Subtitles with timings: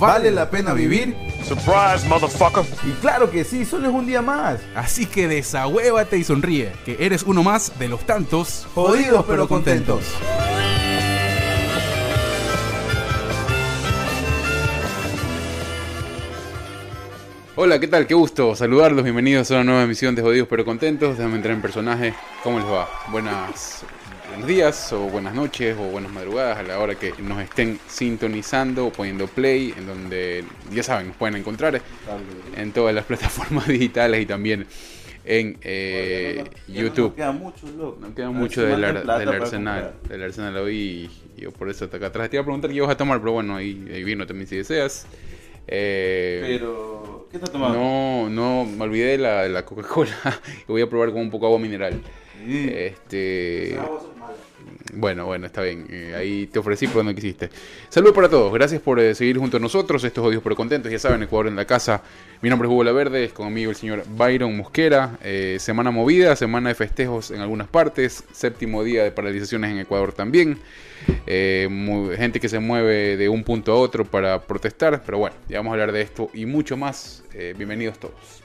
[0.00, 1.14] ¿Vale la pena vivir?
[1.46, 2.64] Surprise, motherfucker.
[2.88, 4.58] Y claro que sí, solo es un día más.
[4.74, 10.02] Así que desahuévate y sonríe, que eres uno más de los tantos Jodidos pero contentos.
[17.56, 18.06] Hola, ¿qué tal?
[18.06, 19.04] Qué gusto saludarlos.
[19.04, 21.18] Bienvenidos a una nueva emisión de Jodidos pero Contentos.
[21.18, 22.14] Déjame entrar en personaje.
[22.42, 22.88] ¿Cómo les va?
[23.10, 23.84] Buenas,
[24.40, 28.86] buenos días, o buenas noches, o buenas madrugadas a la hora que nos estén sintonizando
[28.86, 31.82] o poniendo play, en donde ya saben, nos pueden encontrar
[32.56, 34.66] en todas las plataformas digitales y también
[35.26, 37.10] en eh, YouTube.
[37.10, 37.98] No queda mucho, loco.
[38.00, 42.06] No queda mucho del, ar- del arsenal, del arsenal hoy y yo por eso acá
[42.06, 42.30] atrás.
[42.30, 44.56] Te iba a preguntar qué ibas a tomar, pero bueno, ahí, ahí vino también si
[44.56, 45.06] deseas.
[45.66, 47.78] Eh, Pero, ¿qué estás tomando?
[47.78, 50.16] no, no, me olvidé de la, la Coca-Cola
[50.66, 52.00] voy a probar con un poco de agua mineral.
[52.48, 53.76] Este,
[54.94, 55.86] bueno, bueno, está bien.
[55.90, 57.50] Eh, ahí te ofrecí, pero no quisiste.
[57.88, 58.52] Saludos para todos.
[58.52, 60.02] Gracias por eh, seguir junto a nosotros.
[60.04, 60.90] Estos odios pero contentos.
[60.90, 62.02] Ya saben, Ecuador en la casa.
[62.42, 63.24] Mi nombre es Hugo La Verde.
[63.24, 65.18] Es conmigo el señor Byron Mosquera.
[65.22, 68.24] Eh, semana movida, semana de festejos en algunas partes.
[68.32, 70.58] Séptimo día de paralizaciones en Ecuador también.
[71.26, 71.68] Eh,
[72.16, 75.02] gente que se mueve de un punto a otro para protestar.
[75.04, 77.22] Pero bueno, ya vamos a hablar de esto y mucho más.
[77.34, 78.39] Eh, bienvenidos todos.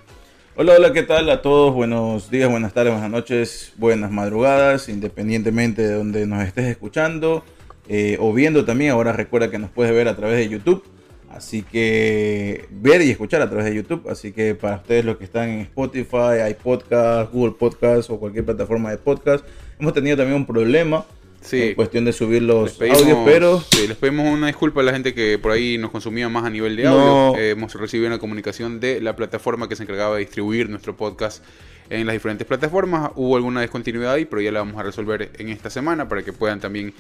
[0.58, 1.74] Hola, hola, ¿qué tal a todos?
[1.74, 7.44] Buenos días, buenas tardes, buenas noches, buenas madrugadas, independientemente de donde nos estés escuchando
[7.90, 8.92] eh, o viendo también.
[8.92, 10.82] Ahora recuerda que nos puedes ver a través de YouTube.
[11.30, 14.08] Así que ver y escuchar a través de YouTube.
[14.10, 18.46] Así que para ustedes los que están en Spotify, hay podcast, Google Podcast o cualquier
[18.46, 19.46] plataforma de podcast.
[19.78, 21.06] Hemos tenido también un problema
[21.46, 21.62] Sí.
[21.62, 24.92] en cuestión de subir los pedimos, audios, pero sí, les pedimos una disculpa a la
[24.92, 26.90] gente que por ahí nos consumía más a nivel de No.
[27.30, 27.40] audio.
[27.42, 31.44] Eh, hemos recibido una comunicación de la plataforma que se encargaba de distribuir nuestro podcast
[31.90, 33.12] en las diferentes plataformas.
[33.16, 36.34] Hubo alguna descontinuidad ahí, pero ya la vamos a resolver en esta semana para que
[36.34, 36.94] puedan también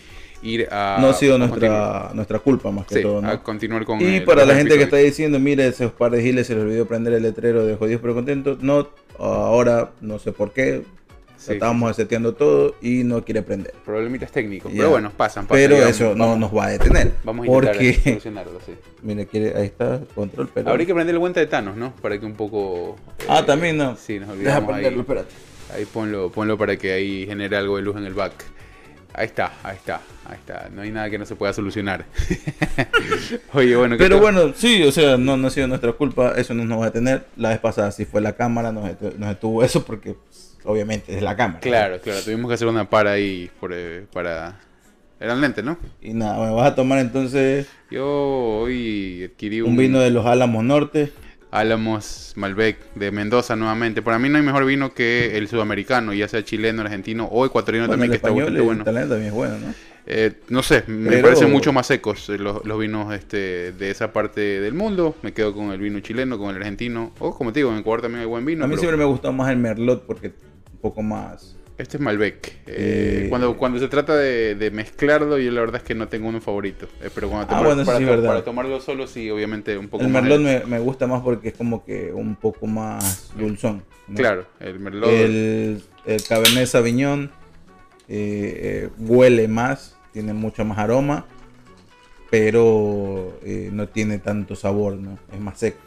[0.43, 0.97] ir a...
[1.01, 3.19] no ha sido nuestra, nuestra culpa más que Sí, todo.
[3.19, 3.29] ¿no?
[3.29, 3.99] a continuar con...
[3.99, 6.85] Y para la gente que está diciendo, mire, esos par de giles se les olvidó
[6.85, 8.61] prender el letrero de jodidos pero contentos.
[8.61, 10.83] No, ahora no sé por qué.
[11.45, 13.73] Sí, Estábamos seteando todo y no quiere prender.
[13.85, 15.57] Problemitas técnicos, pero bueno, pasan, pasan.
[15.61, 17.13] Pero eso vamos- no nos va a detener.
[17.23, 18.73] Vamos a intentar porque, solucionarlo, sí.
[19.03, 20.69] mire, quiere, ahí está, control, pero...
[20.71, 21.93] Habría que prender el guante de Thanos, ¿no?
[22.01, 22.95] Para que un poco...
[23.29, 23.95] Ah, eh, también no.
[23.95, 25.01] Sí, nos Deja olvidamos prenderlo, ahí.
[25.01, 25.33] espérate.
[25.75, 28.33] Ahí ponlo, ponlo para que ahí genere algo de luz en el back.
[29.13, 30.69] Ahí está, ahí está, ahí está.
[30.73, 32.05] No hay nada que no se pueda solucionar.
[33.53, 36.53] Oye, bueno, ¿qué Pero bueno, sí, o sea, no, no ha sido nuestra culpa, eso
[36.53, 37.25] no nos va a detener.
[37.37, 38.83] La vez pasada sí fue la cámara, nos,
[39.17, 41.59] nos detuvo eso porque pues, obviamente es la cámara.
[41.59, 44.59] Claro, claro, tuvimos que hacer una para ahí por, eh, para...
[45.19, 45.77] Eran lentes, ¿no?
[46.01, 48.05] Y nada, me vas a tomar entonces Yo
[48.61, 51.11] hoy adquirí un, un vino de los Álamos Norte.
[51.51, 54.01] Álamos Malbec de Mendoza nuevamente.
[54.01, 57.87] Para mí no hay mejor vino que el sudamericano, ya sea chileno, argentino o ecuatoriano
[57.87, 58.81] Bueno, también, el que está bastante el bueno.
[58.81, 59.73] italiano también es bueno, ¿no?
[60.07, 63.89] Eh, no sé, me Pero- parecen mucho más secos eh, los, los vinos este, de
[63.89, 65.15] esa parte del mundo.
[65.21, 67.13] Me quedo con el vino chileno, con el argentino.
[67.19, 68.65] O como te digo, en Ecuador también hay buen vino.
[68.65, 70.33] a mí pero siempre me gustó más el Merlot porque
[70.85, 71.55] poco más...
[71.77, 72.47] Este es Malbec.
[72.67, 76.07] Eh, Eh, cuando, cuando se trata de, de mezclarlo, yo la verdad es que no
[76.07, 76.87] tengo uno favorito.
[77.01, 78.05] Eh, pero cuando Ah, bueno, para, sí,
[78.45, 80.21] tomarlo solo, sí, obviamente un poco El más.
[80.23, 83.83] Merlot de- me, me gusta más porque es como que un poco más dulzón.
[84.07, 84.15] ¿no?
[84.15, 85.09] Claro, el Merlot.
[85.09, 87.29] El, el Cabernet Sauvignon
[88.07, 91.25] eh, eh, huele más, tiene mucho más aroma,
[92.29, 93.37] pero
[93.71, 95.17] no tiene tanto sabor, ¿no?
[95.33, 95.77] Es más seco.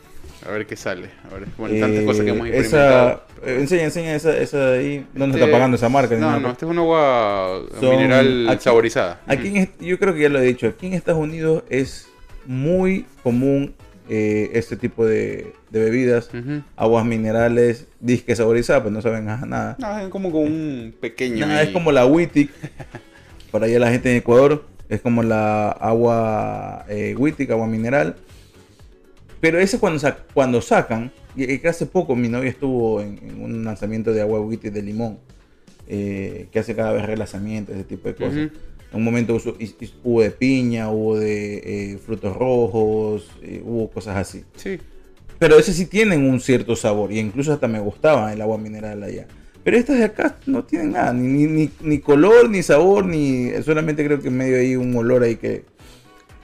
[0.47, 1.09] A ver qué sale.
[1.31, 3.22] A ver, bueno, tantas Eh, cosas que hemos esa, implementado.
[3.44, 5.06] eh, enseña, enseña esa, esa de ahí.
[5.15, 6.16] Nos Este- está pagando esa marca.
[6.16, 9.21] No, no, este es una agua Son- mineral aquí- saborizada.
[9.26, 12.08] Aquí en yo creo que ya lo he dicho, aquí en Estados Unidos es
[12.46, 13.75] muy común
[14.11, 16.31] eh, este tipo de, de bebidas,
[16.76, 19.76] aguas minerales, disque saborizadas, pues no saben nada.
[19.79, 21.46] No, es como con un pequeño.
[21.46, 22.49] Nada, es como la Wittig,
[23.50, 28.17] para allá la gente en Ecuador, es como la agua eh, Wittig, agua mineral.
[29.40, 33.19] Pero ese cuando, sa- cuando sacan, y, y que hace poco mi novia estuvo en,
[33.23, 35.19] en un lanzamiento de agua Wittig de limón,
[35.87, 38.32] eh, que hace cada vez relanzamientos, ese tipo de cosas.
[38.37, 38.40] Ujú.
[38.90, 43.62] En un momento uso- y- y- hubo de piña, hubo de eh, frutos rojos, eh,
[43.64, 44.44] hubo cosas así.
[44.56, 44.79] Sí.
[45.38, 47.12] Pero ese sí tienen un cierto sabor.
[47.12, 49.26] Y incluso hasta me gustaba el agua mineral allá.
[49.62, 51.12] Pero estas de acá no tienen nada.
[51.12, 53.50] Ni, ni, ni- ni color, ni sabor, ni.
[53.62, 55.64] Solamente creo que medio hay un olor ahí que.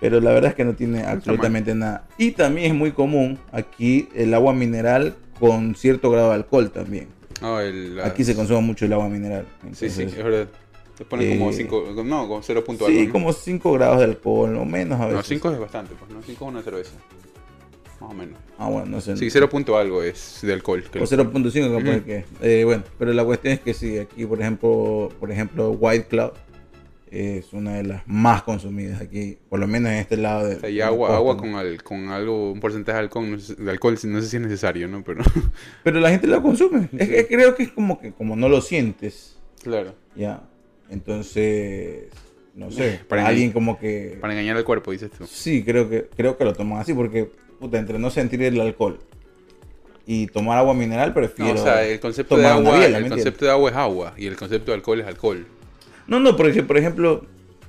[0.00, 2.06] Pero la verdad es que no tiene absolutamente nada.
[2.18, 7.08] Y también es muy común aquí el agua mineral con cierto grado de alcohol también.
[7.42, 9.46] El, la- Aquí se consume mucho el agua mineral.
[9.72, 10.48] Sí, sí, es verdad.
[10.96, 13.12] Te ponen como eh, 5, no, como 0 punto algo, Sí, ¿no?
[13.12, 15.16] como 5 grados de alcohol o menos a veces.
[15.16, 16.22] No, 5 es bastante, pues, ¿no?
[16.22, 16.92] 5 es una cerveza.
[18.00, 18.38] Más o menos.
[18.58, 19.16] Ah, bueno, no sé.
[19.16, 20.84] Sí, 0 punto algo es de alcohol.
[20.94, 22.04] O lo- 0.5 capaz Ujú.
[22.04, 22.24] que.
[22.42, 26.30] Eh, bueno, pero la cuestión es que sí, aquí por ejemplo, por ejemplo, White Cloud
[27.10, 30.60] es una de las más consumidas aquí, por lo menos en este lado de O
[30.60, 33.70] sea, y agua, agua con, al- con algo, un porcentaje de alcohol, no sé, de
[33.70, 35.04] alcohol, no sé si es necesario, ¿no?
[35.04, 35.22] Pero,
[35.84, 36.88] Pero la gente la consume.
[36.96, 40.42] Es que creo que es como que como no lo sientes, claro, ya.
[40.90, 42.04] Entonces,
[42.54, 45.26] no sé, Para alguien como que para engañar al cuerpo, dices tú.
[45.26, 47.30] sí, creo que creo que lo toman así porque
[47.60, 48.98] puta, entre no sentir el alcohol
[50.06, 53.08] y tomar agua mineral No, prefiero o sea, el concepto de agua, biela, el ¿me
[53.10, 55.46] concepto de agua es agua y el concepto de alcohol es alcohol.
[56.06, 57.24] No, no, porque por ejemplo,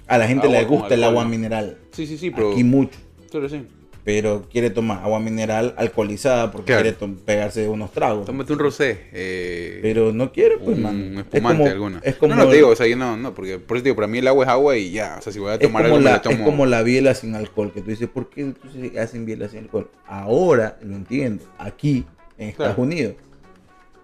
[0.07, 1.77] a la gente Agua le gusta el agua mineral.
[1.91, 2.97] Sí, sí, sí, pero, Aquí mucho.
[3.31, 3.63] pero sí.
[4.03, 6.95] Pero quiere tomar agua mineral alcoholizada porque Claro.
[6.95, 8.27] quiere pegarse unos tragos.
[8.27, 8.99] Tómate un rosé.
[9.11, 11.17] Eh, Pero no quiere, pues, un man.
[11.17, 12.01] espumante alguna.
[12.03, 13.89] Es como, no, no te digo, o sea, yo no, no, porque por eso te
[13.89, 15.59] digo, para mí el agua es agua y ya, o sea, si voy a es
[15.61, 16.35] tomar como algo, me la, la tomo.
[16.35, 17.71] es como la biela sin alcohol.
[17.73, 19.89] Que tú dices, ¿por qué entonces hacen biela sin alcohol?
[20.05, 21.43] Ahora lo entiendo.
[21.57, 22.05] Aquí,
[22.37, 22.83] en Estados Claro.
[22.87, 23.15] Unidos.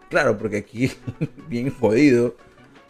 [0.10, 0.92] Claro, porque aquí,
[1.48, 2.36] bien jodido.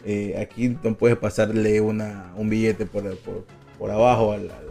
[0.05, 3.45] Eh, aquí no puedes pasarle una, un billete por, por,
[3.77, 4.67] por abajo al, al,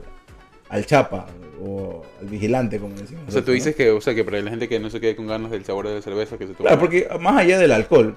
[0.69, 1.27] al chapa
[1.63, 3.25] o al vigilante, como decimos.
[3.29, 5.15] O sea, tú dices que, o sea, que para la gente que no se quede
[5.17, 6.69] con ganas del sabor de la cerveza que se toma.
[6.71, 8.17] Claro, porque más allá del alcohol,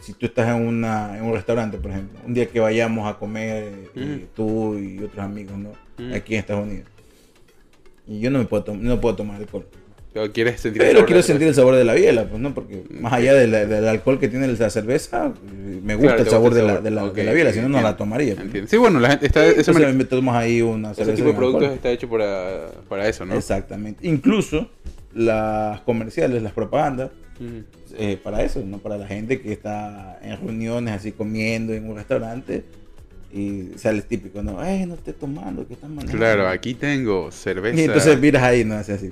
[0.00, 3.18] si tú estás en, una, en un restaurante, por ejemplo, un día que vayamos a
[3.18, 4.26] comer, eh, Ujú.
[4.34, 5.72] tú y otros amigos, ¿no?
[6.14, 6.88] Aquí en Estados Unidos.
[8.06, 9.66] Y yo no me puedo, no puedo tomar alcohol.
[10.32, 12.40] Quieres sentir el Pero sabor de quiero la sentir el sabor de la biela, pues,
[12.42, 12.52] ¿no?
[12.52, 15.32] Porque más allá de la- del alcohol que tiene la cerveza,
[15.84, 16.82] me gusta Claro, el sabor, el de, la, sabor.
[16.82, 18.34] de, la, Ok, de la biela, si no, no la tomaría.
[18.34, 18.46] pues.
[18.46, 18.68] Entiendo.
[18.70, 21.34] Sí, bueno, la gente está, ese, mer- me tomas ahí una ese cerveza tipo de
[21.34, 21.76] productos alcohol.
[21.76, 23.34] está hecho para, para eso, ¿no?
[23.36, 24.04] Exactamente.
[24.06, 24.68] Incluso
[25.14, 27.58] las comerciales, las propagandas, Mm.
[27.96, 28.78] eh, para eso, ¿no?
[28.78, 32.64] Para la gente que está en reuniones así comiendo en un restaurante
[33.32, 34.62] y sale el típico, ¿no?
[34.64, 35.66] ¡Eh, no estés tomando!
[35.66, 36.18] que estás manejando!
[36.18, 37.80] Claro, aquí tengo cerveza.
[37.80, 38.74] Y entonces miras ahí, ¿no?
[38.74, 39.10] Hace así.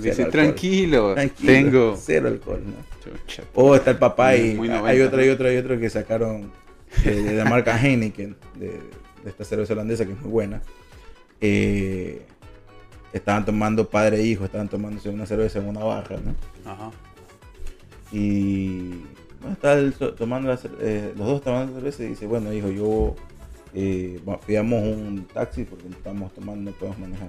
[0.00, 1.96] Dice, tranquilo, Tranquilo, tengo.
[2.00, 2.74] Cero alcohol, ¿no?
[3.02, 3.42] Chucha.
[3.54, 5.24] O está el papá y muy hay 90, otro ¿no?
[5.24, 6.50] y otro y otro que sacaron
[7.04, 10.62] de, de la marca Heineken, de, de esta cerveza holandesa que es muy buena.
[11.40, 12.22] Eh,
[13.12, 16.34] estaban tomando padre e hijo, estaban tomándose una cerveza en una barra, ¿no?
[16.70, 16.90] Ajá.
[18.12, 18.88] Y
[19.40, 22.70] bueno, estaba él so- tomando la eh, los dos tomando cerveza y dice, bueno hijo,
[22.70, 23.14] yo
[23.74, 27.28] eh, pidamos un taxi porque estamos tomando, no podemos manejar.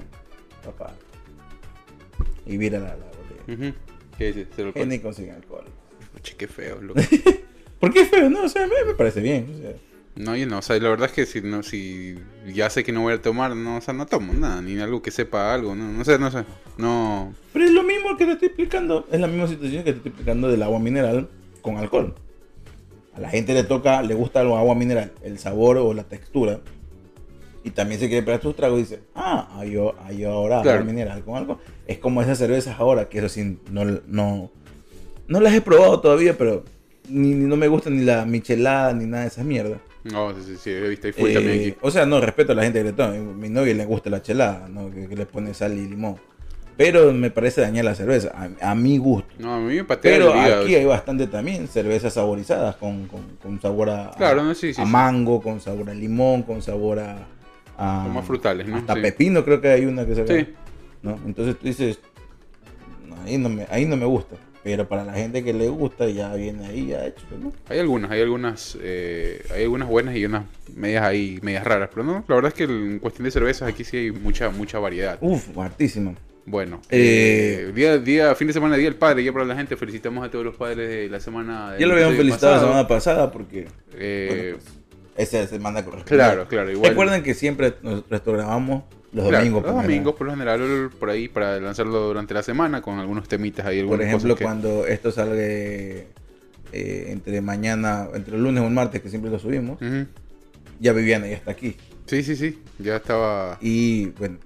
[0.64, 0.94] Papá.
[2.46, 3.74] Y mira la, la botella.
[4.18, 4.48] ¿Qué dices?
[4.56, 4.84] Cero alcohol.
[4.84, 5.66] Heineken sin alcohol.
[6.14, 7.02] Pucha, qué feo, loco.
[7.80, 8.30] ¿Por qué es feo?
[8.30, 9.48] No, o sea, me, me parece bien.
[9.54, 9.72] O sea,
[10.16, 12.16] No, yo no, o sea, la verdad es que si no, si
[12.54, 15.02] ya sé que no voy a tomar, no, o sea, no tomo nada, ni algo
[15.02, 16.46] que sepa algo, no, no sé, no sé,
[16.78, 19.06] no, Pero es lo mismo que te estoy explicando.
[19.12, 21.28] Es la misma situación que te estoy explicando del agua mineral
[21.62, 22.16] con alcohol.
[23.14, 26.60] A la gente le toca, le gusta el agua mineral, el sabor o la textura.
[27.66, 30.86] Y también se quiere pegar sus tragos y dice, ah, hay, o- hay ahora Claro.
[30.86, 31.58] mineral con alcohol.
[31.88, 34.52] Es como esas cervezas ahora, que eso sí, no, no,
[35.28, 36.64] no las he probado todavía, pero
[37.10, 39.80] ni, ni- no me gusta ni la michelada ni nada de esas mierdas.
[40.04, 41.76] no, sí, sí, sí, he visto ahí full Eh, también aquí.
[41.82, 43.14] O sea, no, respeto a la gente que le toma.
[43.16, 44.92] Mi novia le gusta la chelada, ¿no?
[44.92, 46.18] que, que le pone sal y limón.
[46.78, 49.34] Pero me parece dañar la cerveza, a, a mi gusto.
[49.40, 50.64] No, a mí me patea Pero el hígado.
[50.66, 54.82] aquí hay bastante también cervezas saborizadas con, con, con sabor a, Claro, no, sí, sí,
[54.82, 57.28] a mango, con sabor a limón, con sabor a...
[57.78, 58.78] a- Son más frutales, ¿no?
[58.78, 59.02] Hasta Sí.
[59.02, 60.54] pepino creo que hay una que se Sí.
[61.02, 61.20] ¿no?
[61.26, 62.00] Entonces tú dices,
[63.08, 64.36] "No, ahí no, me, ahí no me gusta.
[64.64, 67.54] Pero para la gente que le gusta ya viene ahí ya hecho, ¿no?
[67.70, 72.04] Hay algunas, hay algunas, eh, hay algunas buenas y unas medias ahí, medias raras, pero
[72.04, 75.20] no, la verdad es que en cuestión de cervezas aquí sí hay mucha, mucha variedad.
[75.22, 76.16] Uf, hartísimo.
[76.48, 79.78] Bueno, Eh, eh, día, día, fin de semana, día del padre, ya para la gente,
[79.78, 81.72] felicitamos a todos los padres de la semana.
[81.72, 83.68] del Ya lo habíamos episodio felicitado la semana pasada porque
[83.98, 84.85] Eh, bueno, pues,
[85.18, 86.16] esa semana corresponde.
[86.16, 86.90] claro, claro, igual.
[86.92, 89.64] Recuerden que siempre nosotros grabamos los Claro, domingos.
[89.64, 93.28] los por domingos, por lo general, por ahí, para lanzarlo durante la semana con algunos
[93.30, 93.82] temitas ahí.
[93.84, 96.08] Por ejemplo, que- cuando esto salga eh,
[96.74, 99.80] entre mañana, entre el lunes o el martes, que siempre lo subimos,
[100.80, 101.78] ya Viviana ya está aquí.
[102.06, 103.58] Sí, sí, sí, ya estaba...
[103.62, 104.38] Y bueno,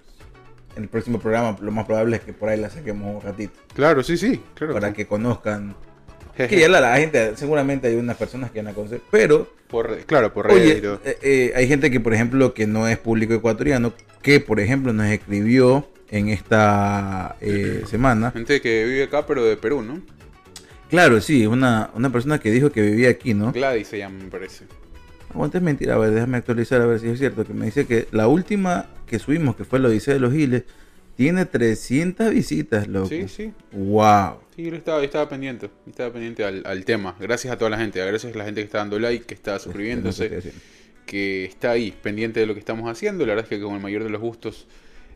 [0.76, 3.54] en el próximo programa lo más probable es que por ahí la saquemos un ratito.
[3.74, 4.74] Claro, sí, sí, claro.
[4.76, 5.76] Para que conozcan.
[6.48, 9.02] Que ya la, la gente, seguramente hay unas personas que van a conocer.
[9.12, 12.98] Pero, Por claro, por oye, eh, eh, hay gente que, por ejemplo, que no es
[12.98, 18.32] público ecuatoriano, que, por ejemplo, nos escribió en esta eh, semana.
[18.32, 20.02] Gente que vive acá, pero de Perú, ¿no?
[20.90, 23.52] Claro, sí, una, una persona que dijo que vivía aquí, ¿no?
[23.52, 24.66] Gladys se llama, me parece.
[25.32, 25.96] Aguanta, es mentira.
[25.96, 27.46] A ver, déjame actualizar a ver si es cierto.
[27.46, 30.64] Que me dice que la última que subimos, que fue la Odisea de los Giles,
[31.16, 33.10] tiene 300 visitas, loco.
[33.10, 33.52] Sí, sí.
[33.72, 34.40] Wow.
[34.60, 37.16] Sí, yo estaba, estaba pendiente, estaba pendiente al, al tema.
[37.18, 39.58] Gracias a toda la gente, gracias a la gente que está dando like, que está
[39.60, 40.52] suscribiéndose,
[41.06, 43.26] que está ahí, pendiente de lo que estamos haciendo.
[43.26, 44.68] La verdad es que con el mayor de los gustos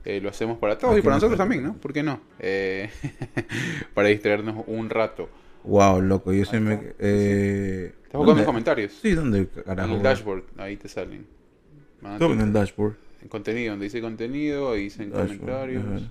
[0.06, 1.74] eh, lo hacemos para todos y para nosotros también, ¿no?
[1.76, 2.22] ¿Por qué no?
[2.40, 2.90] Eh,
[3.94, 5.28] para distraernos un rato.
[5.66, 6.94] Wow, loco, yo se me...
[7.00, 8.42] Eh, ¿Estás buscando ¿dónde?
[8.44, 8.94] en comentarios?
[9.02, 9.94] Sí, ¿dónde En carajo?
[9.96, 11.26] el dashboard, ahí te salen.
[12.18, 12.96] Tu- en el dashboard.
[13.22, 16.04] en contenido, donde dice contenido, ahí dicen Dashboard, comentarios.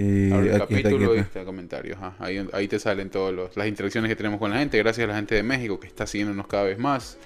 [0.00, 1.40] Eh, Abre el está, capítulo y está.
[1.40, 1.98] está comentarios.
[2.20, 4.78] Ahí, ahí te salen todas las interacciones que tenemos con la gente.
[4.78, 7.18] Gracias a la gente de México que está siguiéndonos cada vez más.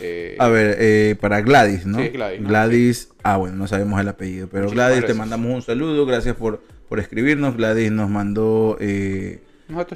[0.00, 1.98] Eh, A ver, eh, para Gladys, ¿no?
[1.98, 2.48] Sí, Gladys, ¿no?
[2.48, 6.34] Gladys, ah, bueno, no sabemos el apellido, pero Muchísimas Gladys, te mandamos un saludo, gracias
[6.34, 7.56] por, por escribirnos.
[7.56, 9.38] Gladys nos mandó, eh,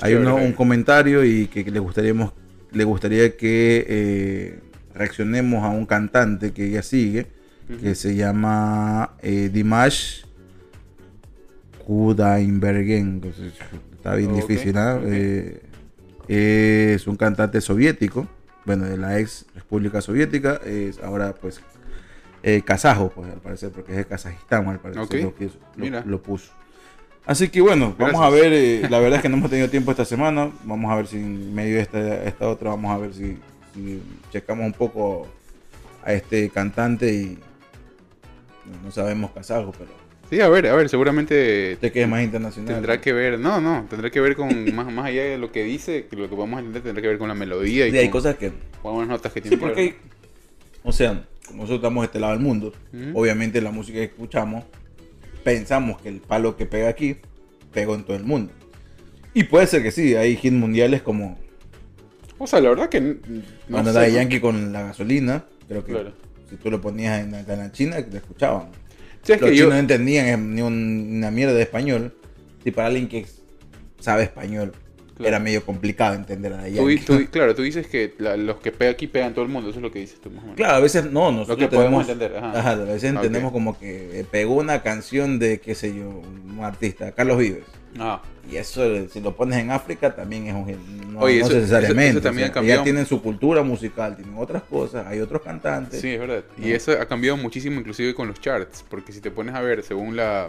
[0.01, 2.33] hay uno- chéveres un comentario y que, le gustaríamos,
[2.71, 4.59] le gustaría que eh,
[4.95, 7.27] reaccionemos a un cantante que ella sigue,
[7.81, 10.23] que se llama eh, Dimash
[11.87, 13.23] Kudainbergen.
[13.97, 14.97] Está bien difícil, ¿ah?
[14.97, 15.05] ok.
[16.29, 18.27] Eh, es un cantante soviético,
[18.65, 21.61] bueno, de la ex República Soviética, es ahora pues
[22.43, 26.03] eh, kazajo, pues al parecer, porque es de Kazajistán, al parecer Ok, lo, lo- mira.
[26.07, 26.53] lo puso.
[27.27, 29.91] Así que bueno, vamos a ver, eh, la verdad es que no hemos tenido tiempo
[29.93, 33.15] esta semana, vamos a ver si en medio de esta, esta otra, vamos a ver
[33.15, 33.37] si,
[33.75, 35.27] si checamos un poco
[36.05, 37.39] a este cantante y
[38.85, 39.91] no sabemos kazajo, pero
[40.33, 41.77] Sí, a ver, a ver, seguramente
[42.09, 42.73] más internacional.
[42.73, 45.63] tendrá que ver, no, no, tendrá que ver con más, más allá de lo que
[45.63, 48.05] dice, que lo que podemos entender tendrá que ver con la melodía y Sí, hay
[48.07, 48.51] con, cosas que
[48.83, 49.85] con notas que Sí, que porque, ver.
[49.91, 49.97] hay-
[50.85, 52.73] o sea, como nosotros estamos de este lado del mundo,
[53.13, 54.65] obviamente la música que escuchamos,
[55.45, 57.19] pensamos que el palo que pega aquí,
[57.75, 58.55] pegó en todo el mundo.
[59.35, 61.39] Y puede ser que sí, hay hits mundiales como
[62.39, 63.19] O sea, la verdad que no
[63.71, 64.17] cuando sé, Daddy ¿no?
[64.17, 66.15] Yankee con la gasolina, creo que Claro.
[66.49, 68.69] si tú lo ponías en la canal china, te escuchaban.
[69.23, 72.13] Sí, es Los que chinos yo, no entendían ni un- una mierda de español.
[72.65, 73.25] Y para alguien que
[74.01, 74.73] sabe español,
[75.17, 75.29] Claro.
[75.29, 78.91] era medio complicado entender a tú, tú- claro, tú dices que la- los que pega
[78.93, 80.57] aquí pegan todo el mundo, eso es lo que dices tú más o menos.
[80.57, 82.59] Claro, a veces no, nosotros que podemos entender, ajá.
[82.59, 83.17] ajá, a veces Ok.
[83.17, 87.65] entendemos como que pegó una canción de, qué sé yo, un artista, Carlos Vives.
[87.99, 91.13] Ah, Y eso, si lo pones en África, también es un.
[91.13, 92.09] No, Oye, no eso- necesariamente.
[92.09, 92.81] eso- eso también o sea, ha cambiado.
[92.81, 96.01] Ya tienen su cultura musical, tienen otras cosas, hay otros cantantes.
[96.01, 96.43] Sí, es verdad.
[96.59, 99.83] Y eso ha cambiado muchísimo inclusive con los charts, porque si te pones a ver,
[99.83, 100.49] según la,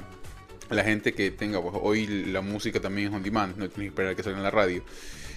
[0.69, 3.85] la gente que tenga, pues hoy la música también es on demand, no tienes que
[3.87, 4.81] esperar que salga en la radio.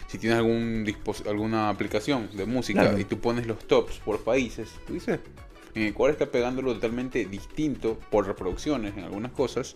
[0.08, 0.86] Si tienes algún
[1.28, 2.98] alguna aplicación de música Claro.
[2.98, 5.18] y tú pones los tops por países, tú dices,
[5.76, 9.74] en Ecuador está pegándolo totalmente distinto por reproducciones en algunas cosas.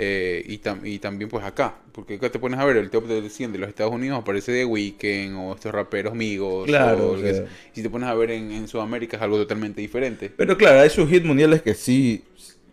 [0.00, 3.06] eh, y, tam- y también pues acá, porque acá te pones a ver el top
[3.08, 6.66] de 100 de los Estados Unidos aparece de Weekend o estos raperos amigos.
[6.68, 7.44] Claro, o o sea.
[7.72, 10.30] Si te pones a ver en, en Sudamérica es algo totalmente diferente.
[10.36, 12.22] Pero claro, hay sus hits mundiales que sí,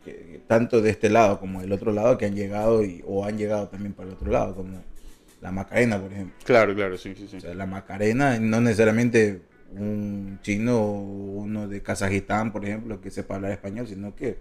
[0.03, 3.39] que tanto de este lado como del otro lado, que han llegado y, o han
[3.39, 4.83] llegado también para el otro lado, como
[5.41, 6.35] la Macarena, por ejemplo.
[6.43, 7.37] Claro, claro, sí, sí, sí.
[7.37, 9.41] O sea, la Macarena, no necesariamente
[9.77, 14.37] un chino o uno de Kazajistán, por ejemplo, que sepa hablar español, sino que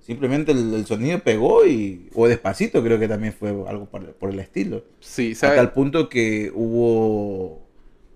[0.00, 2.08] simplemente el, el sonido pegó y.
[2.14, 4.84] O despacito, creo que también fue algo por, por el estilo.
[5.00, 5.62] Sí, Hasta ¿sabes?
[5.62, 7.62] el punto que hubo.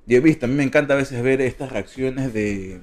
[0.07, 2.81] Yo he visto, a mí me encanta a veces ver estas reacciones de,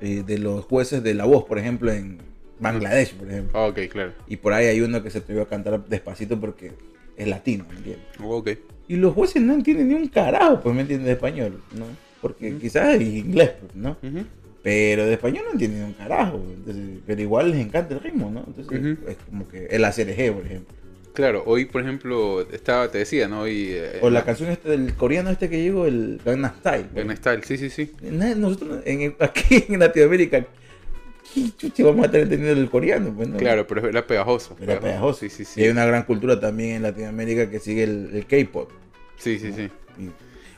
[0.00, 2.18] de, de los jueces de la voz, por ejemplo, en
[2.60, 3.58] Bangladesh, por ejemplo.
[3.58, 4.12] Ah, ok, claro.
[4.26, 6.72] Y por ahí hay uno que se atrevió a cantar despacito porque
[7.16, 8.04] es latino, ¿me entiendes?
[8.22, 8.50] Ok.
[8.88, 11.86] Y los jueces no entienden ni un carajo, pues me entienden de español, ¿no?
[12.20, 13.96] Porque quizás es inglés, pues, ¿no?
[14.02, 14.24] Ujú.
[14.62, 18.44] Pero de español no entienden un carajo, entonces, pero igual les encanta el ritmo, ¿no?
[18.46, 19.08] Entonces Ujú.
[19.10, 20.74] es como que el ACRG, por ejemplo.
[21.14, 23.42] Claro, hoy, por ejemplo, estaba, te decía, ¿no?
[23.42, 26.86] Hoy, eh, O la canción este del coreano este que llegó, el Gangnam Style.
[26.94, 27.92] Gangnam Style, sí, sí, sí.
[28.02, 30.44] Nosotros en, aquí en Latinoamérica,
[31.34, 33.12] ¿qué chuche vamos a estar entendiendo el coreano?
[33.16, 33.36] Pues, no?
[33.36, 34.56] Claro, pero era pegajoso.
[34.60, 35.20] Era pegajoso.
[35.20, 35.62] Sí, sí, Y sí.
[35.64, 38.70] hay una gran cultura también en Latinoamérica que sigue el, el K-pop.
[39.16, 39.68] Sí, sí, sí.
[39.98, 40.10] Y-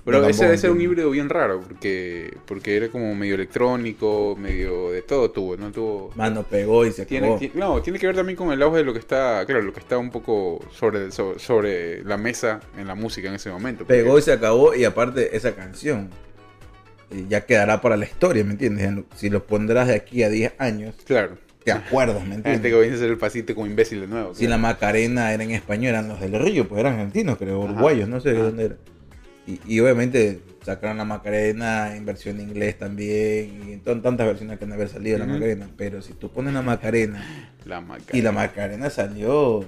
[0.04, 4.90] Pero ese debe ser un híbrido bien raro, porque porque era como medio electrónico, medio
[4.90, 5.71] de todo tuvo, ¿no?
[5.71, 6.11] Tuvo...
[6.16, 7.40] Mano pegó y se Tiene, acabó.
[7.54, 9.80] no, tiene que ver también con el auge de lo que está, claro, lo que
[9.80, 13.85] está un poco sobre, so- sobre, la mesa en la música en ese momento.
[13.85, 16.09] porque- Pegó y se acabó y aparte esa canción
[17.28, 18.85] ya quedará para la historia, ¿me entiendes?
[18.87, 21.37] En- Si lo pondrás de aquí a 10 años, Claro.
[21.64, 22.73] te acuerdas, ¿me La gente que entiendes?
[22.73, 24.35] comienza a hacer el pasito como imbécil de nuevo.
[24.35, 27.73] Si la Macarena era en español, eran los del Río, pues eran argentinos, creo, Ajá.
[27.73, 28.76] uruguayos, no sé de dónde era.
[29.47, 34.64] Y, y obviamente sacaron la Macarena en versión inglés también, y en tantas versiones que
[34.64, 35.35] han de haber salido la Ujú.
[35.35, 35.68] Macarena.
[35.76, 37.25] Pero si tú pones la Macarena
[37.64, 38.18] La Macarena.
[38.18, 39.64] y la Macarena salió,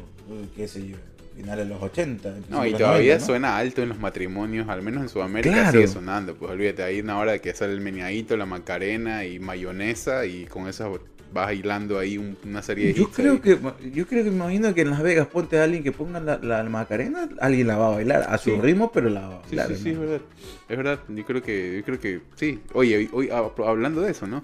[0.54, 0.96] qué sé yo,
[1.34, 2.34] finales de los 80.
[2.50, 3.26] No, y todavía 90, ¿no?
[3.26, 5.72] suena alto en los matrimonios, al menos en Sudamérica Claro.
[5.72, 6.34] sigue sonando.
[6.36, 10.68] Pues olvídate, hay una hora que sale el meñadito, la macarena y mayonesa y con
[10.68, 11.00] eso
[11.32, 13.38] vas hilando ahí un- una serie de Yo hits creo ahí.
[13.40, 13.58] que
[13.92, 16.38] yo creo que me imagino que en Las Vegas ponte a alguien que ponga la,
[16.38, 18.60] la Macarena, alguien la va a bailar a su Sí.
[18.60, 19.68] ritmo, pero la va a Sí, bailar.
[19.76, 20.00] sí, sí, es ¿no?
[20.02, 20.20] verdad.
[20.68, 22.60] Es verdad, yo creo que, yo creo que sí.
[22.74, 24.42] Oye, hoy, hab- hablando de eso, ¿no?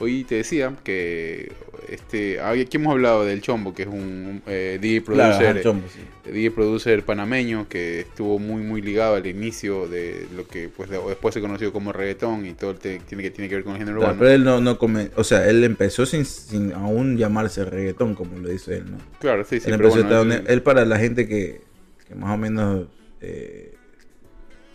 [0.00, 1.50] Hoy te decía que
[1.88, 6.30] este, aquí hemos hablado del Chombo, que es un eh, DJ Claro, producer, chombo, sí.
[6.32, 11.00] DJ producer panameño que estuvo muy muy ligado al inicio de lo que pues de-
[11.08, 13.98] después se conoció como reggaetón y todo tiene que tiene que ver con el género
[13.98, 14.18] Claro, urbano.
[14.20, 18.38] pero él no, no come, o sea, él empezó sin, sin aún llamarse reggaetón, como
[18.38, 18.98] lo dice él, ¿no?
[19.18, 21.62] Claro, sí, sí, él, pero empezó bueno, esta- él- él para la gente que,
[22.06, 22.86] que más o menos
[23.20, 23.74] eh,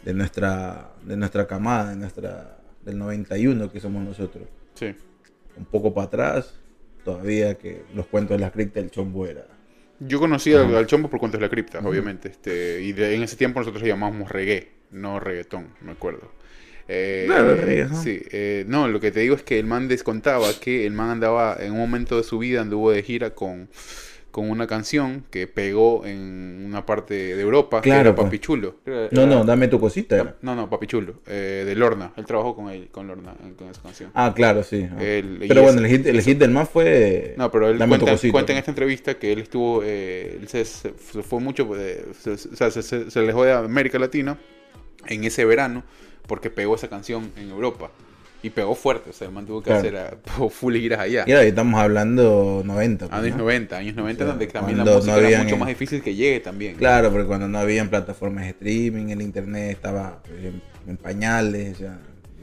[0.04, 4.94] de nuestra de nuestra camada, de nuestra del 91 que somos nosotros, sí.
[5.58, 6.54] Un poco para atrás,
[7.04, 9.46] todavía que los cuentos de la cripta el chombo era.
[10.00, 13.24] Yo conocí al, al Chombo por cuentos de la cripta, obviamente, este, y de- en
[13.24, 16.32] ese tiempo nosotros le llamábamos reggae, no reggaetón, me acuerdo.
[16.90, 18.02] Eh, Claro, reggae, ¿no?
[18.02, 21.10] Sí, eh, no, lo que te digo es que el man descontaba que el man
[21.10, 23.70] andaba en un momento de su vida anduvo de gira con,
[24.34, 28.26] con una canción que pegó en una parte de Europa, que Claro, era pues.
[28.26, 28.78] Papi Chulo.
[28.84, 30.16] Era- No, no, dame tu cosita.
[30.16, 30.36] era.
[30.42, 32.14] No, no, Papi Chulo, eh, de Lorna.
[32.18, 34.10] Él trabajó con él, con Lorna, con esa canción.
[34.16, 34.88] Ah, claro, sí.
[35.00, 37.36] Él- Pero bueno, ese- el hit, el hit del man fue.
[37.38, 38.32] No, pero él Dame tu cuenta, cosita.
[38.32, 42.36] cuenta en esta entrevista que él estuvo, eh, él se, se- fue mucho, eh, se,
[42.36, 44.40] se- o sea, se, se- se alejó de América Latina
[45.06, 45.84] en ese verano
[46.26, 47.92] porque pegó esa canción en Europa.
[48.44, 49.80] Y pegó fuerte, o sea, el man tuvo que Claro.
[49.80, 51.24] hacer a, full giras allá.
[51.26, 53.08] Y ahora estamos hablando 90.
[53.08, 53.44] pues, Años ¿no?
[53.44, 56.04] 90, años 90 O sea, donde también la música no era mucho eh, más difícil
[56.04, 56.76] que llegue también.
[56.76, 61.78] Claro, porque cuando no habían plataformas de streaming, el internet estaba pues, en, en pañales,
[61.78, 62.00] o sea,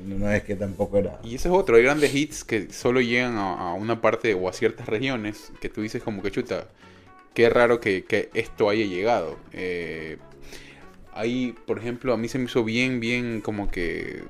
[0.07, 1.21] no, es que tampoco era.
[1.23, 4.49] Y ese es otro, hay grandes hits que solo llegan a, a una parte o
[4.49, 6.65] a ciertas regiones que tú dices como que chuta,
[7.35, 9.37] qué raro que, que esto haya llegado.
[9.53, 10.17] Eh,
[11.13, 14.23] ahí, por ejemplo, a mí se me hizo bien, bien como que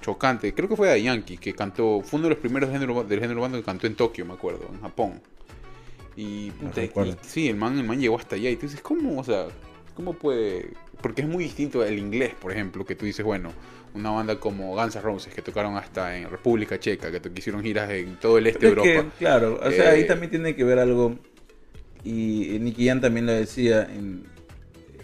[0.00, 0.52] chocante.
[0.54, 3.40] Creo que fue de Yankee, que cantó, fue uno de los primeros género, del género
[3.40, 5.20] urbano que cantó en Tokio, me acuerdo, en Japón.
[6.16, 6.90] Y, puta, y-
[7.22, 9.20] sí, el man, el man llegó hasta allá y tú dices, ¿cómo?
[9.20, 9.46] O sea,
[9.94, 10.70] ¿cómo puede...?
[11.00, 13.52] Porque es muy distinto el inglés, por ejemplo, que tú dices, bueno,
[13.94, 17.88] una banda como Guns N' Roses, que tocaron hasta en República Checa, que hicieron giras
[17.90, 19.14] en todo el este de Es que, Europa.
[19.18, 21.16] claro, o sea, Eh, ahí también tiene que ver algo.
[22.02, 24.24] Y eh, Nicky Jam también lo decía en.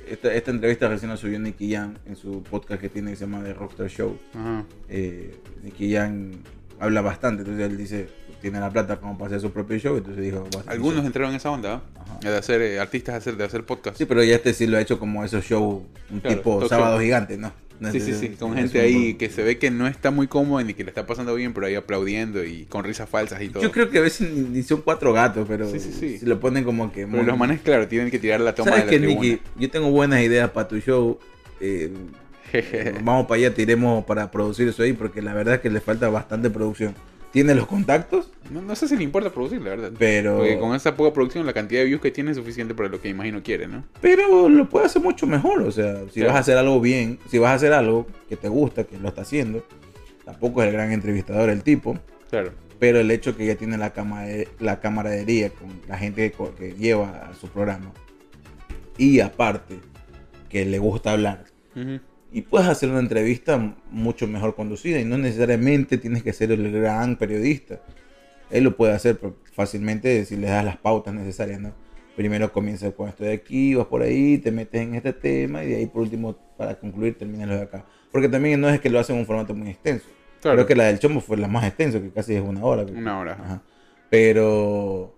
[0.09, 3.25] Esta, esta entrevista recién la subió Nicky Jam en su podcast que tiene que se
[3.27, 4.19] llama The Rockstar Show.
[4.35, 4.65] Ajá.
[4.89, 6.33] eh, Nicky Jam
[6.81, 8.09] habla bastante, entonces él dice,
[8.41, 10.73] tiene la plata como para hacer su propio show, entonces dijo, "Voy a hacer mi
[10.73, 11.07] Algunos show".
[11.07, 11.83] entraron en esa onda.
[12.23, 12.29] ¿eh?
[12.29, 13.97] de hacer eh, artistas, de hacer, de hacer podcast.
[13.99, 16.97] Sí, pero ya este sí lo ha hecho como esos shows, un Claro, tipo sábado
[16.97, 17.03] show.
[17.05, 17.53] gigante, ¿no?
[17.91, 20.75] Sí, sí, sí, con gente ahí que se ve que no está muy cómoda ni
[20.75, 23.63] que le está pasando bien, pero ahí aplaudiendo y con risas falsas y todo.
[23.63, 26.19] Yo creo que a veces ni son cuatro gatos, pero Sí, sí, sí.
[26.19, 27.07] si lo ponen como que...
[27.07, 29.21] Pero los manes, claro, tienen que tirar la toma ¿Sabes de la tribuna.
[29.29, 29.43] Nicky?
[29.59, 31.19] Yo tengo buenas ideas para tu show.
[31.61, 31.91] eh,
[33.03, 36.09] vamos para allá, tiremos para producir eso ahí, porque la verdad es que le falta
[36.09, 36.95] bastante producción.
[37.35, 39.93] Tiene los contactos, No, no sé si le importa producir, la verdad.
[39.99, 40.37] pero...
[40.37, 43.01] Porque con esa poca producción, la cantidad de views que tiene es suficiente para lo
[43.01, 43.83] que imagino quiere, ¿no?
[44.01, 46.29] Pero lo puede hacer mucho mejor, o sea, si Claro.
[46.29, 49.09] vas a hacer algo bien, si vas a hacer algo que te gusta, que lo
[49.09, 49.67] está haciendo,
[50.25, 51.99] tampoco es el gran entrevistador el tipo,
[52.31, 52.53] Claro.
[52.79, 53.93] pero el hecho que ya tiene la,
[54.61, 57.91] la camaradería con la gente que, lleva a su programa,
[58.97, 59.81] y aparte,
[60.49, 61.99] que le gusta hablar, Ujú.
[62.35, 66.73] Y puedes hacer una entrevista mucho mejor conducida, y no necesariamente tienes que ser el
[66.73, 67.81] gran periodista,
[68.51, 69.21] él lo puede hacer
[69.53, 71.73] fácilmente si le das las pautas necesarias, ¿no?
[72.17, 75.69] Primero comienza con esto de aquí, vas por ahí, te metes en este tema y
[75.69, 77.87] de ahí por último, para concluir, terminas lo de acá.
[78.11, 80.07] Porque también no es que lo hacen en un formato muy extenso.
[80.43, 80.57] Claro.
[80.57, 82.83] Creo que la del Chombo fue la más extensa, que casi es una hora.
[82.83, 83.33] Una hora.
[83.41, 83.63] Ajá.
[84.11, 85.15] Pero,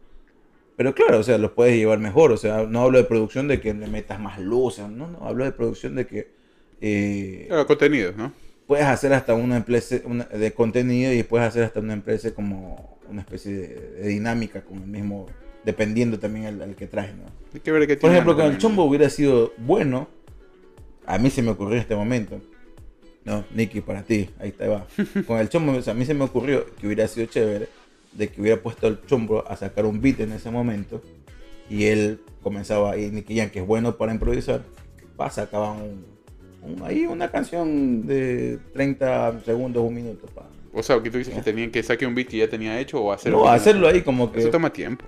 [0.77, 2.31] pero claro, o sea, los puedes llevar mejor.
[2.33, 4.79] O sea, no hablo de producción de que le metas más luz.
[4.79, 6.36] No, no, hablo de producción de que
[6.81, 8.33] eh, Claro, contenidos, ¿no?
[8.67, 12.99] puedes hacer hasta una empresa una- de contenido y puedes hacer hasta una empresa como
[13.09, 13.69] una especie de,
[14.03, 15.27] de dinámica con el mismo,
[15.65, 17.25] dependiendo también al, al que traes, ¿no?
[17.55, 20.09] Hay que ver qué Por ejemplo, con el chombo hubiera sido bueno.
[21.07, 22.41] A mí se me ocurrió en este momento.
[23.25, 24.87] No, Nicky, para ti, ahí te va.
[25.27, 27.69] Con el chombo, o sea, a mí se me ocurrió que hubiera sido chévere
[28.13, 31.03] de que hubiera puesto al chombo a sacar un beat en ese momento
[31.69, 34.63] y él comenzaba, y Nicky Jam, que es bueno para improvisar,
[35.21, 36.05] va, sacaba un-
[36.85, 40.27] ahí una canción de 30 segundos, un minuto.
[40.35, 40.47] Pa.
[40.73, 43.01] O sea, que tú dices que tenían que saque un beat que ya tenía hecho
[43.01, 44.41] o hacer No, hacerlo ahí como que...
[44.41, 45.05] Eso toma tiempo.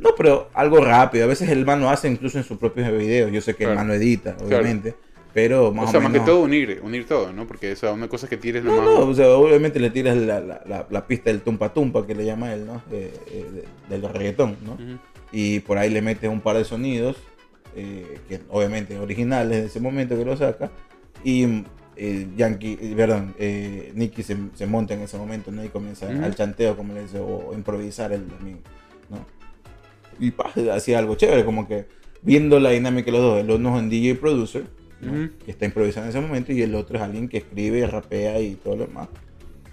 [0.00, 1.24] No, pero algo rápido.
[1.24, 3.30] A veces el man lo hace incluso en sus propios videos.
[3.30, 3.80] Yo sé que el Claro.
[3.80, 4.94] man lo edita, obviamente.
[5.32, 6.24] Pero más o o, sea, más menos...
[6.26, 7.46] que todo unir, unir todo, ¿no?
[7.46, 8.84] Porque o sea, una cosa es que tires No, nomás.
[8.86, 12.14] no, o sea, obviamente le tiras la, la, la, la pista del tumpa tumpa que
[12.14, 12.82] le llama él, ¿no?
[12.90, 13.10] De-
[13.88, 14.76] del reggaetón, ¿no?
[15.32, 17.16] Y por ahí le metes un par de sonidos
[17.76, 20.70] eh, que obviamente originales de ese momento que lo saca,
[21.22, 21.64] y
[21.96, 25.64] eh, Yankee, eh, perdón, eh, Nicky se, se monta en ese momento, ¿no?
[25.64, 28.58] Y comienza al chanteo, como le dice, o improvisar él también,
[29.08, 29.24] ¿no?
[30.18, 30.32] Y
[30.70, 31.86] hacía algo chévere, como que
[32.22, 34.64] viendo la dinámica de los dos, el uno es un DJ producer,
[35.00, 35.30] ¿no?
[35.44, 38.54] Que está improvisando en ese momento, y el otro es alguien que escribe, rapea y
[38.56, 39.08] todo lo demás.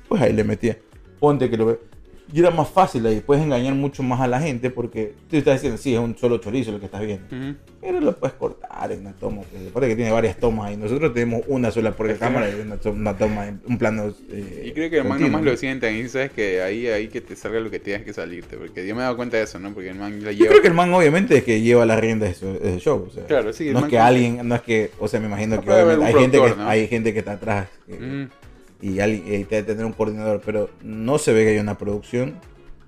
[0.08, 0.78] Pues ahí le metía.
[1.20, 1.80] Ponte que lo ve.
[2.34, 5.56] Y era más fácil ahí, puedes engañar mucho más a la gente porque tú estás
[5.56, 7.26] diciendo, sí, es un solo chorizo lo que estás viendo.
[7.82, 9.42] Pero lo puedes cortar en una toma.
[9.52, 10.78] Pues, aparte que tiene varias tomas ahí.
[10.78, 14.14] Nosotros tenemos una sola por cámara y una, una toma, en- un plano.
[14.32, 17.22] eh, Y creo que el man nomás lo sientan y sabes que ahí, ahí que
[17.22, 18.56] te salga lo que tengas que salirte.
[18.56, 19.74] Porque yo me he dado cuenta de eso, ¿no?
[19.74, 20.50] Porque el man la Yo lleva.
[20.52, 23.08] creo que el man obviamente es que lleva las riendas de de su show.
[23.10, 25.26] o sea, Claro, sí, el No es que alguien, no es que, o sea, me
[25.28, 28.30] imagino No que hay gente que, hay gente que está atrás que- Ujú.
[28.82, 32.36] Y alguien y debe tener un coordinador, pero no se ve que hay una producción.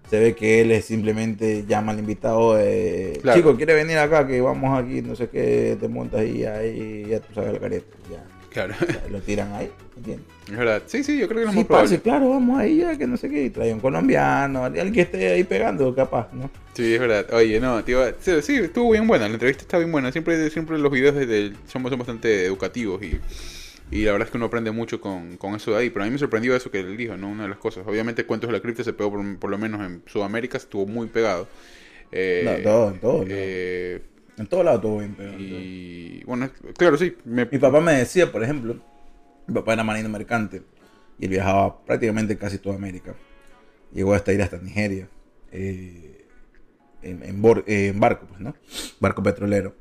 [0.09, 3.39] Se ve que él es simplemente llama al invitado, eh, Claro.
[3.39, 7.19] chico, quiere venir acá, que vamos aquí, no sé qué, te montas ahí, ahí, ya
[7.19, 8.75] tú sabes el careta, ya, Claro,
[9.09, 10.27] lo tiran ahí, ¿entiendes?
[10.51, 10.83] es verdad.
[10.85, 11.89] Sí, sí, yo creo que es Sí, más probable.
[11.89, 15.01] parce, claro, vamos ahí, ya, que no sé qué, y trae un colombiano, alguien que
[15.01, 16.51] esté ahí pegando, capaz, ¿no?
[16.73, 17.25] Sí, es verdad.
[17.33, 19.27] Oye, no, tío, sí, sí, estuvo bien buena.
[19.27, 20.11] La entrevista está bien buena.
[20.11, 23.19] Siempre, siempre los videos desde el- son, son bastante educativos y,
[23.93, 25.89] y la verdad es que uno aprende mucho con, con eso de ahí.
[25.89, 27.29] Pero a mí me sorprendió eso que él dijo, ¿no?
[27.29, 27.85] Una de las cosas.
[27.87, 31.07] Obviamente, Cuentos de la Cripta se pegó por, por lo menos en Sudamérica, estuvo muy
[31.07, 31.47] pegado.
[32.11, 34.01] Eh, No, en todo, en todo, eh,
[34.37, 35.37] En todos lados todo bien pegado.
[35.39, 37.15] y bueno, claro, sí.
[37.25, 38.75] me- Mi papá me decía, por ejemplo,
[39.47, 40.61] mi papá era marino mercante
[41.19, 43.15] y él viajaba prácticamente casi toda América.
[43.93, 45.07] Llegó hasta ir hasta Nigeria
[45.51, 46.25] eh,
[47.03, 48.55] en, en eh, en barco, pues, ¿no?
[48.99, 49.75] Barco petrolero.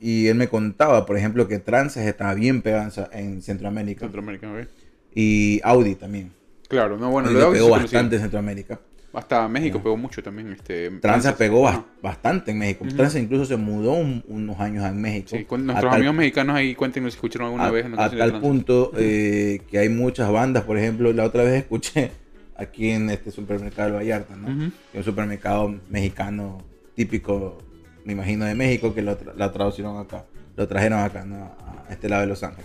[0.00, 4.52] Y él me contaba, por ejemplo, que Trances estaba bien pegado en en Centroamérica Centroamérica,
[4.52, 4.66] ¿ok?
[5.14, 6.30] y Audi también.
[6.68, 8.78] Claro, no, bueno, Audi lo pegó bastante en Centroamérica.
[9.12, 10.52] Hasta México pegó mucho también.
[10.52, 11.84] Este, Tranza pegó Ajá.
[12.02, 12.84] bastante en México.
[12.86, 12.94] Ujú.
[12.94, 15.30] Tranza incluso se mudó un- unos años en México.
[15.30, 18.04] Sí, con A nuestros tal amigos mexicanos ahí cuéntenos si escucharon alguna a, vez una
[18.04, 22.10] a tal punto eh, que hay muchas bandas, por ejemplo, la otra vez escuché
[22.56, 24.46] aquí en este supermercado de Vallarta, ¿no?
[24.92, 26.62] Que es un supermercado mexicano
[26.94, 27.58] típico,
[28.08, 30.24] me imagino, de México, que lo, tra- la traducieron acá,
[30.56, 31.54] lo trajeron acá, ¿no?
[31.86, 32.64] A este lado de Los Ángeles.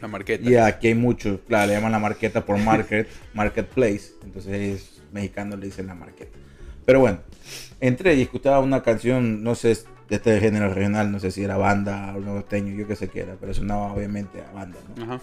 [0.00, 0.48] La marqueta.
[0.48, 5.56] Y aquí hay mucho, claro, le llaman la marqueta por market, marketplace, entonces es mexicano
[5.56, 6.38] le dicen la marqueta.
[6.86, 7.18] Pero bueno,
[7.80, 9.76] entré y escuchaba una canción, no sé,
[10.08, 13.22] de este género regional, no sé si era banda o norteño, yo qué sé qué
[13.22, 15.02] era, pero sonaba obviamente a banda, ¿no?
[15.02, 15.20] Ajá.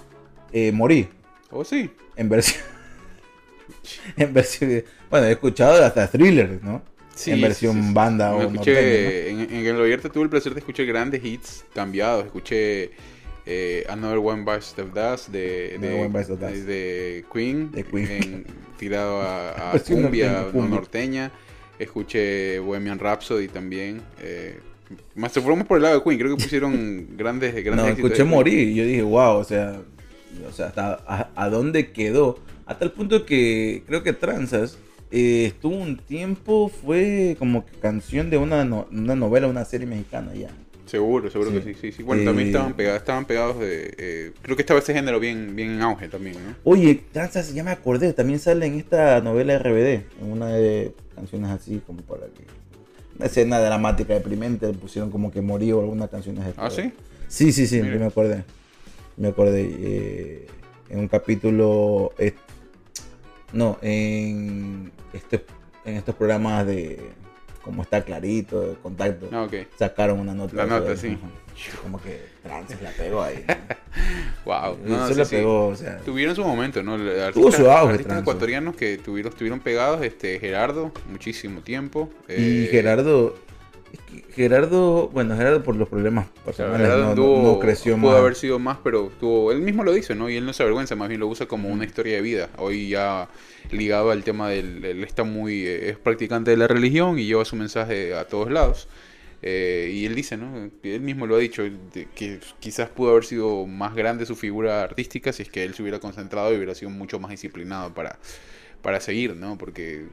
[0.52, 1.08] Eh, morí
[1.52, 1.90] Oh, sí.
[2.18, 2.62] en versión,
[4.18, 6.82] en versión, bueno, he escuchado hasta thriller, ¿no?
[7.18, 7.94] Sí, en versión sí, sí, sí.
[7.94, 11.24] banda Me o escuché, norteño, en, en el Vallarta tuve el placer de escuchar grandes
[11.26, 12.26] hits cambiados.
[12.26, 12.92] Escuché
[13.46, 18.12] eh, Another One Bites of Dust de, de, Queen, De Queen.
[18.12, 18.46] en-
[18.78, 21.32] tirado a, cumbia, norteño, no norteña.
[21.80, 24.02] Escuché Bohemian Rhapsody también.
[24.22, 24.60] Eh,
[25.16, 26.20] más se fuimos por el lado de Queen.
[26.20, 27.62] Creo que pusieron grandes, ¿no?
[27.64, 29.82] grandes No, escuché morir y yo dije, wow, o sea,
[30.48, 32.40] o sea, hasta a, a dónde quedó.
[32.66, 34.78] Hasta el punto que creo que Tranzas
[35.12, 39.88] eh, estuvo un tiempo, fue como que canción de una, no- una novela, una serie
[39.88, 40.50] mexicana ya.
[40.86, 41.58] Seguro, seguro Sí.
[41.58, 42.04] que sí, sí, sí.
[42.04, 43.93] Bueno, Eh, también estaban pegados, estaban pegados de...
[43.98, 46.56] eh, creo que estaba ese género bien, bien en auge también, ¿no?
[46.63, 47.04] Oye,
[47.54, 52.02] ya me acordé, también sale en esta novela RBD, en una de canciones así como
[52.04, 52.46] para que...
[53.17, 56.93] Una escena dramática deprimente, le pusieron como que morí o algunas canciones de Ah, ¿sí?
[57.28, 58.43] Sí, sí, sí, me acordé.
[59.17, 59.67] Me acordé.
[59.80, 60.48] eh,
[60.89, 62.13] en un capítulo.
[63.48, 65.46] Eh, no, en, este,
[65.86, 67.12] en estos programas de.
[67.62, 69.30] Como está clarito, de contacto.
[69.34, 69.48] Ah.
[69.78, 70.56] Sacaron una nota.
[70.56, 71.18] La nota, sí.
[71.22, 71.28] ajá.
[71.82, 73.44] Como que Francis la pegó ahí.
[74.46, 74.78] Wow.
[75.08, 75.98] se la pegó, o sea.
[75.98, 76.94] Tuvieron su momento, ¿no?
[76.94, 82.10] Artistas, Tuvo su auge, artistas ecuatorianos que tuvieron, estuvieron pegados, este, Gerardo, muchísimo tiempo.
[82.30, 83.36] Y eh, Gerardo.
[83.93, 87.97] Es que Gerardo, bueno, Gerardo por los problemas personales Gerardo no, no- anduvo- no creció
[87.97, 88.19] pudo más.
[88.19, 90.30] haber sido más, pero tuvo, él mismo lo dice, ¿no?
[90.30, 92.50] Y él no se avergüenza, más bien lo usa como una historia de vida.
[92.58, 93.30] Hoy ya
[93.71, 97.45] ligado al tema del, él está muy, eh, es practicante de la religión y lleva
[97.45, 98.88] su mensaje a todos lados.
[99.43, 100.69] Eh, y él dice, ¿no?
[100.84, 104.82] Él mismo lo ha dicho, de que quizás pudo haber sido más grande su figura
[104.84, 108.17] artística si es que él se hubiera concentrado y hubiera sido mucho más disciplinado para,
[108.82, 109.58] para seguir, ¿no?
[109.58, 110.06] Porque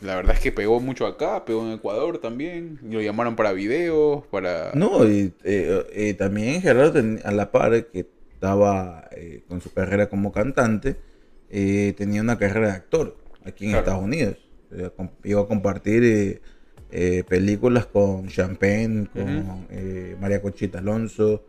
[0.00, 3.52] la verdad es que pegó mucho acá, pegó en Ecuador también, y lo llamaron para
[3.52, 4.72] videos, para...
[4.74, 9.72] No, y eh, eh, también Gerardo ten- a la par que estaba eh, con su
[9.72, 10.96] carrera como cantante,
[11.50, 13.84] eh, tenía una carrera de actor aquí en Claro.
[13.86, 14.36] Estados Unidos.
[15.24, 16.40] Iba a compartir
[16.90, 19.66] eh, películas con Champagne, con
[20.20, 21.44] María Conchita Alonso,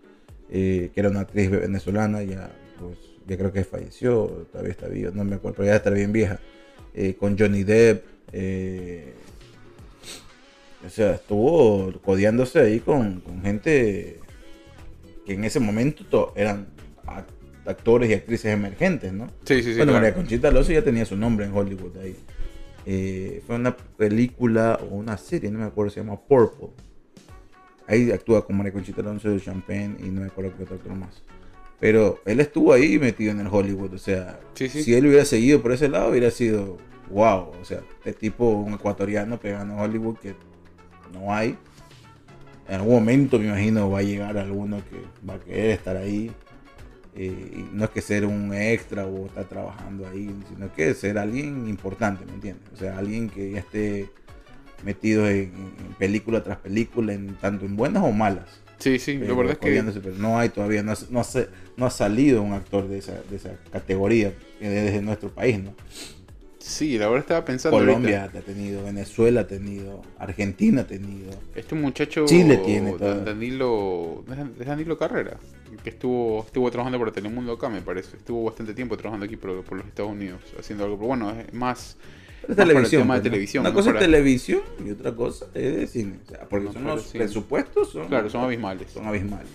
[0.50, 5.24] que era una actriz venezolana, ya, pues, ya creo que falleció, todavía está viva, no
[5.24, 6.40] me acuerdo, pero ya está bien vieja.
[6.94, 8.04] Eh, con Johnny Depp.
[8.32, 9.14] eh,
[10.86, 14.20] O sea, estuvo codeándose ahí con, con gente
[15.26, 16.68] que en ese momento to- eran
[17.06, 17.26] act-
[17.66, 19.28] actores y actrices emergentes, ¿no?
[19.44, 19.78] Sí, sí, sí.
[19.78, 20.04] bueno, claro.
[20.06, 22.16] María Conchita Alonso ya tenía su nombre en Hollywood ahí.
[22.86, 26.70] Eh, fue una película o una serie, no me acuerdo, se llama Purple.
[27.88, 30.94] Ahí actúa con María Conchita Alonso de Champagne y no me acuerdo qué otro actor
[30.96, 31.22] más.
[31.80, 34.82] Pero él estuvo ahí metido en el Hollywood, o sea, Sí, sí.
[34.84, 36.78] si él hubiera seguido por ese lado, hubiera sido
[37.12, 37.52] wow.
[37.62, 40.36] O sea, este tipo, un ecuatoriano pegando Hollywood que
[41.14, 41.56] no hay.
[42.68, 46.32] En algún momento, me imagino, va a llegar alguno que va a querer estar ahí.
[47.16, 51.68] Eh, no es que ser un extra o estar trabajando ahí, sino que ser alguien
[51.68, 52.68] importante, ¿me entiendes?
[52.74, 54.10] O sea, alguien que ya esté
[54.84, 58.62] metido en, en película tras película, en, tanto en buenas o malas.
[58.80, 61.48] Sí, sí, Pero la verdad es que pero no hay todavía, no, ha- no, se-
[61.78, 64.28] no ha salido un actor de esa, de esa categoría
[64.62, 65.74] eh, desde nuestro país, ¿no?
[66.60, 71.32] sí, la verdad estaba pensando Colombia ahorita, ha tenido, Venezuela ha tenido, Argentina ha tenido.
[71.56, 73.24] este muchacho Chile tiene todo.
[73.24, 74.24] Danilo,
[74.60, 75.38] es Danilo Carrera,
[75.84, 78.18] que estuvo estuvo trabajando para Telemundo acá, me parece.
[78.18, 81.54] Estuvo bastante tiempo trabajando aquí por, por los Estados Unidos, haciendo algo, pero bueno, es
[81.54, 81.98] más
[82.50, 83.08] es televisión.
[83.22, 86.20] de pues, Una cosa es televisión y otra cosa es cine.
[86.26, 87.24] O sea, porque No, son los cine.
[87.26, 88.92] presupuestos son, Claro, son abismales.
[88.92, 89.48] son abismales.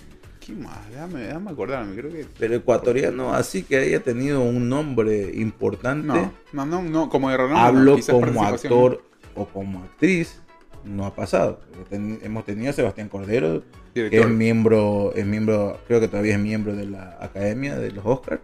[0.44, 0.90] ¿Qué más?
[0.90, 6.32] Déjame, déjame acordarme, creo que Pero ecuatoriano así que haya tenido un nombre importante, no,
[6.52, 9.02] no, no, no, como de renombre, hablo como actor
[9.36, 10.40] o como actriz,
[10.84, 11.60] no ha pasado.
[11.88, 13.62] Ten- hemos tenido a Sebastián Cordero,
[13.94, 18.04] que es miembro, es miembro, creo que todavía es miembro de la Academia de los
[18.04, 18.40] Oscars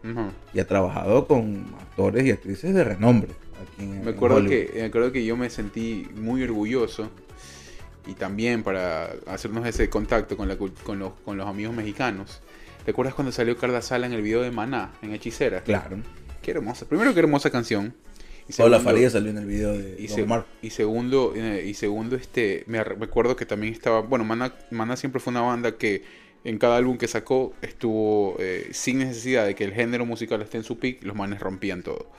[0.54, 3.30] y ha trabajado con actores y actrices de renombre.
[3.62, 4.50] Aquí en, Me en acuerdo, Hollywood.
[4.50, 7.10] que, me acuerdo que yo me sentí muy orgulloso
[8.06, 12.40] y también para hacernos ese contacto con, la, con, los, con los amigos mexicanos.
[12.84, 15.62] ¿Te acuerdas cuando salió Carla Sala en el video de Maná, en Hechicera?
[15.62, 15.98] Claro.
[16.40, 16.86] Qué hermosa.
[16.88, 17.94] Primero, qué hermosa canción.
[18.48, 20.46] Y segundo- Faría salió en el video de y, Don Omar.
[20.62, 25.20] y segundo, eh, y segundo este, me recuerdo que también estaba, bueno, Maná, Maná siempre
[25.20, 26.02] fue una banda que
[26.44, 30.56] en cada álbum que sacó estuvo eh, sin necesidad de que el género musical esté
[30.56, 32.10] en su peak, los manes rompían todo.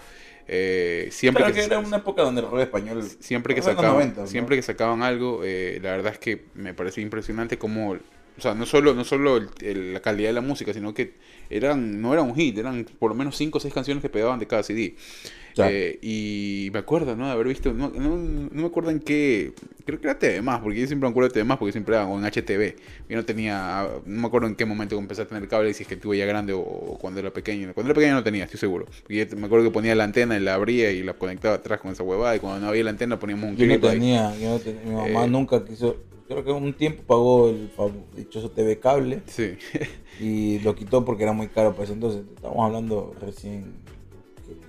[0.51, 3.03] Eh, siempre Claro que, que era una época donde el rock español.
[3.19, 4.27] siempre que sacaban, 90, ¿no?
[4.27, 8.55] siempre que sacaban algo, eh, la verdad es que me parecía impresionante como, o sea,
[8.55, 11.13] no solo, no solo el- el- la calidad de la música, sino que
[11.51, 14.39] eran, no era un hit, eran por lo menos 5 o 6 canciones que pegaban
[14.39, 14.95] de cada CD.
[15.57, 17.25] Eh, y me acuerdo, ¿no?
[17.25, 19.53] De haber visto, no, no, no me acuerdo en qué,
[19.85, 21.95] creo que era TV más, porque yo siempre me acuerdo de TV más, porque siempre
[21.95, 22.75] era en HTV.
[23.09, 25.89] Yo no tenía, no me acuerdo en qué momento empecé a tener cable, si es
[25.89, 27.73] que tuve ya grande o, o cuando era pequeño.
[27.73, 28.85] Cuando era pequeño no tenía, estoy seguro.
[29.03, 31.79] Porque yo me acuerdo que ponía la antena y la abría y la conectaba atrás
[31.79, 34.49] con esa huevada, y cuando no había la antena poníamos un Yo no tenía, yo
[34.51, 35.29] no tenía- mi mamá Eh.
[35.29, 35.97] nunca quiso.
[36.27, 37.71] Creo que un tiempo pagó el
[38.15, 39.53] dichoso TV cable Sí.
[40.19, 42.21] y lo quitó porque era muy caro para ese entonces.
[42.35, 43.73] Estamos hablando recién.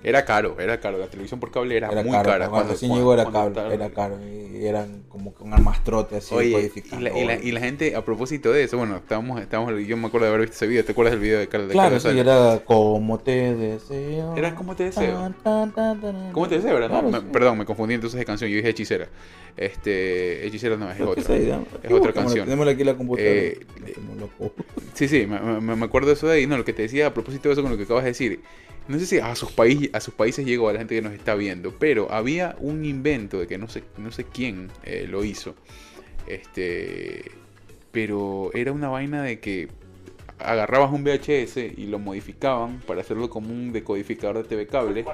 [0.03, 0.97] Era caro, era caro.
[0.97, 2.29] La televisión por cable era, Era muy caro.
[2.29, 2.49] cara.
[2.49, 4.17] Cuando recién llegó era cable, estaba- era caro.
[4.23, 8.05] Y eran como un armastrote así Oye, y la, y, la, y la gente, a
[8.05, 10.85] propósito de eso, bueno, estábamos, estábamos, yo me acuerdo de haber visto ese video.
[10.85, 14.35] ¿Te acuerdas del video de Carla de Claro, Carla sí, era como te deseo.
[14.37, 15.13] Era Como te deseo.
[15.17, 16.89] Tan, tan, tan, tan, ¿Cómo te decía, verdad?
[16.89, 17.25] Claro, Me- sí.
[17.33, 18.49] Perdón, me confundí entonces de canción.
[18.51, 19.07] Yo dije hechicera.
[19.57, 21.21] Este, hechicera no, es otra.
[21.35, 22.45] Es Aquí otra canción.
[22.45, 23.33] Tenemos aquí la computadora.
[23.35, 23.59] Eh.
[24.93, 26.47] Sí, sí, me, me- me acuerdo de eso de ahí.
[26.47, 28.41] No, lo que te decía a propósito de eso con lo que acabas de decir.
[28.91, 31.13] No sé si a sus, países a sus países llegó a la gente que nos
[31.13, 35.23] está viendo, pero había un invento de que no sé, no sé quién eh, lo
[35.23, 35.55] hizo.
[36.27, 37.31] Este,
[37.91, 39.69] pero era una vaina de que
[40.39, 45.05] agarrabas un VHS y lo modificaban para hacerlo como un decodificador de TV cable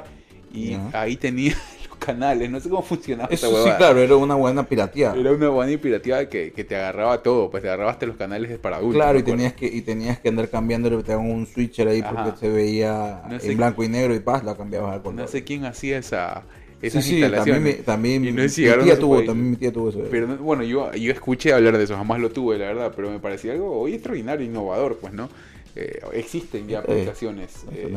[0.54, 1.56] y ahí tenía
[1.98, 2.50] canales.
[2.50, 3.78] No sé cómo funcionaba Eso sí, huevada.
[3.78, 5.16] claro, era una buena pirateada.
[5.20, 8.58] Era una buena pirateada que, que te agarraba todo, pues te agarrabas hasta los canales
[8.60, 8.96] para adultos.
[9.02, 12.30] Claro, y tenías que y tenías que andar cambiando, te daban un switcher ahí porque
[12.30, 12.38] Ajá.
[12.38, 15.16] se veía No sé en blanco y negro y paz, la cambiabas al color.
[15.22, 16.44] No sé quién hacía esa,
[16.82, 17.56] sí, esas sí, instalaciones.
[17.56, 17.84] también, mi-
[18.24, 19.28] también no mi tía tuvo, país.
[19.28, 20.04] también mi tía tuvo eso.
[20.10, 23.10] Pero no- bueno, yo, yo escuché hablar de eso, jamás lo tuve, la verdad, pero
[23.10, 25.30] me parecía algo hoy extraordinario, innovador, pues, ¿no?
[25.76, 27.66] Eh, existen ya Eh, aplicaciones.
[27.72, 27.94] Eh,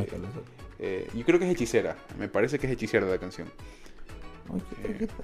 [0.79, 3.47] eh, yo creo que es hechicera, me parece que es hechicera la canción.
[4.53, 5.23] Ay, qué- qué está.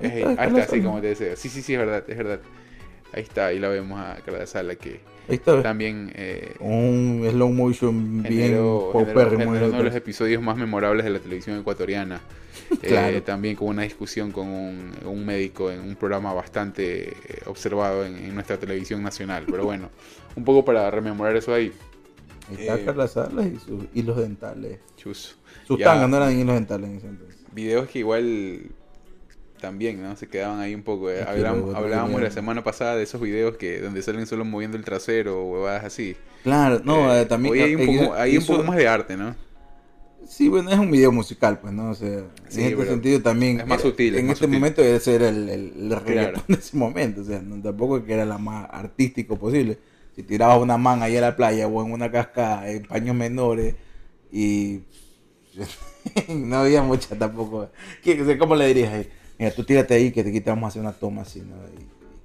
[0.00, 1.36] Es- Ahí ahí está, ahí así como te deseo.
[1.36, 2.40] Sí, sí, sí, es verdad, es verdad.
[3.12, 7.50] Ahí está, ahí la vemos a Carla Sala que Ahí está, también eh, un slow
[7.50, 9.52] motion bien generó, paupérrimo.
[9.52, 12.20] generó uno de los episodios más memorables de la televisión ecuatoriana.
[12.82, 13.22] Eh, Claro.
[13.22, 17.14] también con una discusión con un, un médico en un programa bastante eh,
[17.46, 19.44] observado en, en nuestra televisión nacional.
[19.46, 19.90] Pero bueno,
[20.36, 21.70] un poco para rememorar eso ahí.
[22.48, 24.78] Ahí está eh, Carla Salas y sus hilos dentales.
[24.96, 25.36] Chus.
[25.66, 27.41] Sus tangas no eran hilos dentales en ese entonces.
[27.52, 28.72] Videos que igual
[29.60, 30.16] también, ¿no?
[30.16, 31.10] Se quedaban ahí un poco.
[31.10, 31.22] eh.
[31.22, 35.52] Hablábamos, la semana pasada de esos videos que donde salen solo moviendo el trasero o
[35.52, 36.16] huevadas así.
[36.42, 37.52] Claro, no, Eh, eh, también.
[37.54, 39.36] hoy hay un poco, hay un poco más de arte, ¿no?
[40.26, 41.90] Sí, bueno, es un video musical, pues, ¿no?
[41.90, 43.60] O sea, en este sentido también.
[43.60, 44.58] es más sutil, En más este sutil.
[44.60, 45.88] momento ese era el, el, el
[46.48, 47.20] de ese momento.
[47.22, 49.78] O sea, no, tampoco es que era la más artístico posible.
[50.14, 53.74] Si tirabas una man ahí a la playa o en una cascada en paños menores
[54.32, 54.80] y.
[56.28, 57.68] no había mucha tampoco.
[58.02, 59.08] ¿Qué- o sea, ¿Cómo le dirías ahí?
[59.38, 61.56] Mira, tú tírate ahí que te quitamos a hacer una toma así, ¿no?
[61.78, 61.82] Y-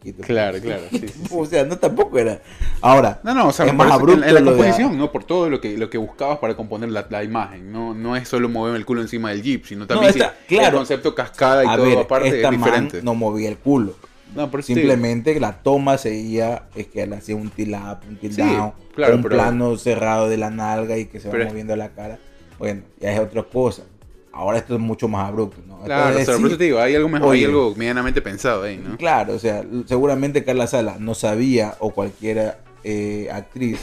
[0.07, 0.27] y quítate.
[0.27, 1.21] Claro, claro, sí, sí, sí.
[1.31, 2.39] O sea, no tampoco era.
[2.81, 5.11] Ahora, No, no, o sea, es más abrupto en, en la de- composición, ¿no?
[5.11, 7.71] Por todo lo que, lo que buscabas para componer la, la imagen.
[7.71, 10.67] No, no es solo mover el culo encima del jeep, sino también esta- sí, claro.
[10.67, 13.01] el concepto cascada y a todo ver, aparte esta es man diferente.
[13.01, 13.95] no movía el culo.
[14.35, 14.51] No.
[14.61, 18.73] Simplemente la toma seguía, es que él hacía un tilt up, un tilt Sí, down,
[18.93, 21.89] claro, un pero- plano cerrado de la nalga y que se va Pero moviendo la
[21.89, 22.19] cara.
[22.59, 23.83] Bueno, ya es otra cosa.
[24.31, 25.79] Ahora esto es mucho más abrupto, ¿no?
[25.81, 28.21] Claro, o es sea, por decir- eso te digo, hay algo, mejor, hay algo medianamente
[28.21, 28.95] pensado ahí, ¿no?
[28.97, 33.79] Claro, o sea, seguramente Carla Sala no sabía, o cualquier eh, actriz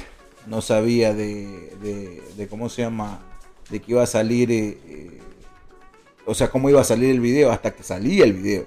[0.47, 3.21] no sabía de, de, de cómo se llama,
[3.71, 5.19] de que iba a salir, eh, eh,
[6.25, 8.67] o sea, cómo iba a salir el video hasta que salía el video.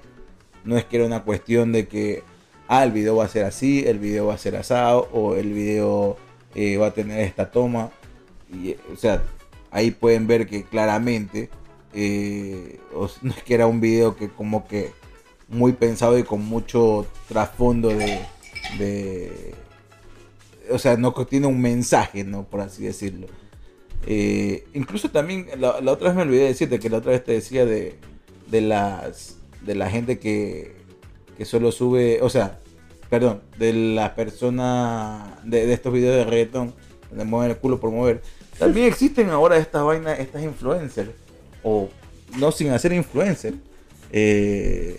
[0.64, 2.22] No es que era una cuestión de que,
[2.66, 5.52] ah, el video va a ser así, el video va a ser asado, o el
[5.54, 6.16] video
[6.54, 7.90] eh, va a tener esta toma.
[8.52, 9.22] Y, o sea,
[9.70, 11.50] ahí pueden ver que claramente,
[11.94, 12.78] eh,
[13.22, 14.92] no es que era un video que como que
[15.48, 19.54] muy pensado y con mucho trasfondo de,
[20.70, 22.44] o sea, no tiene un mensaje, ¿no?
[22.44, 23.26] Por así decirlo.
[24.06, 27.32] Eh, incluso también, la, otra vez me olvidé de decirte que la otra vez te
[27.32, 27.96] decía de,
[28.50, 30.76] de las de la gente que,
[31.36, 32.60] que solo sube, o sea,
[33.10, 36.74] perdón, de las personas de, de estos videos de reggaetón,
[37.10, 38.22] donde mueven el culo por mover.
[38.58, 41.10] También existen ahora estas vainas, estas influencers,
[41.62, 41.88] o
[42.38, 43.56] no sin hacer influencers,
[44.12, 44.98] eh,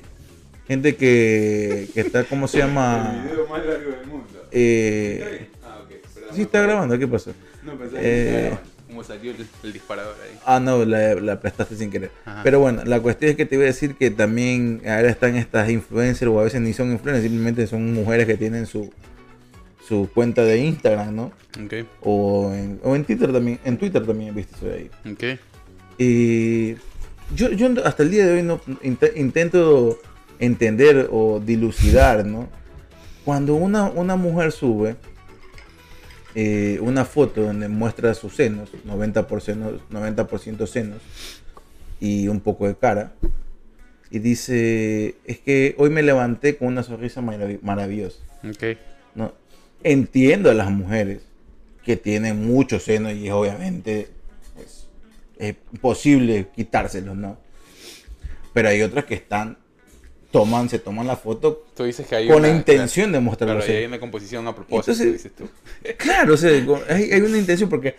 [0.68, 3.26] gente que, que está, ¿cómo se llama?
[3.50, 4.48] más largo del mundo.
[4.52, 5.90] Eh, Ah, ok.
[6.14, 6.36] perdón.
[6.36, 7.32] sí, está grabando, ¿qué pasó?
[7.64, 8.70] No, pensé Eh, que.
[8.90, 10.36] ¿Cómo salió el, el disparador ahí?
[10.48, 12.10] Ah, no, la, la prestaste sin querer.
[12.26, 12.42] Ajá.
[12.44, 15.70] Pero bueno, la cuestión es que te iba a decir que también ahora están estas
[15.70, 18.92] influencers, o a veces ni son influencers, simplemente son mujeres que tienen su,
[19.90, 21.32] su cuenta de Instagram, ¿no?
[21.66, 24.90] Ok, O en, o en Twitter también, en Twitter también he visto eso de ahí.
[25.12, 25.40] ok.
[25.98, 26.76] Y
[27.36, 30.00] yo, yo hasta el día de hoy no int- intento
[30.40, 32.48] entender o dilucidar, ¿no?
[33.26, 34.96] Cuando una, una mujer sube
[36.36, 41.00] eh, una foto donde muestra sus senos, 90%, 90 senos
[42.00, 43.14] y un poco de cara,
[44.12, 48.20] y dice, es que hoy me levanté con una sonrisa marav- maravillosa.
[48.48, 48.78] Ok.
[49.16, 49.34] ¿no?
[49.84, 51.22] Entiendo a las mujeres
[51.86, 54.10] que tienen mucho seno y obviamente
[54.56, 54.88] pues,
[55.38, 57.38] es imposible quitárselos, ¿no?
[58.54, 59.58] Pero hay otras que están,
[60.32, 63.56] toman, se toman la foto Tú dices que hay con una, la intención de mostrar
[63.58, 65.48] Claro, hay una composición a propósito, Entonces- dices tú.
[65.98, 66.52] Claro, o sea,
[66.90, 67.96] hay, hay una intención porque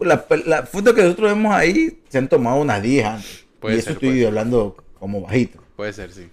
[0.00, 3.44] la, la foto que nosotros vemos ahí se han tomado unas 10 antes.
[3.60, 5.62] Puede y eso ser, estoy hablando como bajito.
[5.76, 6.28] Puede ser, sí.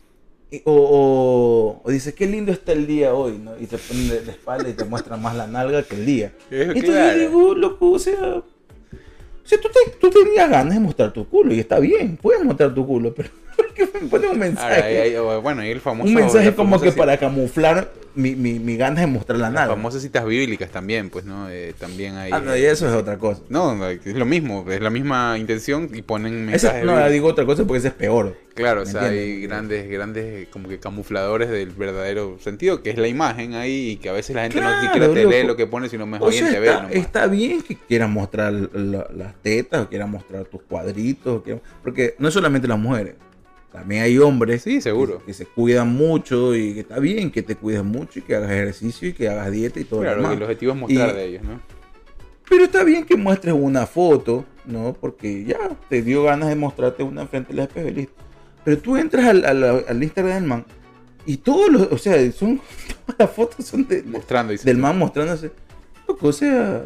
[0.56, 3.52] Y- O, o, o dice, qué lindo está el día hoy, ¿no?
[3.60, 6.34] Y te ponen de, de espalda y te muestran más la nalga que el día.
[6.52, 7.20] Entonces claro.
[7.20, 8.44] digo, loco, o sea, o
[9.44, 12.74] sea tú, te- tú tenías ganas de mostrar tu culo y está bien, puedes mostrar
[12.74, 14.74] tu culo, pero ¿por qué me pones un mensaje?
[14.76, 16.08] Ahora, ahí- ahí- o- bueno, ahí el famoso.
[16.10, 19.76] un mensaje como que para camuflar mi, mi, mi ganas de mostrar la Las nalga.
[19.76, 21.50] famosas citas bíblicas también, pues, ¿no?
[21.50, 22.32] Eh, también hay.
[22.32, 23.42] Ah, no, y eso es otra cosa.
[23.50, 26.86] No, es lo mismo, es la misma intención y ponen Esa- mensajes.
[26.86, 28.38] no, digo otra cosa porque ese es peor.
[28.54, 32.98] Claro, o ¿me sea, hay grandes, grandes como que camufladores del verdadero sentido, que es
[32.98, 35.68] la imagen ahí y que a veces la gente no siquiera te lee lo que
[35.68, 36.96] pone, sino mejor O bien sea, te ve está, nomás.
[36.96, 42.16] está bien que quieras mostrar la- las tetas o quieras mostrar tus cuadritos, que- porque
[42.18, 43.16] no es solamente las mujeres,
[43.76, 45.20] también hay hombres Sí, seguro.
[45.20, 48.36] que, que se cuidan mucho y que está bien que te cuides mucho y que
[48.36, 50.34] hagas ejercicio y que hagas dieta y todo lo Claro, demás.
[50.34, 51.60] y el objetivo es mostrar Y- de ellos, ¿no?
[52.50, 54.96] Pero está bien que muestres una foto, ¿no?
[55.00, 55.58] Porque ya
[55.90, 58.14] te dio ganas de mostrarte una frente al espejo y listo.
[58.64, 60.66] Pero tú entras al, al- al Instagram del man
[61.26, 62.62] y todos los, o sea, son
[63.06, 64.82] todas las fotos son de, Mostrando, del tú.
[64.82, 65.52] man mostrándose.
[66.08, 66.86] Loco, o sea,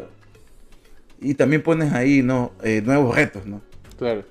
[1.20, 2.52] y también pones ahí, ¿no?
[2.64, 3.60] Eh, nuevos retos, ¿no?
[3.98, 4.24] Claro.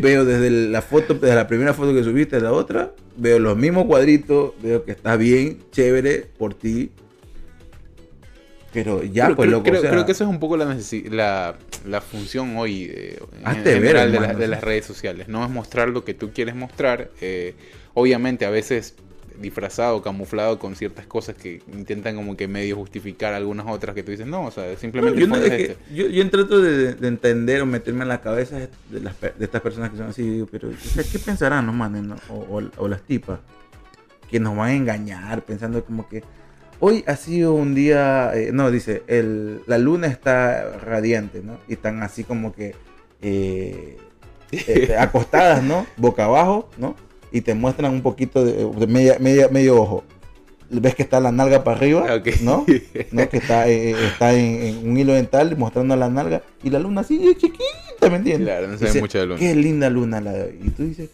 [0.00, 3.56] Veo desde la foto, desde la primera foto que subiste a la otra, veo los
[3.56, 6.90] mismos cuadritos, veo que está bien, chévere por ti.
[8.72, 10.56] Pero ya, Pero pues creo, loco, creo, o sea, creo que eso es un poco
[10.56, 10.76] la,
[11.10, 15.28] la, la función hoy eh, en, Hazte ver, general de, la- de las redes sociales.
[15.28, 17.10] No es mostrar lo que tú quieres mostrar.
[17.20, 17.54] eh,
[17.94, 18.94] obviamente a veces
[19.40, 24.10] disfrazado, camuflado con ciertas cosas que intentan como que medio justificar algunas otras que tú
[24.10, 25.76] dices, no, o sea, simplemente yo, el no- es que este.
[25.94, 28.68] yo, yo trato de, de entender o meterme en la cabeza de,
[29.00, 32.02] las de estas personas que son así, digo, pero o sea, ¿qué pensarán los manes
[32.02, 32.16] no?
[32.28, 33.40] o, o- o las tipas?
[34.30, 36.22] Que nos van a engañar pensando como que
[36.80, 41.58] hoy ha sido un día, eh, no, dice, el, la luna está radiante, ¿no?
[41.66, 42.74] Y están así como que
[43.22, 43.96] eh,
[44.52, 45.86] eh, acostadas, ¿no?
[45.96, 46.94] Boca abajo, ¿no?
[47.32, 50.04] Y te muestran un poquito de, de media, media- medio ojo.
[50.70, 52.28] Ves que está la nalga para arriba, Ok.
[52.42, 52.66] ¿no?
[53.12, 53.28] ¿no?
[53.30, 57.00] Que está, eh, está en, en un hilo dental mostrando la nalga y la luna
[57.00, 58.48] así chiquita, ¿me entiendes?
[58.48, 59.38] Claro, no se ve mucho de luna.
[59.40, 60.58] Qué linda luna la de hoy.
[60.64, 61.08] Y tú dices,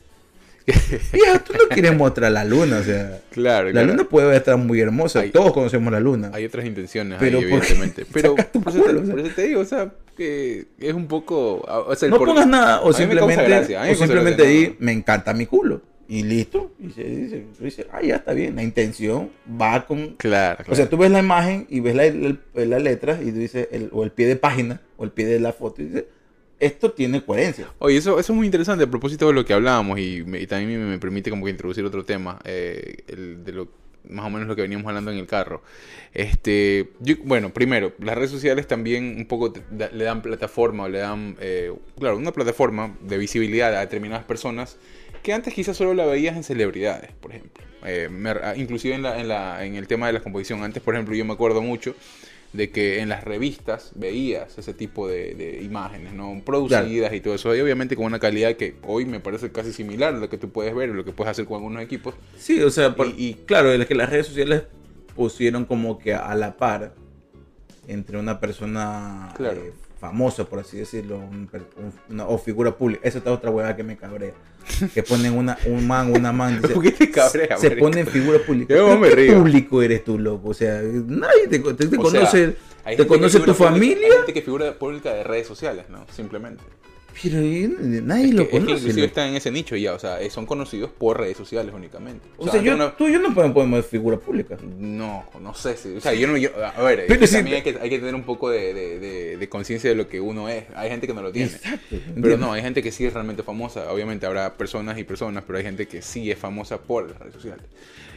[1.13, 3.89] vieja, tú no quieres mostrar la luna, o sea, Claro, la claro.
[3.89, 6.31] luna puede estar muy hermosa, Hay- todos conocemos la luna.
[6.33, 8.07] Hay otras intenciones Pero ahí, ¿por qué evidentemente.
[8.13, 9.01] Pero por eso, te, culo?
[9.03, 11.59] O sea, por eso te digo, o sea, que es un poco.
[11.87, 15.47] O sea, el no por- pongas nada, o simplemente, o simplemente di, me encanta mi
[15.47, 15.81] culo.
[16.09, 16.73] Y listo.
[16.79, 18.57] Y se dice, tú dices, ah, ya está bien.
[18.57, 19.31] La intención
[19.61, 20.11] va con.
[20.17, 20.73] Claro, claro.
[20.73, 23.69] O sea, tú ves la imagen y ves la, el- las letras y tú dices,
[23.73, 26.05] el- o el pie de página, o el pie de la foto, y dices,
[26.61, 27.69] esto tiene coherencia.
[27.79, 30.47] Oye, eso, eso es muy interesante a propósito de lo que hablábamos y, me- y
[30.47, 33.69] también me, me permite como que introducir otro tema, eh, el de lo
[34.09, 35.63] más o menos lo que veníamos hablando en el carro.
[36.13, 40.99] Este, yo- bueno, primero, las redes sociales también un poco da- le dan plataforma le
[40.99, 44.77] dan, eh, claro, una plataforma de visibilidad a determinadas personas
[45.25, 47.65] que antes quizás solo la veías en celebridades, por ejemplo.
[47.85, 50.63] Eh, me- ah, inclusive en, la, en, la, en el tema de la composición.
[50.63, 51.95] Antes, por ejemplo, yo me acuerdo mucho
[52.53, 56.41] de que en las revistas veías ese tipo de, de imágenes, ¿no?
[56.45, 57.55] Producidas y todo eso.
[57.57, 60.51] Y obviamente con una calidad que hoy me parece casi similar a lo que tú
[60.51, 62.15] puedes ver, lo que puedes hacer con algunos equipos.
[62.39, 64.63] Sí, o sea, por- Y- y- claro, es que las redes sociales
[65.17, 66.95] pusieron como que a la par
[67.89, 69.61] entre una persona Claro.
[69.61, 73.01] eh, famosa, por así decirlo, un per- un- una- o figura pública.
[73.07, 74.33] Esa está otra hueá que me cabrea.
[74.95, 76.59] Que ponen una, un man, una man.
[76.63, 78.75] dice, ¿Por qué te cabrea, Se ponen figura pública.
[78.75, 79.39] Yo ¿Pero me ¿Qué río.
[79.39, 80.49] público eres tú, loco?
[80.51, 82.57] O sea, nadie te, te- te O sea, conoce,
[82.97, 86.07] te conoce tu figura pública- familia, Hay gente que figura pública de redes sociales, ¿no?
[86.11, 86.63] Simplemente.
[87.23, 87.69] Pero eh,
[88.03, 88.73] nadie Es lo que, es que conoce.
[88.83, 92.27] inclusive están en ese nicho ya, o sea, eh, son conocidos por redes sociales únicamente.
[92.37, 94.57] O sea, yo, uno- tú y yo no podemos poner figura pública.
[94.79, 95.97] No, no sé si.
[95.97, 96.37] O sea, yo no.
[96.37, 98.75] yo- a ver, es Pero si- también hay que, hay que tener un poco de,
[98.75, 100.65] de- de- de conciencia de lo que uno es.
[100.75, 101.51] Hay gente que no lo tiene.
[101.53, 101.97] Exacto.
[102.21, 103.91] Pero no, hay gente que sí es realmente famosa.
[103.93, 107.35] Obviamente habrá personas y personas, pero hay gente que sí es famosa por las redes
[107.35, 107.65] sociales.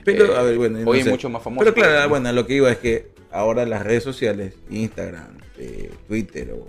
[0.03, 1.09] Pero, Eh, a ver, bueno, no hoy sé.
[1.09, 1.71] mucho más famosos.
[1.73, 6.51] Pero claro, bueno, lo que iba es que ahora las redes sociales, Instagram, eh, Twitter
[6.53, 6.65] o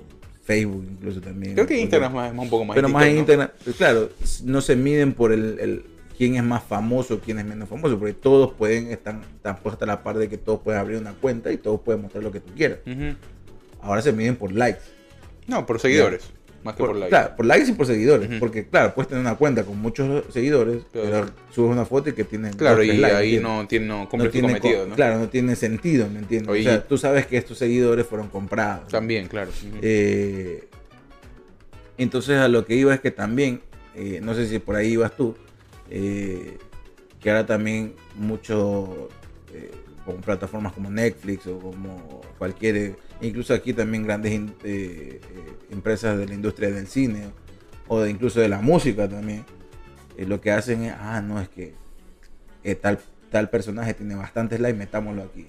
[0.49, 1.53] Facebook incluso también.
[1.53, 2.75] Creo que porque- Instagram es más, un poco más.
[2.75, 3.19] Pero más en ¿no?
[3.21, 4.09] Instagram, claro,
[4.45, 5.85] no se miden por el, el
[6.17, 9.87] quién es más famoso, quién es menos famoso, porque todos pueden, están, están puestos a
[9.93, 12.41] la par de que todos pueden abrir una cuenta y todos pueden mostrar lo que
[12.41, 12.79] tú quieras.
[13.83, 14.81] Ahora se miden por likes.
[15.47, 16.31] No, por seguidores.
[16.69, 17.09] Más que por, likes.
[17.09, 18.29] Claro, por likes y por seguidores.
[18.39, 21.09] Porque, claro, puedes tener una cuenta con muchos seguidores, Claro.
[21.11, 22.51] pero subes una foto y que tiene.
[22.51, 24.95] Claro, y likes, ahí no, tiene, no cumple no tiene cometido, co- ¿no?
[24.95, 26.51] Claro, no tiene sentido, ¿me entiendes?
[26.51, 28.89] Oye, o sea, tú sabes que estos seguidores fueron comprados.
[28.89, 29.51] También, claro.
[29.81, 30.69] Eh,
[31.97, 33.61] entonces a lo que iba es que también,
[33.95, 35.35] eh, no sé si por ahí ibas tú,
[35.91, 36.59] eh,
[37.21, 39.09] que ahora también mucho,
[40.13, 45.53] con plataformas como Netflix o como cualquier, eh, incluso aquí también grandes in- eh, eh,
[45.71, 47.27] empresas de la industria del cine
[47.89, 49.45] o de incluso de la música también,
[50.17, 51.75] eh, lo que hacen es, ah, no, es que
[52.65, 52.99] eh, tal,
[53.31, 55.47] tal personaje tiene bastantes likes, metámoslo aquí.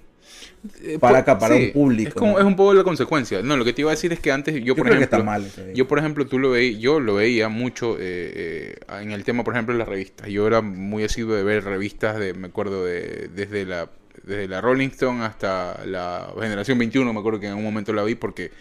[1.00, 2.40] Para por- acaparar un público, Es, como, ¿no?
[2.40, 3.42] es un poco la consecuencia.
[3.42, 5.24] No, lo que te iba a decir es que antes yo, Yo, por ejemplo, está
[5.24, 5.50] mal.
[5.74, 9.44] Yo, por ejemplo, tú lo veí, yo lo veía mucho eh, eh, en el tema,
[9.44, 10.28] por ejemplo, de las revistas.
[10.28, 13.90] Yo era muy asiduo de ver revistas, de, me acuerdo, de, desde, la,
[14.24, 18.04] desde la Rolling Stone hasta la Generación 21, me acuerdo que en un momento la
[18.04, 18.52] vi porque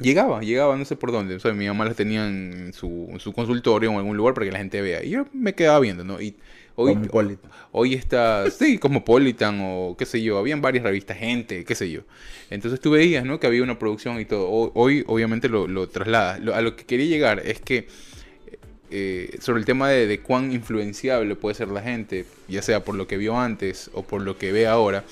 [0.00, 1.34] llegaba, llegaba, no sé por dónde.
[1.36, 4.34] O sea, mi mamá las tenía en su, en su consultorio o en algún lugar
[4.34, 5.02] para que la gente vea.
[5.04, 6.20] Y yo me quedaba viendo, ¿no?
[6.20, 6.36] Y
[7.72, 12.02] hoy, está, sí, Cosmopolitan o qué sé yo, habían varias revistas, gente, qué sé yo.
[12.50, 13.40] Entonces tú veías, ¿no?
[13.40, 14.48] Que había una producción y todo.
[14.48, 16.40] Ho- Hoy, obviamente, lo, lo trasladas.
[16.40, 17.88] Lo- a lo que quería llegar es que
[18.90, 23.06] eh, sobre el tema de, cuán influenciable puede ser la gente, ya sea por lo
[23.06, 25.04] que vio antes o por lo que ve ahora,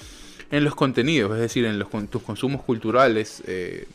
[0.50, 3.86] en los contenidos, es decir, en los, tus consumos culturales, eh,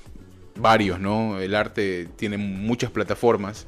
[0.56, 1.40] varios, ¿no?
[1.40, 3.66] El arte tiene muchas plataformas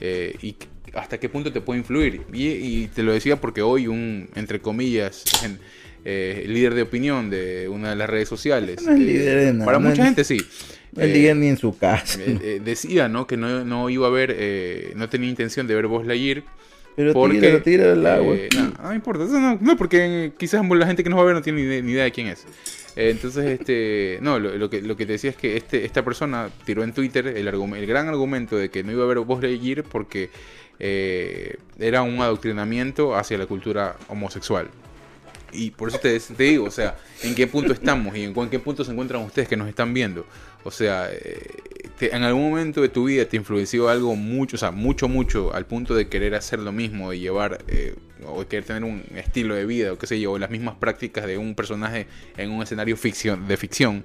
[0.00, 0.54] eh, y
[0.94, 2.22] hasta qué punto te puede influir.
[2.32, 5.58] Y, y te lo decía porque hoy un, entre comillas, en-
[6.04, 9.52] eh, líder de opinión de una de las redes sociales, No es eh, líder de
[9.52, 10.38] nada, para no mucha es- gente sí.
[10.92, 12.18] No Eh, diga ni en su casa.
[12.20, 13.26] eh, eh, decía, ¿no?
[13.26, 16.42] Que no, no iba a ver, eh, no tenía intención de ver Buzz Lightyear.
[16.96, 18.34] Pero porque, tíralo, tíralo al agua.
[18.34, 21.26] eh, no, no importa, eso no, no, porque quizás la gente que nos va a
[21.26, 22.44] ver no tiene ni, idea- ni idea de quién es.
[22.96, 26.04] Eh, entonces, este, no, lo, lo que, lo que te decía es que este, esta
[26.04, 29.40] persona tiró en Twitter el, el gran argumento de que no iba a ver Buzz
[29.42, 30.30] Lightyear porque
[30.80, 34.68] eh, era un adoctrinamiento hacia la cultura homosexual.
[35.52, 38.48] Y por eso te, te digo, o sea, en qué punto estamos y en en
[38.50, 40.26] qué punto se encuentran ustedes que nos están viendo.
[40.64, 41.56] O sea, eh,
[41.98, 45.54] te- en algún momento de tu vida te influenció algo mucho, o sea, mucho, mucho,
[45.54, 47.94] al punto de querer hacer lo mismo, de llevar, eh,
[48.26, 50.74] o de querer tener un estilo de vida, o qué sé yo, o las mismas
[50.76, 54.04] prácticas de un personaje en un escenario ficción, de ficción.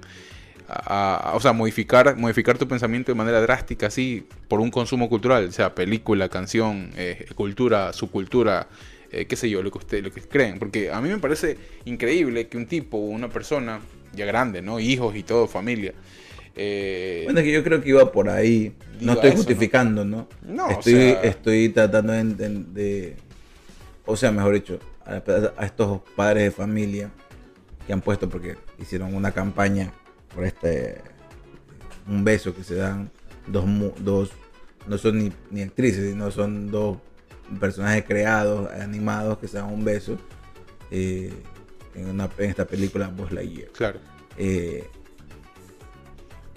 [0.68, 5.52] a- o sea, modificar, modificar tu pensamiento de manera drástica, así, por un consumo cultural,
[5.52, 8.66] sea película, canción, eh, cultura, subcultura,
[9.12, 10.58] eh, qué sé yo, lo que ustedes lo que creen.
[10.58, 13.80] Porque a mí me parece increíble que un tipo, una persona,
[14.12, 14.78] ya grande, ¿no?
[14.80, 15.92] Hijos y todo, familia.
[16.54, 18.72] eh, Bueno, es que yo creo que iba por ahí.
[19.00, 20.28] No estoy justificando, ¿no?
[20.42, 23.16] No, o estoy, sea- estoy tratando de, de-
[24.06, 25.22] O sea, mejor dicho, a,
[25.58, 27.10] a estos padres de familia
[27.86, 29.92] que han puesto porque hicieron una campaña
[30.34, 31.00] por este.
[32.08, 33.10] Un beso que se dan
[33.46, 33.64] dos.
[33.98, 34.30] dos
[34.86, 36.98] no son ni, ni actrices, sino son dos
[37.60, 40.18] personajes creados, animados, que se dan un beso.
[40.90, 41.32] eh,
[41.94, 43.70] en, una, en esta película Buzz Lightyear.
[43.70, 44.00] claro.
[44.36, 44.84] Eh,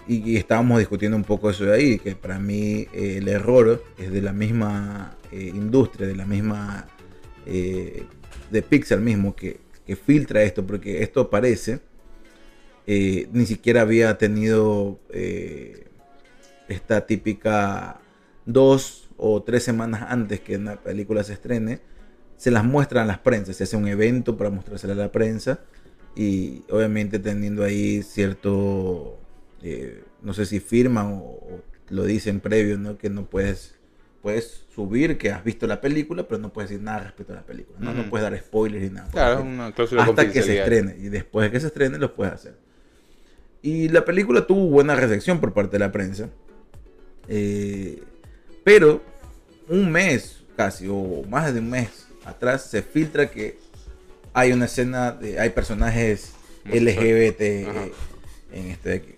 [0.07, 3.83] y, y estábamos discutiendo un poco eso de ahí, que para mí eh, el error
[3.97, 6.87] es de la misma industria, de la misma,
[7.45, 11.79] de Pixar mismo, que, que filtra esto, porque esto parece,
[12.87, 14.99] ni siquiera había tenido
[16.67, 18.01] esta típica
[18.47, 21.81] dos o tres semanas antes que una película se estrene,
[22.37, 25.59] se las muestran a las prensas, se hace un evento para mostrársela a la prensa
[26.15, 29.19] y obviamente teniendo ahí cierto,
[29.61, 32.97] eh, no sé si firman o, o lo dicen previo, ¿no?
[32.97, 33.75] Que no puedes,
[34.21, 37.45] puedes subir que has visto la película, pero no puedes decir nada respecto a la
[37.45, 37.93] película, ¿no?
[37.93, 39.09] No puedes dar spoilers ni nada.
[39.11, 42.33] Claro, una cláusula hasta que se estrene y después de que se estrene lo puedes
[42.33, 42.55] hacer.
[43.61, 46.29] Y la película tuvo buena recepción por parte de la prensa.
[47.27, 48.01] Eh,
[48.63, 49.01] pero
[49.67, 53.57] un mes casi, o más de un mes atrás, se filtra que
[54.33, 55.39] hay una escena de.
[55.39, 56.33] hay personajes
[56.65, 57.91] LGBT eh,
[58.51, 59.15] en este de aquí.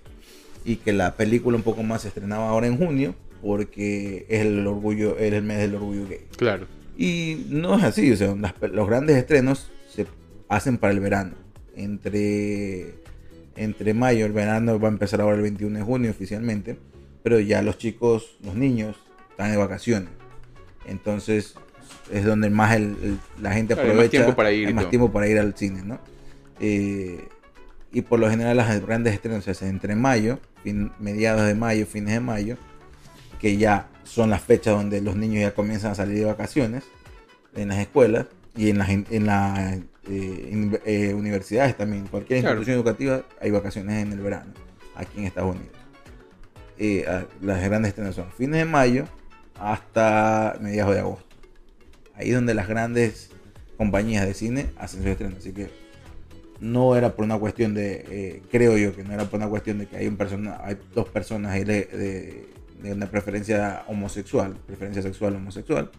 [0.63, 3.15] Y que la película un poco más se estrenaba ahora en junio.
[3.41, 6.27] Porque es el orgullo, es el mes del orgullo gay.
[6.37, 6.67] Claro.
[6.95, 10.05] Y no es así, o sea, las los grandes estrenos se
[10.47, 11.33] hacen para el verano.
[11.75, 12.93] Entre,
[13.55, 16.77] entre mayo, el verano va a empezar ahora el 21 de junio oficialmente,
[17.23, 18.97] pero ya los chicos, los niños,
[19.41, 20.09] están de vacaciones.
[20.85, 21.55] Entonces
[22.11, 24.65] es donde más el- el- la gente Claro, hay más aprovecha, tiempo para ir y
[24.67, 25.99] hay más tiempo para ir al cine, ¿no?
[26.59, 27.27] Eh,
[27.91, 31.85] y por lo general las grandes estrenos se hacen entre mayo, fin- mediados de mayo,
[31.85, 32.57] fines de mayo,
[33.39, 36.83] que ya son las fechas donde los niños ya comienzan a salir de vacaciones
[37.55, 39.77] en las escuelas y en las en las
[40.07, 42.07] eh, in- eh, universidades también.
[42.07, 42.55] Cualquier Claro.
[42.59, 44.51] institución educativa hay vacaciones en el verano
[44.95, 45.75] aquí en Estados Unidos.
[46.77, 47.05] Eh,
[47.41, 49.05] las grandes estrenos son fines de mayo
[49.61, 51.25] hasta mediados de agosto.
[52.15, 53.29] Ahí es donde las grandes
[53.77, 55.37] compañías de cine hacen sus estrenos.
[55.39, 55.69] Así que
[56.59, 59.79] no era por una cuestión de, eh, creo yo que no era por una cuestión
[59.79, 62.51] de que hay, un persona, hay dos personas ahí de, de-
[62.81, 65.91] de una preferencia homosexual, preferencia sexual homosexual,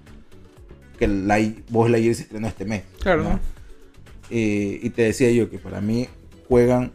[0.99, 1.39] que la,
[1.69, 2.83] vos la se estrenó este mes.
[3.01, 3.41] Claro, ¿no?
[4.31, 6.09] Eh, y te decía yo que para mí
[6.49, 6.91] juegan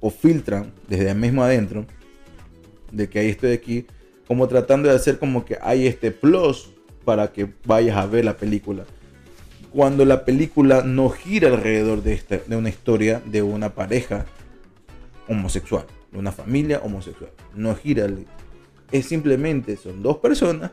[0.00, 1.86] o filtran desde mismo adentro
[2.90, 3.86] de que ahí estoy aquí,
[4.26, 6.70] como tratando de hacer como que hay este plus
[7.04, 8.84] para que vayas a ver la película.
[9.70, 14.24] Cuando la película no gira alrededor de, esta, de una historia de una pareja
[15.28, 17.30] homosexual, de una familia homosexual.
[17.54, 18.06] No gira.
[18.92, 20.70] Es simplemente, son dos personas,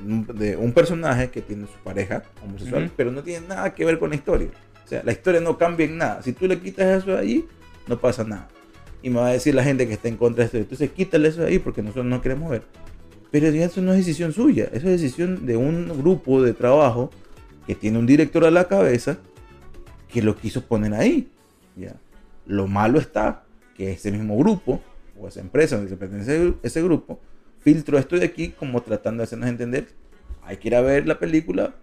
[0.00, 4.10] de un personaje que tiene su pareja homosexual, pero no tiene nada que ver con
[4.10, 4.48] la historia.
[4.84, 6.22] O sea, la historia no cambia en nada.
[6.22, 7.44] Si tú le quitas eso de ahí,
[7.86, 8.48] no pasa nada.
[9.02, 11.28] Y me va a decir la gente que está en contra de esto, entonces quítale
[11.28, 12.62] eso ahí porque nosotros no queremos ver.
[13.30, 17.10] Pero ya eso no es decisión suya, eso es decisión de un grupo de trabajo
[17.66, 19.18] que tiene un director a la cabeza
[20.08, 21.28] que lo quiso poner ahí.
[21.76, 21.96] ¿ya?
[22.46, 23.44] Lo malo está
[23.76, 24.80] que ese mismo grupo
[25.18, 27.18] o esa empresa donde se pertenece ese grupo
[27.60, 29.86] filtró esto de aquí como tratando de hacernos entender
[30.44, 31.74] hay que ir a ver la película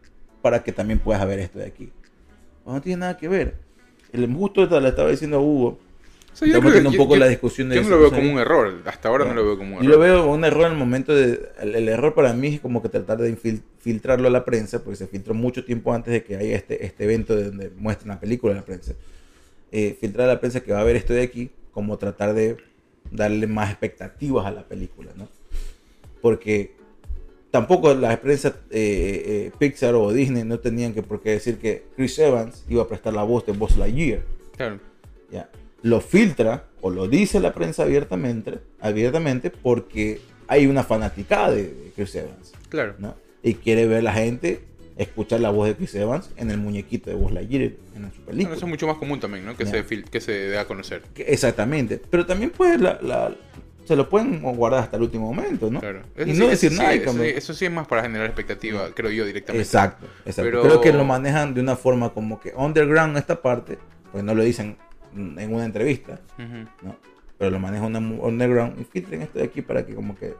[0.42, 1.92] para que también puedas ver esto de aquí.
[2.64, 3.56] Pues no tiene nada que ver.
[4.12, 5.80] El justo le estaba diciendo a Hugo
[6.36, 8.12] sea, yo Estamos teniendo un poco yo- la discusión de Yo no eso, lo veo
[8.12, 8.82] como un error.
[8.86, 10.24] Hasta ahora no, lo veo como un Yo lo error.
[10.24, 11.50] veo un error en el momento de.
[11.60, 14.84] El, el error para mí es como que tratar de infil- filtrarlo a la prensa,
[14.84, 18.10] porque se filtró mucho tiempo antes de que haya este, este evento de donde muestran
[18.10, 18.94] la película a la prensa.
[19.72, 22.58] Eh, filtrar a la prensa que va a ver esto de aquí, como tratar de
[23.12, 25.28] darle más expectativas a la película, ¿no?
[26.22, 26.76] Porque
[27.52, 31.86] tampoco la prensa eh, eh, Pixar o Disney no tenían que por qué decir que
[31.96, 34.22] Chris Evans iba a prestar la voz de Buzz Lightyear.
[34.56, 34.80] Claro.
[35.32, 35.50] ¿ya?
[35.82, 42.16] Lo filtra o lo dice la prensa abiertamente, abiertamente porque hay una fanaticada de, Chris
[42.16, 42.96] Evans, Claro.
[43.00, 43.16] ¿no?
[43.44, 44.62] Y quiere ver la gente
[44.98, 48.12] escuchar la voz de Chris Evans en el muñequito de Buzz Lightyear en su Bueno,
[48.26, 48.56] película.
[48.58, 49.56] eso es mucho más común también, ¿no?
[49.56, 51.04] Que, se, que se dé a conocer.
[51.16, 52.02] Exactamente.
[52.10, 53.34] Pero también pues la, la-
[53.86, 55.80] se lo pueden guardar hasta el último momento, ¿no?
[55.80, 56.02] Claro.
[56.18, 56.92] Y Eso no sí- decir nada.
[56.92, 59.64] sí- y eso, sí- eso sí es más para generar expectativa, creo yo, directamente.
[59.64, 60.44] Exacto, exacto.
[60.52, 63.80] Pero- Creo que lo manejan de una forma como que underground esta parte,
[64.12, 66.20] pues no lo dicen mm, en una entrevista.
[66.84, 66.96] ¿no?
[67.38, 70.34] pero lo maneja una mu- underground y filtren esto de aquí para que como que...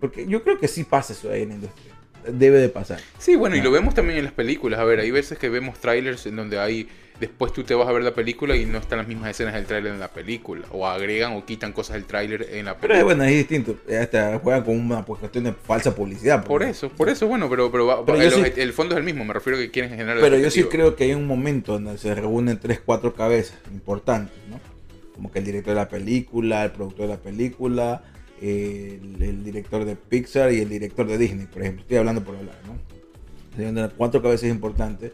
[0.00, 1.94] Porque yo creo que sí pasa eso ahí en la industria.
[2.26, 2.98] Debe de pasar.
[3.18, 3.64] Sí, bueno, y Ah.
[3.64, 4.80] lo vemos también en las películas.
[4.80, 6.88] A ver, hay veces que vemos trailers en donde hay.
[7.20, 9.66] Después tú te vas a ver la película y no están las mismas escenas del
[9.66, 10.66] tráiler en la película.
[10.72, 13.04] O agregan o quitan cosas del tráiler en la Pero es película.
[13.04, 13.76] bueno, es distinto.
[14.00, 16.38] Hasta juegan con una pues, cuestión de falsa publicidad.
[16.38, 19.24] Por porque- eso, por eso, bueno, pero, pero, el, sí- el fondo es el mismo.
[19.26, 20.18] Me refiero a que quieren generar.
[20.18, 24.34] Pero yo sí creo que hay un momento donde se reúnen tres, cuatro cabezas importantes,
[24.48, 24.58] ¿no?
[25.14, 28.02] Como que el director de la película, el productor de la película,
[28.40, 31.82] el, el director de Pixar y el director de Disney, por ejemplo.
[31.82, 32.78] Estoy hablando por hablar, ¿no?
[33.56, 35.12] Se cuatro cabezas importantes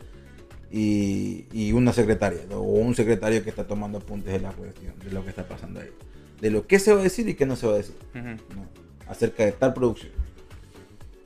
[0.71, 5.11] y, y una secretaria, o un secretario que está tomando apuntes de la cuestión, de
[5.13, 5.91] lo que está pasando ahí.
[6.41, 7.95] De lo que se va a decir y qué no se va a decir.
[9.09, 10.13] Acerca de tal producción.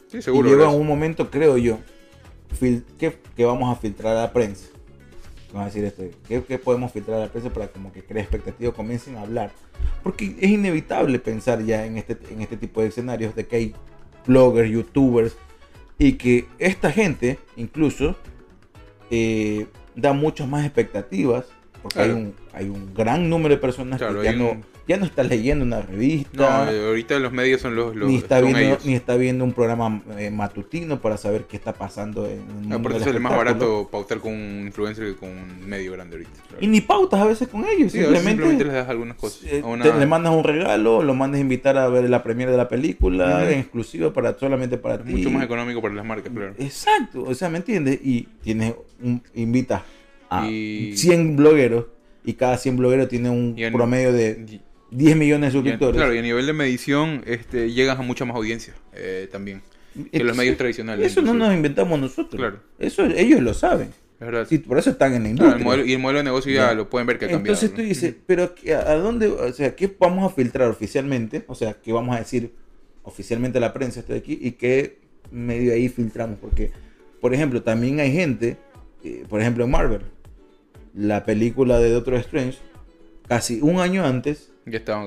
[0.08, 0.48] Sí, seguro.
[0.48, 1.78] y llega un momento, creo yo,
[2.98, 4.66] que, que vamos a filtrar a la prensa.
[5.52, 8.22] Vamos a decir esto, ¿qué, qué podemos filtrar a la prensa para como que cree
[8.22, 9.50] expectativa, comiencen a hablar?
[10.02, 13.74] Porque es inevitable pensar ya en este, en este tipo de escenarios de que hay
[14.26, 15.36] bloggers, youtubers,
[15.98, 18.16] y que esta gente incluso
[19.10, 21.46] eh, da muchas más expectativas,
[21.82, 22.14] porque Claro.
[22.14, 25.04] hay, un, hay un gran número de personas Claro, que ya no, un- ya no
[25.06, 27.94] está leyendo una No, revista eh, ahorita los medios son los.
[27.94, 28.84] los ni está viendo ellos.
[28.84, 32.76] ni está viendo un programa eh, matutino para saber qué está pasando en el mundo
[32.76, 36.30] Aparte del sale más barato pautar con un influencer que con un medio grande ahorita.
[36.48, 36.64] claro.
[36.64, 39.44] y ni pautas a veces con ellos Sí, simplemente, simplemente les das algunas cosas.
[39.44, 42.22] eh, A una- te- le mandas un regalo lo mandas a invitar a ver la
[42.22, 45.94] premiere de la película en exclusiva para solamente para es ti mucho más económico para
[45.94, 46.54] las marcas, claro.
[46.58, 49.82] exacto o sea me entiendes y tienes un invitas
[50.28, 51.86] a Y- 100 blogueros
[52.24, 54.60] y cada 100 blogueros tiene un en- promedio de
[54.90, 58.24] 10 millones de y suscriptores claro, y a nivel de medición, este, llegas a mucha
[58.24, 59.62] más audiencia eh, también.
[60.12, 61.10] Que los medios tradicionales.
[61.10, 62.60] eso no nos inventamos nosotros Claro.
[62.78, 63.90] eso ellos lo saben.
[64.48, 66.52] Sí, por eso están en la Claro, industria el modelo- y el modelo de negocio
[66.52, 66.74] ya, Ya.
[66.74, 67.54] lo pueden ver que ha cambiado.
[67.58, 71.42] Entonces tú dices, pero ¿qué- ¿a dónde, o sea, qué vamos a filtrar oficialmente?
[71.46, 72.52] O sea, ¿qué vamos a decir
[73.02, 74.38] oficialmente a la prensa esto de aquí?
[74.40, 74.98] ¿Y qué
[75.30, 76.38] medio ahí filtramos?
[76.38, 76.70] Porque,
[77.20, 78.58] por ejemplo, también hay gente,
[79.02, 80.02] eh, por ejemplo, en Marvel,
[80.94, 82.58] la película de Doctor Strange,
[83.26, 84.49] casi un año antes,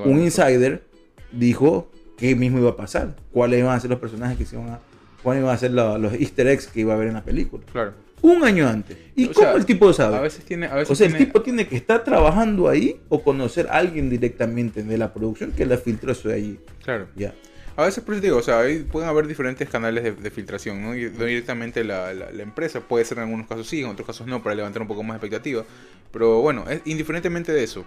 [0.06, 0.84] un insider
[1.32, 4.70] dijo qué mismo iba a pasar, cuáles iban a ser los personajes que se iban
[4.70, 4.80] a,
[5.22, 7.64] cuáles iban a ser la- los easter eggs que iba a haber en la película.
[7.72, 7.94] Claro.
[8.22, 8.98] Un año antes.
[9.16, 10.16] ¿Y O cómo sea, el tipo sabe?
[10.16, 10.68] A veces tiene.
[10.68, 13.74] A veces O sea, el tiene- tipo tiene que estar trabajando ahí o conocer a
[13.74, 16.60] alguien directamente de la producción que le filtró eso de allí.
[16.84, 17.08] Claro.
[17.18, 17.34] Ya.
[17.76, 20.82] A veces, por eso digo, o sea, ahí pueden haber diferentes canales de, de filtración,
[20.82, 20.96] ¿no?
[20.96, 24.26] Y directamente la, la- la empresa, puede ser en algunos casos sí, en otros casos
[24.28, 25.66] no, para levantar un poco más expectativa.
[26.12, 27.84] Pero bueno, es, indiferentemente de eso,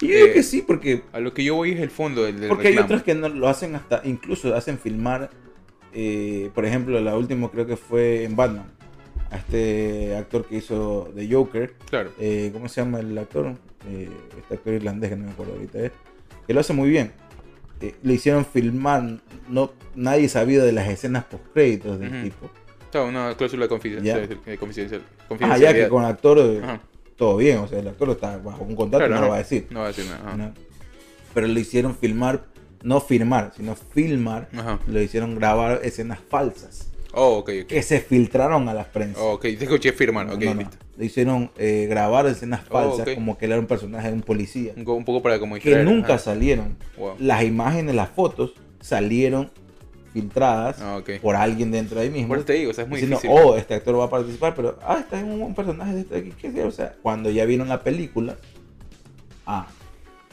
[0.00, 2.40] yo creo Eh, que sí, porque, a lo que yo voy es el fondo del,
[2.40, 5.30] del porque hay otros que no lo hacen hasta, incluso hacen filmar,
[5.92, 8.66] eh, por ejemplo, la última creo que fue en Batman,
[9.30, 12.10] a este actor que hizo de Joker, Claro.
[12.18, 13.54] eh, ¿cómo se llama el actor?
[13.88, 15.90] Eh, este actor irlandés que no me acuerdo ahorita, eh,
[16.46, 17.12] que lo hace muy bien.
[17.80, 19.02] Eh, le hicieron filmar,
[19.48, 22.50] no, nadie sabía de las escenas post créditos del tipo.
[22.90, 25.02] Claro, una cláusula de confidencial, eh, confidencial-
[25.40, 26.80] Ah, ya que con actor Ajá.
[27.16, 29.38] Todo bien, o sea, el actor está bajo un contrato Claro, no lo va a
[29.38, 29.66] decir.
[29.70, 30.52] No va a decir nada.
[31.34, 32.44] Pero le hicieron filmar,
[32.82, 34.78] no firmar, sino filmar, Ajá.
[34.86, 37.66] le hicieron grabar escenas falsas Oh, ok, ok.
[37.68, 39.18] que se filtraron a la prensa.
[39.20, 40.76] Oh, ok, te escuché firmar, ok, listo.
[40.98, 44.20] Le hicieron eh, grabar escenas Oh, falsas como que él era un personaje de un
[44.22, 44.72] policía.
[44.76, 46.24] Un, co- un poco para como Que nunca ajá.
[46.24, 46.76] salieron.
[46.98, 47.14] Wow.
[47.18, 49.50] Las imágenes, las fotos salieron
[50.20, 51.20] filtradas Ah, ok.
[51.20, 52.28] por alguien dentro de ahí mismo.
[52.28, 53.38] Por eso te digo, o sea, es muy diciendo, difícil.
[53.44, 56.20] oh, este actor va a participar, pero, ah, está en un personaje de este de
[56.20, 56.62] aquí, ¿qué sé?
[56.64, 58.36] O sea, cuando ya vieron la película,
[59.46, 59.66] ah,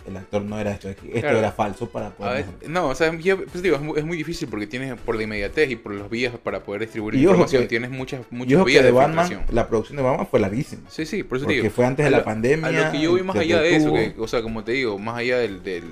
[0.07, 1.37] el actor no era esto de aquí, esto Claro.
[1.39, 2.45] era falso para poder...
[2.45, 5.15] veces- no, o sea, ya, pues digo, es muy, es muy difícil porque tienes por
[5.15, 8.65] la inmediatez y por los vías para poder distribuir Y información, que- tienes muchas, muchas
[8.65, 10.81] vías de de Batman, la producción de Batman fue larguísima.
[10.89, 11.73] Sí, sí, por eso te Porque digo.
[11.73, 14.13] fue antes de la pandemia, A lo que yo vi más allá de eso, que,
[14.17, 15.83] o sea, como te digo, más allá del, del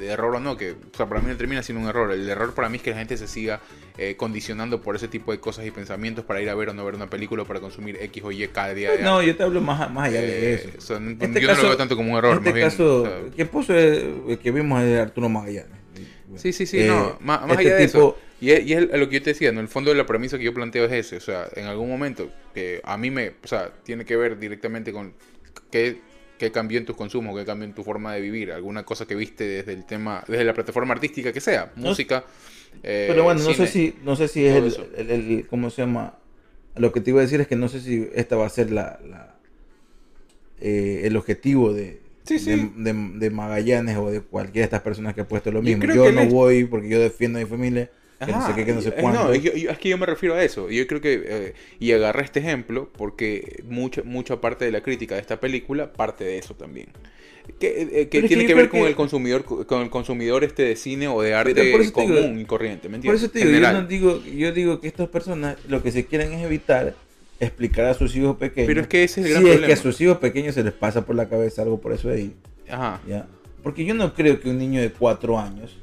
[0.00, 2.10] de error o no, que, o sea, para mí no termina siendo un error.
[2.12, 3.60] El error para mí es que la gente se siga
[3.98, 6.84] eh, condicionando por ese tipo de cosas y pensamientos para ir a ver o no
[6.84, 8.90] ver una película o para consumir X o Y cada día.
[8.92, 10.70] de No, yo te hablo más, más allá de Eh, eso.
[10.76, 12.50] o sea, no- Este yo no caso- lo veo tanto como un error, En este
[12.50, 15.78] más bien, caso, o sea, que puso el, el que vimos es Arturo Magallanes.
[16.36, 18.18] Sí, sí, sí, Eh, no, más, más este allá de tipo- eso.
[18.40, 19.60] Y es, y es lo que yo te decía, ¿no?
[19.60, 21.16] El fondo de la premisa que yo planteo es ese.
[21.16, 24.92] O sea, en algún momento, que a mí me, o sea, tiene que ver directamente
[24.92, 25.12] con
[25.70, 26.00] qué,
[26.40, 29.14] qué cambió en tus consumos, qué cambió en tu forma de vivir, alguna cosa que
[29.14, 32.24] viste desde el tema, desde la plataforma artística que sea, música.
[32.82, 33.66] eh, Pero bueno, no cine.
[33.66, 34.86] sé si, no sé si es el, eso.
[34.96, 36.18] el- el- ¿cómo se llama?
[36.76, 38.70] Lo que te iba a decir es que no sé si esta va a ser
[38.72, 39.36] la, la-
[40.60, 42.50] eh, el objetivo de, Sí, sí.
[42.76, 45.84] de, de- de Magallanes o de cualquiera de estas personas que ha puesto lo mismo.
[45.92, 47.90] Yo no es- voy porque yo defiendo a mi familia,
[48.26, 49.24] que no sé qué, que no sé cuándo.
[49.24, 50.70] no, yo- yo- es que yo me refiero a eso.
[50.70, 51.22] Yo creo que.
[51.24, 55.92] eh, y agarré este ejemplo porque mucha, mucha parte de la crítica de esta película
[55.92, 56.88] parte de eso también.
[57.58, 61.08] Que, eh, que tiene que ver con el consumidor con el consumidor este de cine
[61.08, 63.22] o de arte por eso digo- común y corriente, ¿me Por entiendes?
[63.22, 66.32] eso te digo, yo, no digo, yo digo que estas personas lo que se quieren
[66.32, 66.94] es evitar
[67.40, 68.68] explicar a sus hijos pequeños.
[68.68, 69.80] Pero es que ese es el gran si es que problema.
[69.80, 72.34] a sus hijos pequeños se les pasa por la cabeza algo por eso de ahí.
[72.68, 73.00] Ajá.
[73.08, 73.26] ¿ya?
[73.64, 75.76] Porque yo no creo que un niño de 4 años,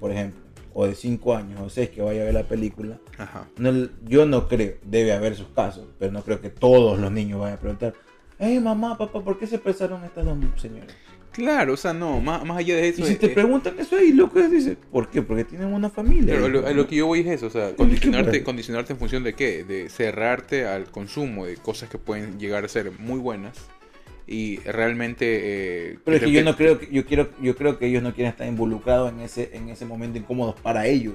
[0.00, 0.40] por ejemplo,
[0.74, 3.46] o de 5 años o 6 que vaya a ver la película, Ajá.
[3.58, 7.40] no- yo no creo, debe haber sus casos, pero no creo que todos los niños
[7.40, 7.94] vayan a preguntar,
[8.38, 10.94] hey mamá, papá, ¿por qué se besaron estas dos señoras?
[11.32, 13.00] Claro, o sea, no, más, más allá de eso.
[13.00, 15.22] Y si es- te es- preguntan eso ahí, loco, dices, ¿por qué?
[15.22, 16.34] Porque tienen una familia.
[16.36, 19.32] Hijo, lo- lo que yo voy es eso, o sea, condicionarte, condicionarte en función de
[19.32, 23.56] qué, de cerrarte al consumo de cosas que pueden llegar a ser muy buenas
[24.26, 25.40] y realmente...
[25.92, 28.14] eh, Pero es que yo no creo que yo quiero yo creo que ellos no
[28.14, 31.14] quieren estar involucrados en ese en ese momento incómodo para ellos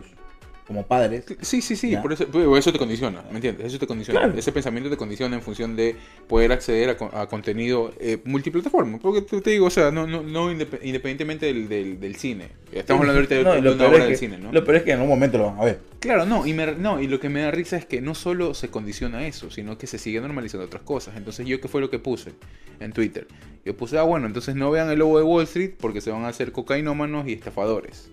[0.67, 1.23] como padres.
[1.41, 2.01] Sí, sí, sí, Ya.
[2.01, 3.67] por eso, por eso te condiciona, ¿me entiendes?
[3.67, 4.19] Eso te condiciona.
[4.19, 4.37] Claro.
[4.37, 5.95] Ese pensamiento te condiciona en función de
[6.27, 8.97] poder acceder a, a contenido eh, multiplataforma.
[8.99, 12.49] Porque te, te digo, o sea, no, no, no indep- independientemente del, del, del cine.
[12.73, 14.51] Estamos hablando ahorita de, No, de lo una obra es del que- cine, ¿no?
[14.51, 15.79] Lo peor es que en algún momento lo van a ver.
[16.01, 18.53] Claro, no, y, me- no, y lo que me da risa es que no solo
[18.53, 21.15] se condiciona eso, sino que se sigue normalizando otras cosas.
[21.15, 22.33] Entonces, ¿yo qué fue lo que puse
[22.81, 23.25] en Twitter?
[23.65, 26.23] Yo puse, ah, bueno, entonces no vean el lobo de Wall Street porque se van
[26.25, 28.09] a hacer cocainómanos y estafadores.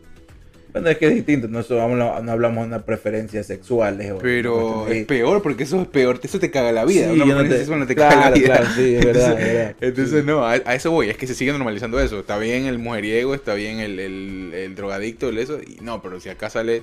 [0.75, 4.11] Bueno, es que es distinto, no, so- habla- no hablamos de una preferencias sexuales.
[4.12, 7.07] o- Pero es peor porque eso es peor, eso te caga la vida.
[7.07, 8.47] Sí, Una yo no preferencia te- sexual no te claro, caga la vida.
[8.57, 9.77] claro, sí, es verdad, Entonces, es verdad.
[9.81, 12.18] entonces, no, a, a eso voy, es que se sigue normalizando eso.
[12.18, 16.18] Está bien el mujeriego, está bien el, el, el drogadicto, el eso, y no, pero
[16.20, 16.83] si acá sale,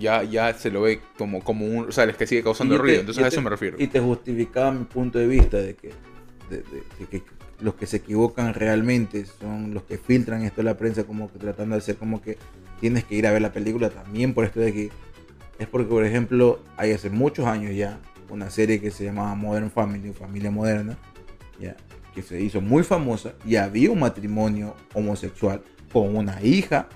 [0.00, 3.00] ya, ya se lo ve como, como un, o sea, es que sigue causando ruido.
[3.00, 3.76] Entonces a eso te- me refiero.
[3.78, 5.88] Y te justificaba mi punto de vista de que,
[6.48, 6.62] de, de-
[7.00, 7.22] de que
[7.60, 11.38] los que se equivocan realmente son los que filtran esto de la prensa como que
[11.38, 12.36] tratando de hacer como que
[12.80, 14.90] tienes que ir a ver la película también por esto de aquí.
[15.58, 17.98] Es porque, por ejemplo, hay hace muchos años ya
[18.28, 20.98] una serie que se llamaba Modern Family, Familia Moderna,
[21.58, 21.76] ya,
[22.14, 26.88] que se hizo muy famosa y había un matrimonio homosexual con una hija,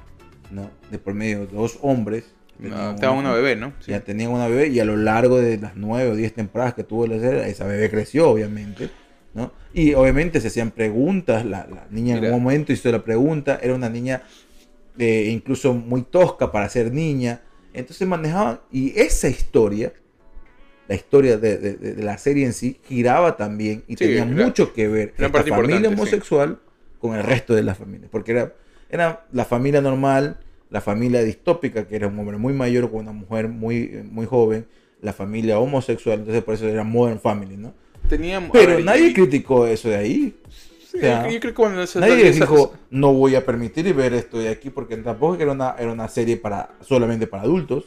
[0.50, 0.70] ¿no?
[0.90, 2.34] De por medio de dos hombres.
[2.58, 3.72] No, Tenían estaba una bebé, ¿no?
[3.80, 3.92] Sí.
[3.92, 6.84] ya tenían una bebé y a lo largo de las nueve o diez temporadas que
[6.84, 8.90] tuvo la serie, esa bebé creció, obviamente.
[9.35, 9.53] ¿No?
[9.72, 12.35] Y obviamente se hacían preguntas, la, la niña en Mira.
[12.35, 14.22] un momento hizo la pregunta, era una niña
[14.99, 17.43] eh, incluso muy tosca para ser niña.
[17.72, 19.93] Entonces manejaban, y esa historia,
[20.89, 24.72] la historia de, de- la serie en sí, giraba también y Sí, tenía era- mucho
[24.72, 25.95] que ver parte familia sí.
[25.95, 26.59] homosexual
[26.99, 28.09] con el resto de la familia.
[28.11, 28.55] Porque era,
[28.91, 33.12] era la familia normal, la familia distópica, que era un hombre muy mayor con una
[33.12, 34.66] mujer muy, muy joven,
[35.01, 37.72] la familia homosexual, entonces por eso era Modern Family, ¿no?
[38.11, 40.34] Teníamos, Pero ver, nadie y- criticó eso de ahí.
[40.90, 44.12] sí, o sea, yo creo que cuando se Nadie dijo, no voy a permitir ver
[44.12, 47.84] esto de aquí, porque tampoco era una, era una serie para solamente para adultos.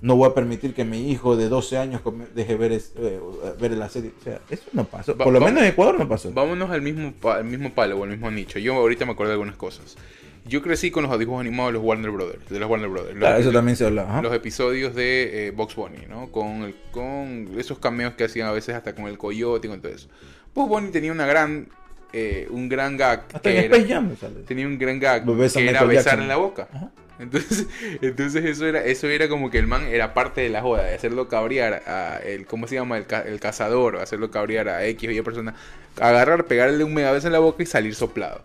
[0.00, 2.00] No voy a permitir que mi hijo de 12 años
[2.34, 3.20] deje ver, es- eh,
[3.60, 4.10] ver la serie.
[4.20, 5.16] O sea, eso no pasó.
[5.16, 6.32] Va- Por lo va- menos en Ecuador no pasó.
[6.32, 8.58] Vámonos al mismo, al mismo palo o al mismo nicho.
[8.58, 9.96] Yo ahorita me acuerdo de algunas cosas.
[10.44, 13.14] Yo crecí con los dibujos animados de los Warner Brothers, de los Warner Brothers.
[13.14, 14.20] Los, Claro, eso también se hablaba.
[14.22, 16.30] los episodios de eh, Box Bunny, ¿no?
[16.32, 19.80] Con, el- con esos cameos que hacían a veces hasta con el coyote y con
[19.80, 20.08] todo eso.
[20.54, 21.68] Box Bunny tenía una gran,
[22.12, 23.24] eh, un gran gag.
[23.32, 24.14] Hasta que era- Jam
[24.46, 26.68] tenía un gran gag que era besar en la boca.
[26.72, 26.90] Ajá.
[27.20, 27.66] Entonces,
[28.02, 30.94] entonces eso era, eso era como que el man era parte de la joda, de
[30.96, 32.98] hacerlo cabrear a el, ¿cómo se llama?
[32.98, 35.54] El, ca- el cazador, hacerlo cabrear a X o Y persona,
[36.00, 38.42] agarrar, pegarle un megabeso en la boca y salir soplado.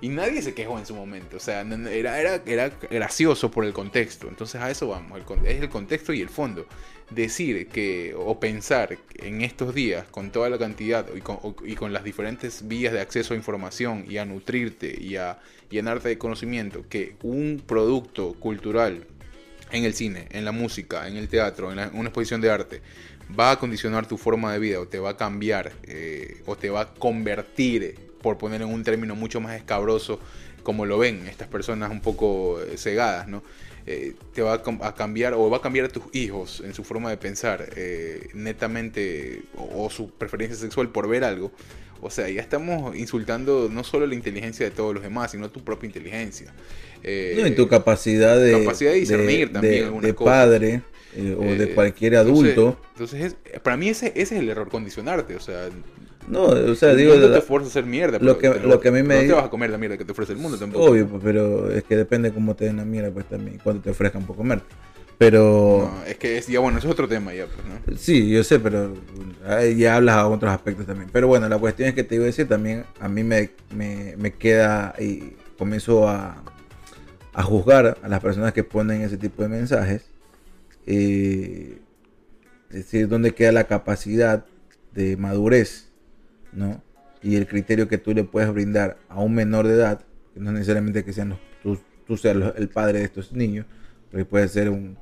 [0.00, 3.72] Y nadie se quejó en su momento, o sea, era, era, era gracioso por el
[3.72, 4.28] contexto.
[4.28, 6.66] Entonces a eso vamos, es el contexto y el fondo.
[7.10, 12.66] Decir que, o pensar en estos días, con toda la cantidad y con, las diferentes
[12.66, 15.38] vías de acceso a información y a nutrirte y a
[15.70, 19.06] llenarte de conocimiento, que un producto cultural
[19.70, 22.82] en el cine, en la música, en el teatro, en, la- una exposición de arte,
[23.38, 26.70] va a condicionar tu forma de vida o te va a cambiar eh, o te
[26.70, 30.18] va a convertir, por poner en un término mucho más escabroso,
[30.64, 33.44] como lo ven estas personas un poco eh, cegadas, ¿no?
[33.86, 37.08] Eh, te va a, cambiar o va a cambiar a tus hijos en su forma
[37.08, 41.52] de pensar eh, netamente o, o su preferencia sexual por ver algo.
[42.00, 45.62] O sea, ya estamos insultando no solo la inteligencia de todos los demás, sino tu
[45.62, 46.52] propia inteligencia.
[47.04, 50.34] Eh, No, y tu capacidad de, capacidad de discernir también de, algunas de cosas.
[50.34, 50.82] padre
[51.38, 52.76] o de cualquier adulto.
[52.90, 55.36] Entonces, entonces es- para mí ese, ese es el error, condicionarte.
[55.36, 55.68] O sea,
[56.28, 58.18] no, o sea, el digo, la- te fuerza a hacer mierda.
[58.18, 59.78] lo pero que- te lo que a mí me No te vas a comer la
[59.78, 60.84] mierda que te ofrece el mundo tampoco.
[60.86, 63.90] obvio, pues, pero es que depende cómo te den la mierda, pues también, cuando te
[63.90, 64.60] ofrezcan por comer.
[65.18, 67.96] Pero No, es que es, ya bueno, eso es otro tema ya, pues, ¿no?
[67.98, 68.92] Sí, yo sé, pero
[69.74, 71.08] ya hablas a otros aspectos también.
[71.10, 74.14] Pero bueno, la cuestión es que te iba a decir también, a mí me, me,
[74.18, 76.42] me queda y comienzo a,
[77.32, 80.02] a juzgar a las personas que ponen ese tipo de mensajes,
[80.86, 81.78] eh,
[82.68, 84.44] es decir, dónde queda la capacidad
[84.92, 85.88] de madurez,
[86.56, 86.82] ¿no?
[87.22, 90.00] Y el criterio que tú le puedes brindar a un menor de edad,
[90.34, 93.66] que no necesariamente que sean los- tú, tú seas el padre de estos niños,
[94.10, 94.96] porque puede ser un,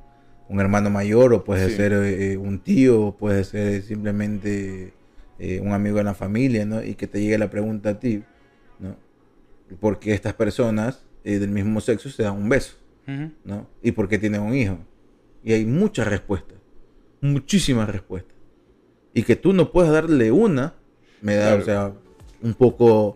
[0.49, 1.75] un hermano mayor, o puede Sí.
[1.75, 4.93] ser eh, un tío, o puede ser simplemente
[5.39, 6.83] eh, un amigo de la familia, ¿no?
[6.83, 8.23] Y que te llegue la pregunta a ti,
[8.79, 8.95] ¿no?
[9.79, 12.75] ¿Por qué estas personas eh, del mismo sexo se dan un beso?
[13.43, 13.67] ¿no?
[13.83, 14.79] ¿Y por qué tienen un hijo?
[15.43, 16.57] Y hay muchas respuestas,
[17.21, 18.33] muchísimas respuestas.
[19.13, 20.73] Y que tú no puedas darle una,
[21.25, 21.61] me da, Claro.
[21.61, 21.91] o sea,
[22.43, 23.15] un poco...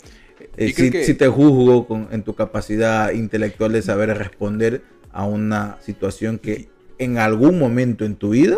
[0.57, 4.82] eh, si, que- si te juzgo con- en tu capacidad intelectual de saber responder
[5.12, 8.57] a una situación que en algún momento en tu vida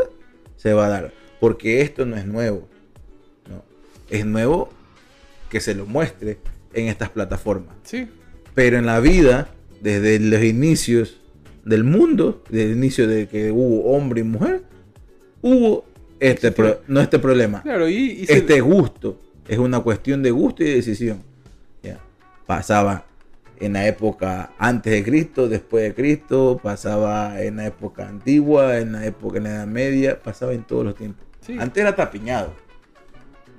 [0.56, 1.14] se va a dar.
[1.42, 2.68] Porque esto no es nuevo.
[3.50, 3.64] ¿no?
[4.10, 4.70] Es nuevo
[5.50, 6.38] que se lo muestre
[6.74, 7.76] en estas plataformas.
[7.84, 8.08] Sí,
[8.56, 9.50] Pero en la vida,
[9.82, 11.20] desde los inicios
[11.66, 14.64] del mundo, desde el inicio de que hubo hombre y mujer,
[15.42, 15.84] hubo
[16.20, 19.20] este pro- no este problema, claro, y, y se- este gusto.
[19.48, 21.24] Es una cuestión de gusto y de decisión.
[21.84, 22.00] Ya.
[22.46, 23.06] Pasaba
[23.60, 28.94] en la época antes de Cristo, después de Cristo, pasaba en la época antigua, en
[28.94, 31.26] la época en la Edad Media, pasaba en todos los tiempos.
[31.42, 31.58] Sí.
[31.60, 32.54] Antes era tapiñado.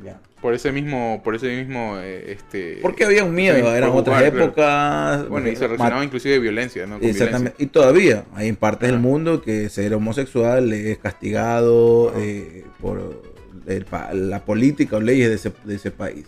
[0.05, 0.19] Ya.
[0.41, 2.81] por ese mismo, por ese mismo, eh, este...
[2.83, 4.43] Porque había un miedo, eran otras claro.
[4.43, 5.29] épocas.
[5.29, 6.99] Bueno, y se mat- relacionaba inclusive de violencia, ¿no?
[6.99, 7.63] Con Exactamente.
[7.63, 13.23] Y todavía hay en partes del mundo que ser homosexual es castigado eh, por
[13.67, 13.87] el
[14.29, 16.27] la política o leyes de ese, de ese país.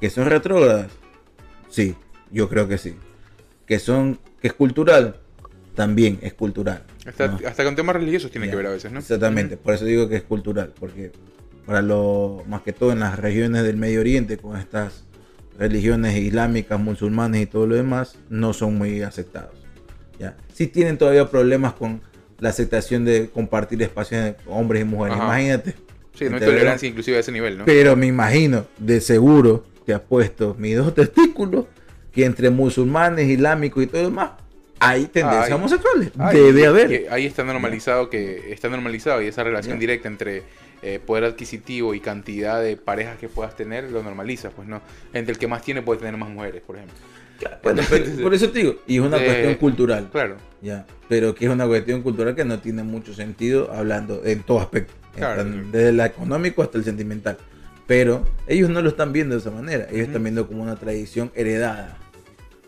[0.00, 0.90] ¿Que son retrógradas?
[1.68, 1.94] Sí,
[2.30, 2.94] yo creo que sí.
[3.66, 5.20] ¿Que son que es cultural?
[5.74, 6.82] También es cultural.
[7.06, 7.38] Hasta, ¿no?
[7.46, 8.52] hasta con temas religiosos tiene Ya.
[8.52, 8.98] que ver a veces, ¿no?
[9.00, 11.12] Exactamente, por eso digo que es cultural, porque
[11.66, 15.04] para lo más que todo en las regiones del Medio Oriente con estas
[15.58, 19.54] religiones islámicas, musulmanes y todo lo demás, no son muy aceptados.
[20.18, 20.36] ¿ya?
[20.52, 22.00] Sí tienen todavía problemas con
[22.38, 25.24] la aceptación de compartir espacios de hombres y mujeres, Ajá.
[25.26, 25.74] imagínate.
[26.14, 27.64] Sí, no hay tolerancia inclusive a ese nivel, ¿no?
[27.64, 31.66] Pero me imagino, de seguro, te apuesto mis dos testículos,
[32.12, 34.30] que entre musulmanes, islámicos y todo lo demás,
[34.78, 35.52] hay tendencias Ay.
[35.52, 36.10] homosexuales.
[36.32, 37.06] Debe haber.
[37.10, 40.42] ahí está normalizado que está normalizado y esa relación directa entre
[40.82, 44.82] eh, poder adquisitivo y cantidad de parejas que puedas tener lo normaliza, pues no.
[45.12, 46.96] Entre el que más tiene puede tener más mujeres, por ejemplo.
[47.62, 50.08] Bueno, pero por eso te digo, y es una Eh, cuestión cultural.
[50.12, 50.36] Claro.
[50.62, 54.60] Ya, pero que es una cuestión cultural que no tiene mucho sentido hablando en todo
[54.60, 55.44] aspecto, Claro.
[55.44, 57.36] Desde el económico hasta el sentimental.
[57.86, 61.30] Pero ellos no lo están viendo de esa manera, ellos están viendo como una tradición
[61.34, 61.98] heredada,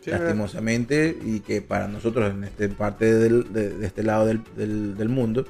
[0.04, 4.96] lastimosamente, y que para nosotros en este parte del- de, de este lado del, del-
[4.96, 5.46] del mundo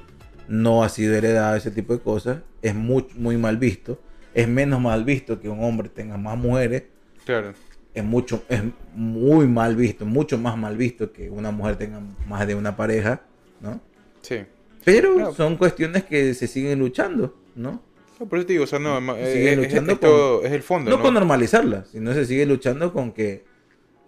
[0.48, 4.00] no ha sido heredada ese tipo de cosas, es muy, muy mal visto,
[4.34, 6.84] es menos mal visto que un hombre tenga más mujeres,
[7.24, 7.52] Claro.
[7.92, 8.62] es mucho es
[8.94, 13.22] muy mal visto, mucho más mal visto que una mujer tenga más de una pareja,
[13.60, 13.80] ¿no?
[14.22, 14.44] Sí.
[14.86, 15.34] Pero Claro.
[15.34, 17.82] son cuestiones que se siguen luchando, ¿no?
[18.20, 20.52] No, por eso te digo, o sea, no, Sigue eh, es, luchando es todo- es
[20.52, 21.02] el fondo, No, ¿no?
[21.02, 23.44] con normalizarlas, sino se sigue luchando con que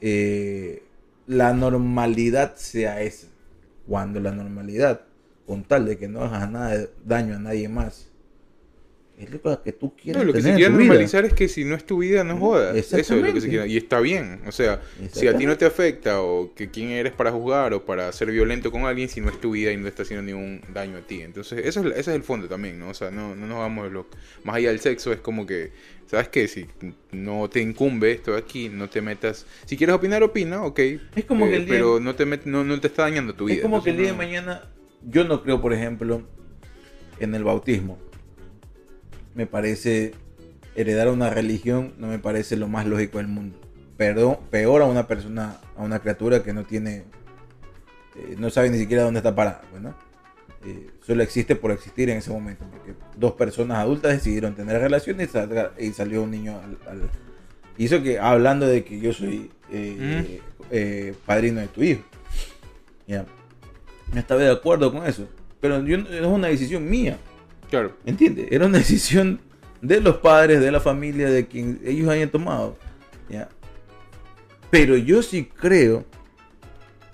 [0.01, 0.85] eh,
[1.26, 3.26] la normalidad sea esa.
[3.89, 5.01] Cuando la normalidad,
[5.47, 8.09] con tal de que no hagas nada de daño a nadie más,
[9.19, 10.85] es lo que tú quieres No, lo que se tener quiere vida.
[10.87, 12.77] normalizar es que si no es tu vida, no jodas.
[12.77, 13.66] Eso es lo que se quiere.
[13.66, 14.41] Y está bien.
[14.47, 17.85] O sea, si a ti no te afecta o que quién eres para juzgar o
[17.85, 20.61] para ser violento con alguien si no es tu vida y no está haciendo ningún
[20.73, 21.23] daño a ti.
[21.23, 22.91] Entonces, eso es, ese es el fondo también, ¿no?
[22.91, 23.99] O sea, no, no nos vamos de
[24.45, 25.73] Más allá del sexo, es como que,
[26.07, 26.47] ¿sabes qué?
[26.47, 26.66] Si
[27.11, 29.47] no te incumbe esto de aquí, no te metas...
[29.66, 30.79] Si quieres opinar, opina, ok.
[31.16, 33.47] Es como que el día- Pero no te, met- no, no te está dañando tu
[33.47, 33.57] vida.
[33.57, 34.71] Es como que el día de mañana,
[35.03, 36.23] yo no creo, por ejemplo,
[37.19, 37.99] en el bautismo.
[39.39, 40.14] Me parece
[40.74, 43.57] heredar una religión, no me parece lo más lógico del mundo.
[43.97, 47.05] Perdón, peor a una persona, a una criatura que no tiene,
[48.16, 49.95] eh, no sabe ni siquiera dónde está parada, pues, ¿no?
[50.66, 55.30] Eh, solo existe por existir en ese momento, porque dos personas adultas decidieron tener relaciones
[55.78, 57.11] y, y salió un niño al, al-
[57.76, 60.41] Hizo que, hablando de que yo soy eh,
[60.72, 62.03] eh, padrino de tu hijo.
[63.07, 63.24] Ya.
[64.12, 65.28] No estaba de acuerdo con eso.
[65.61, 67.18] Pero yo, no- es una decisión mía.
[67.71, 67.97] Claro.
[68.07, 68.49] ¿Entiendes?
[68.51, 69.41] Era una decisión
[69.81, 72.77] de los padres, de la familia, de quien ellos hayan tomado.
[73.29, 73.49] ¿ya?
[74.71, 76.05] Pero yo sí creo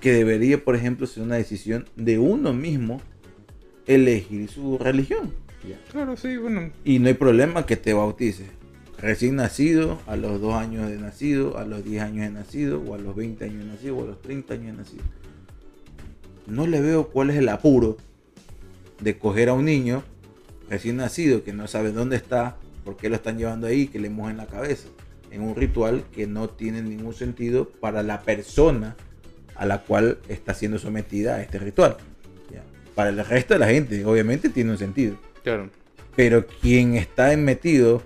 [0.01, 3.01] que debería, por ejemplo, ser una decisión de uno mismo
[3.87, 5.33] elegir su religión.
[5.69, 5.79] ¿ya?
[5.91, 6.71] Claro, sí, bueno.
[6.85, 8.49] Y no hay problema que te bautices.
[8.99, 12.95] Recién nacido, a los 2 años de nacido, a los 10 años de nacido, o
[12.95, 15.05] a los 20 años de nacido, o a los 30 años de nacido.
[16.47, 17.97] No le veo cuál es el apuro
[19.01, 20.05] de coger a un niño
[20.69, 24.11] recién nacido que no sabe dónde está, por qué lo están llevando ahí, que le
[24.11, 24.89] mojen la cabeza.
[25.31, 28.97] En un ritual que no tiene ningún sentido para la persona
[29.57, 31.97] a la cual está siendo sometida a este ritual.
[32.53, 32.63] ¿ya?
[32.95, 35.17] Para el resto de la gente, obviamente, tiene un sentido.
[35.43, 35.71] Claro.
[36.15, 38.03] Pero quien está metido,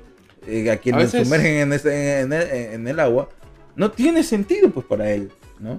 [0.47, 3.29] eh, a quien A lo sumergen en, ese- en el, en el agua,
[3.77, 5.31] no tiene sentido pues para él,
[5.61, 5.79] ¿no?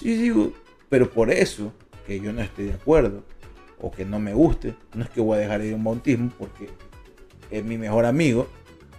[0.00, 0.52] Sí digo,
[0.88, 1.72] pero por eso
[2.06, 3.24] que yo no esté de acuerdo
[3.80, 5.84] o que no me guste, no es que voy a dejar de ir a un
[5.84, 6.68] bautismo porque
[7.50, 8.46] es mi mejor amigo,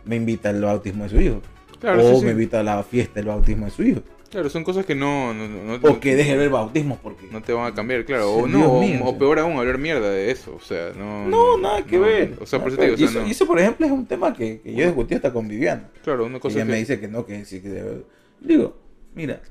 [0.06, 1.42] me invita al bautismo de su hijo.
[1.80, 2.26] Claro, o sí, sí.
[2.26, 4.02] me invita a la fiesta del bautismo de su hijo.
[4.30, 7.26] Claro, son cosas que no, no, no, no- O que deje de ver bautismos porque...
[7.32, 8.32] no te van a cambiar, claro.
[8.32, 9.18] O no, o, mío, o o sea.
[9.20, 10.54] peor aún, hablar mierda de eso.
[10.56, 11.28] O sea, no.
[11.28, 12.36] No, nada que ver.
[12.40, 14.06] O sea, por eso te digo, y, eso, no- y eso, por ejemplo, es un
[14.06, 15.90] tema que, que yo discutí hasta con Viviana.
[16.04, 16.72] Claro, una cosa ella que.
[16.74, 18.04] me dice que no, que sí, que debe-
[18.40, 18.78] Digo,
[19.16, 19.42] mira,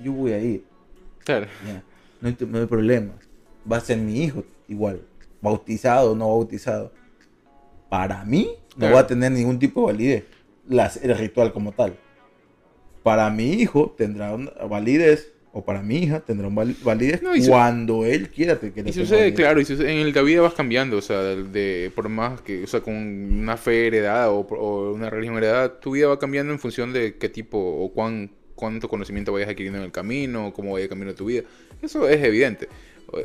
[0.00, 0.62] yo voy a ir,
[1.24, 1.46] Claro.
[1.66, 1.82] ya,
[2.20, 3.12] no, hay, no hay problema.
[3.70, 5.00] Va a ser mi hijo igual,
[5.40, 6.92] bautizado o no bautizado.
[7.88, 10.24] Para mí no va a tener ningún tipo de validez
[10.68, 11.96] las- el ritual como tal.
[13.02, 18.04] Para mi hijo tendrá una validez, o para mi hija tendrá val- validez No, cuando
[18.04, 19.34] él quiera que Y sucede, validez.
[19.36, 22.40] claro, y sucede- en el la vida vas cambiando, o sea, de, de- por más
[22.40, 26.18] que, o sea, con una fe heredada o, o una religión heredada, tu vida va
[26.18, 30.52] cambiando en función de qué tipo o cuán, cuánto conocimiento vayas adquiriendo en el camino,
[30.52, 31.42] cómo vaya cambiando tu vida.
[31.80, 32.68] Eso es evidente.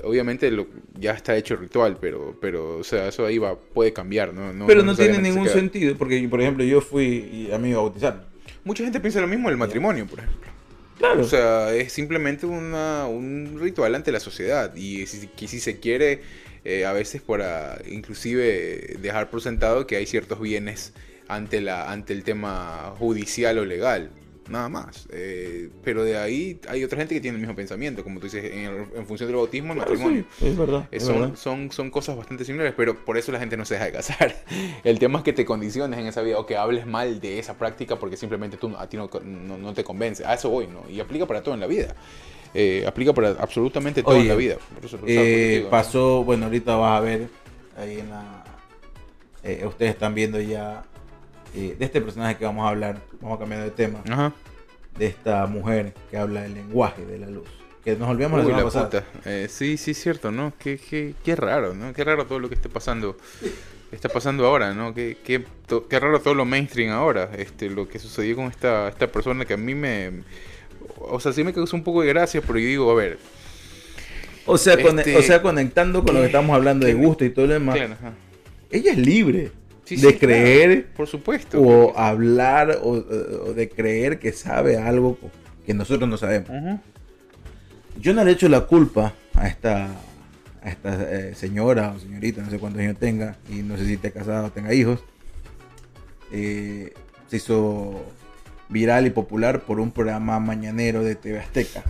[0.04, 0.68] Obviamente lo,
[0.98, 4.54] ya está hecho el ritual, pero, pero, o sea, eso ahí va, puede cambiar, ¿no?
[4.54, 7.70] no Pero no tiene se ningún sentido, porque por ejemplo yo fui y a mí
[7.70, 8.22] me bautizaron.
[8.64, 10.52] Mucha gente piensa lo mismo del matrimonio, por ejemplo.
[11.00, 11.22] Claro.
[11.22, 15.80] O sea, es simplemente una, un ritual ante la sociedad y si, que si se
[15.80, 16.22] quiere,
[16.64, 20.94] eh, a veces para inclusive dejar por sentado que hay ciertos bienes
[21.28, 24.12] ante, la, ante el tema judicial o legal,
[24.50, 25.08] nada más.
[25.12, 28.44] Eh, pero de ahí hay otra gente que tiene el mismo pensamiento, como tú dices,
[28.46, 30.26] en, el- en función del bautismo, el Claro, matrimonio.
[30.40, 30.82] sí, es verdad.
[30.92, 31.36] Eh, es Son, verdad.
[31.36, 34.36] son, son cosas bastante similares, pero por eso la gente no se deja de casar.
[34.84, 37.54] El tema es que te condiciones en esa vida o que hables mal de esa
[37.58, 40.26] práctica porque simplemente tú, a ti no, no- no te convence.
[40.26, 40.90] A eso voy, ¿no?
[40.90, 41.96] Y aplica para todo en la vida.
[42.54, 44.58] Eh, aplica para absolutamente todo en la vida.
[45.70, 47.30] Pasó, bueno, ahorita vas a ver
[47.78, 48.44] ahí en la.
[49.68, 50.84] ustedes están viendo ya
[51.56, 53.00] eh, de este personaje que vamos a hablar.
[53.22, 54.02] Vamos a cambiar de tema.
[54.10, 54.34] Ajá.
[54.98, 57.48] De esta mujer que habla del lenguaje de la luz.
[57.84, 58.90] Que nos olvidamos la Uy, semana la pasada.
[59.06, 59.30] puta.
[59.30, 60.54] Eh, sí, sí, cierto, ¿no?
[60.60, 61.94] Qué, qué, qué raro, ¿no?
[61.94, 63.18] Qué raro todo lo que esté pasando.
[63.92, 64.94] Está pasando ahora, ¿no?
[64.94, 67.30] Qué, qué, to- qué raro todo lo mainstream ahora.
[67.38, 70.22] Este, lo que sucedió con esta, esta persona que a mí me.
[71.00, 73.18] O sea, sí me causó un poco de gracia, pero yo digo, a ver.
[74.46, 77.30] O sea, Este, o sea, conectando con lo que ¿qué- estamos hablando de gusto y
[77.32, 77.76] todo lo demás.
[77.76, 78.14] Claro, ajá.
[78.70, 79.52] Ella es libre
[79.98, 81.62] Sí, de sí, claro, creer por supuesto.
[81.62, 85.18] o hablar o, o de creer que sabe algo
[85.66, 86.50] que nosotros no sabemos.
[88.00, 89.90] Yo no le echo la culpa a esta,
[90.64, 93.94] a esta eh, señora o señorita, no sé cuántos años tenga, y no sé si
[93.96, 95.04] esté casada o tenga hijos.
[96.32, 96.94] Eh,
[97.28, 98.06] se hizo
[98.70, 101.84] viral y popular por un programa mañanero de TV Azteca.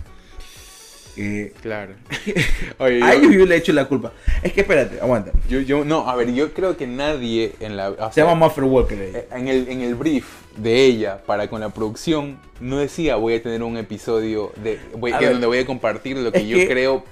[1.18, 1.94] Eh, Claro.
[2.80, 4.14] Oye, a yo- ellos yo le echo la culpa.
[4.44, 5.32] Es que espérate, aguanta.
[5.50, 7.90] Yo, yo, no, a ver, yo creo que nadie en la...
[7.92, 9.00] o Se llama Muffer Walker.
[9.00, 9.20] ella.
[9.20, 10.26] eh, en el, en el brief
[10.58, 15.12] de ella para con la producción, no decía voy a tener un episodio de, voy-
[15.12, 17.04] ver, donde voy a compartir lo que yo que- creo,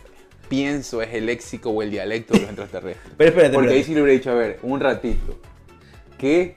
[0.48, 3.14] pienso es el léxico o el dialecto de los extraterrestres.
[3.18, 5.40] Pero espérate, Porque ahí sí le hubiera dicho, a ver, un ratito.
[6.18, 6.56] ¿Qué?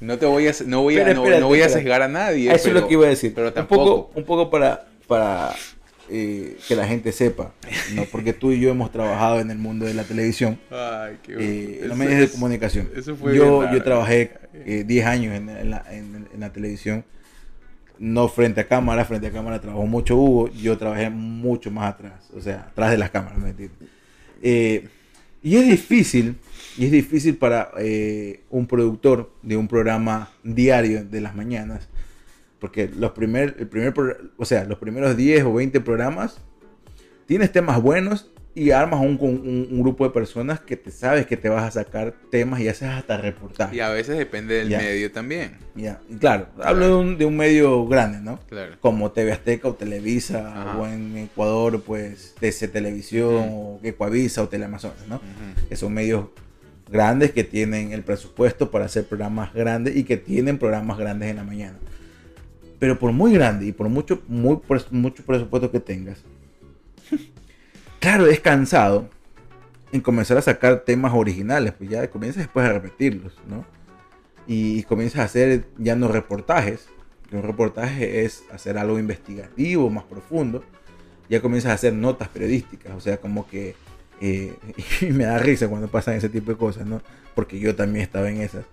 [0.00, 2.52] No te voy a, no voy a, no, voy a sesgar a nadie.
[2.52, 3.32] Eso es lo que iba a decir.
[3.34, 3.84] Pero un tampoco.
[3.84, 5.54] poco, un poco para, para
[6.10, 7.52] eh, que la gente sepa,
[7.94, 8.04] ¿no?
[8.10, 11.78] porque tú y yo hemos trabajado en el mundo de la televisión, Ay, qué eh,
[11.82, 12.88] en los medios de comunicación.
[12.96, 17.04] eso fue yo, yo trabajé eh, 10 años en, en la, en- en la televisión,
[17.98, 22.30] no frente a cámara, frente a cámara trabajó mucho Hugo, yo trabajé mucho más atrás,
[22.36, 23.78] o sea, atrás de las cámaras, ¿me entiendes?
[24.42, 24.88] Eh,
[25.42, 26.36] y es difícil,
[26.78, 31.88] y es difícil para eh, un productor de un programa diario de las mañanas,
[32.62, 33.92] porque los primer, el primer,
[34.36, 36.40] o sea, los primeros 10 o 20 programas
[37.26, 41.36] tienes temas buenos y armas un, un- un grupo de personas que te sabes que
[41.36, 43.74] te vas a sacar temas y haces hasta reportajes.
[43.76, 44.78] Y a veces depende del Ya.
[44.78, 45.56] medio también.
[45.74, 48.38] Ya, y claro, hablo de un, de un medio grande, ¿no?
[48.48, 48.76] Claro.
[48.80, 50.78] Como TV Azteca o Televisa, Ajá.
[50.78, 55.16] o en Ecuador, pues TC Televisión, o Ecuavisa o Teleamazonas, ¿no?
[55.16, 55.68] Ujú.
[55.68, 56.26] Que son medios
[56.90, 61.36] grandes que tienen el presupuesto para hacer programas grandes y que tienen programas grandes en
[61.36, 61.78] la mañana.
[62.82, 64.58] Pero por muy grande y por mucho, muy,
[64.90, 66.18] mucho presupuesto que tengas,
[68.00, 69.08] claro, es cansado
[69.92, 73.64] en comenzar a sacar temas originales, pues ya comienzas después a repetirlos, ¿no?
[74.48, 76.88] Y comienzas a hacer ya no reportajes,
[77.30, 80.64] que un reportaje es hacer algo investigativo, más profundo,
[81.30, 83.76] ya comienzas a hacer notas periodísticas, o sea, como que
[84.20, 84.56] eh,
[85.02, 87.00] y me da risa cuando pasan ese tipo de cosas, ¿no?
[87.36, 88.64] Porque yo también estaba en esas.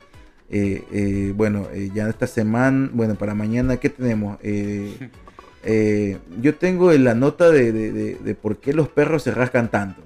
[0.52, 4.38] Eh, eh, bueno, eh, ya esta semana, bueno, para mañana, ¿qué tenemos?
[4.42, 5.10] Eh,
[5.64, 9.70] eh, yo tengo la nota de, de- de- de por qué los perros se rascan
[9.70, 10.02] tanto.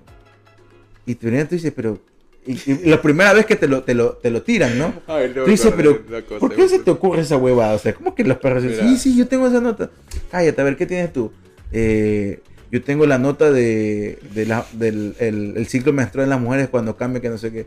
[1.05, 1.99] Y tú tú dices, pero.
[2.45, 4.93] Y, y la primera vez que te lo, te lo, te lo tiran, ¿no?
[5.07, 7.73] Ay, no Tú dices, pero cosa, ¿por qué se te ocurre esa huevada?
[7.75, 8.83] O sea, ¿cómo que los perros Mira.
[8.89, 9.89] sí, sí, yo tengo esa nota?
[10.29, 11.31] Cállate, a ver, ¿qué tienes tú?
[11.71, 16.41] Eh, yo tengo la nota de, de la- del el, el ciclo menstrual en las
[16.41, 17.65] mujeres cuando cambia, que no sé qué.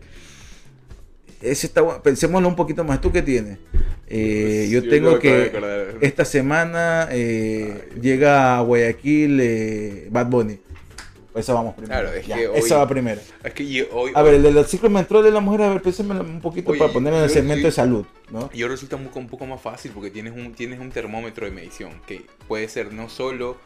[1.43, 2.03] Ese está bueno.
[2.03, 3.01] Pensémoslo un poquito más.
[3.01, 3.59] ¿Tú qué tienes?
[4.09, 5.53] Eh, yo Sí, tengo que
[6.01, 10.61] esta semana eh, llega a Guayaquil eh, Bad Bunny.
[11.35, 12.01] Esa vamos primero.
[12.01, 13.21] Claro, es Ya, que hoy- Esa va primero.
[13.45, 15.83] Es que yo, hoy, A ver, el del ciclo menstrual de la mujer, a ver,
[15.83, 18.51] pénsemelo un poquito Oye, para ponerlo en el yo- segmento yo- de salud, ¿no?
[18.55, 21.91] yo resulta un, un poco más fácil porque tienes un, tienes un termómetro de medición
[22.07, 23.59] que puede ser no solo...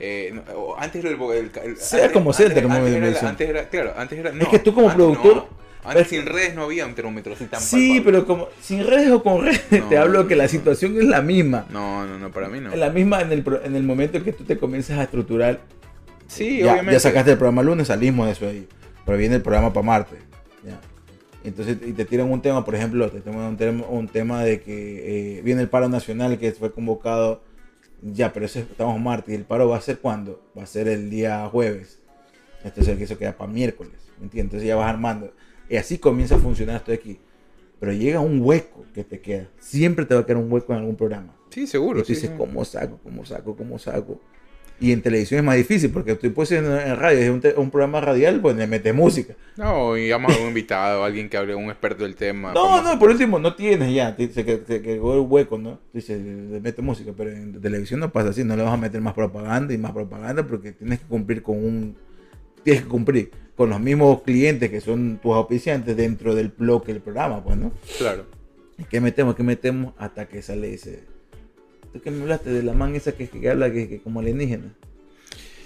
[0.00, 3.26] eh, no- antes era el, el- el- Sea antes- como sea el termómetro de medición.
[3.26, 4.30] Antes era, claro, antes era...
[4.30, 5.48] Es no, que tú como productor- no.
[5.90, 8.02] Antes es- sin redes no había un termómetro así tan Sí, palpable.
[8.04, 11.22] pero como sin redes o con redes, te No, hablo que la situación es la
[11.22, 11.66] misma.
[11.70, 12.72] No, no, no, para mí no.
[12.72, 15.60] Es la misma en el, en el momento en que tú te comienzas a estructurar.
[16.26, 16.92] Sí, ya, obviamente.
[16.92, 18.68] ya sacaste el programa lunes, salimos de eso ahí.
[19.06, 20.18] Pero viene el programa para martes.
[20.64, 20.78] ya.
[21.44, 24.60] Entonces, y te tiran un tema, por ejemplo, te tiran un tema, un tema de
[24.60, 27.42] que eh, viene el paro nacional que fue convocado.
[28.02, 29.32] Ya, pero ese, estamos martes.
[29.32, 30.42] ¿Y el paro va a ser cuándo?
[30.56, 31.98] Va a ser el día jueves.
[32.64, 33.92] Entonces, que eso queda para miércoles.
[34.18, 34.52] ¿Me entiendes?
[34.52, 35.32] Entonces ya vas armando.
[35.68, 37.18] Y así comienza a funcionar esto de aquí.
[37.80, 39.48] Pero llega un hueco que te queda.
[39.60, 41.34] Siempre te va a quedar un hueco en algún programa.
[41.50, 42.00] Sí, seguro.
[42.00, 42.34] Y tú sí, dices, sí.
[42.36, 42.98] ¿cómo saco?
[43.02, 43.56] ¿Cómo saco?
[43.56, 44.20] ¿Cómo saco?
[44.80, 47.70] Y en televisión es más difícil porque tú puedes ir en, radio, es un, un
[47.70, 49.34] programa radial, pues le metes música.
[49.56, 52.52] No, y llamas a un invitado, alguien que hable, un experto del tema.
[52.52, 55.80] No, no, por último, no tienes ya, te- se, que- se quedó el hueco, ¿no?
[55.92, 59.00] Dice, le mete música, pero en televisión no pasa así, no le vas a meter
[59.00, 61.96] más propaganda y más propaganda porque tienes que cumplir con un.
[62.62, 67.02] Tienes que cumplir con los mismos clientes que son tus auspiciantes dentro del bloque del
[67.02, 67.72] programa, pues, ¿no?
[67.98, 68.24] Claro.
[68.78, 69.34] ¿Y qué metemos?
[69.34, 69.94] ¿Qué metemos?
[69.98, 71.00] Hasta que sale ese.
[71.92, 74.72] ¿Tú qué me hablaste de la man esa que, que habla que, que como alienígena?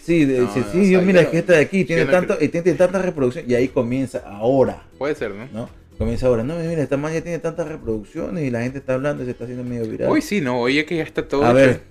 [0.02, 2.48] Sí, de- No, dice, sí, yo, mira, es que esta de aquí tiene, tanto, y
[2.48, 3.44] tiene tanta reproducción.
[3.46, 5.46] Y ahí comienza ahora, Puede ser, ¿no?
[5.52, 5.68] ¿no?
[5.98, 6.42] Comienza ahora.
[6.42, 9.32] No, mira, esta man ya tiene tantas reproducciones y la gente está hablando y se
[9.32, 10.08] está haciendo medio viral.
[10.10, 11.44] Hoy sí, no, hoy es que ya está todo.
[11.44, 11.54] A hecho.
[11.56, 11.82] ver,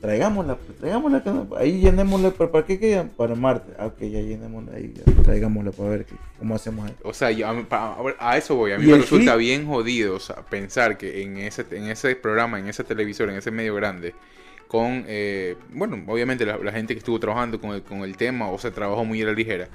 [0.00, 1.22] traigámosla, pues, traigámosla.
[1.58, 2.30] Ahí llenémosla.
[2.30, 3.10] ¿Para, para qué quedan?
[3.10, 3.72] Para Marte.
[3.78, 4.92] Ah, ok, ya llenémosla ahí.
[4.94, 6.94] Ya, traigámosla para ver qué- cómo hacemos ahí.
[7.02, 7.46] O sea, yo-
[8.18, 8.72] a, eso voy.
[8.72, 12.16] A mí me resulta clip- bien jodido o sea, pensar que en ese, en ese
[12.16, 14.14] programa, en ese televisor, en ese medio grande,
[14.68, 18.48] con, eh, bueno, obviamente la, la gente que estuvo trabajando con el, con el tema
[18.50, 19.68] o se trabajó muy a la ligera.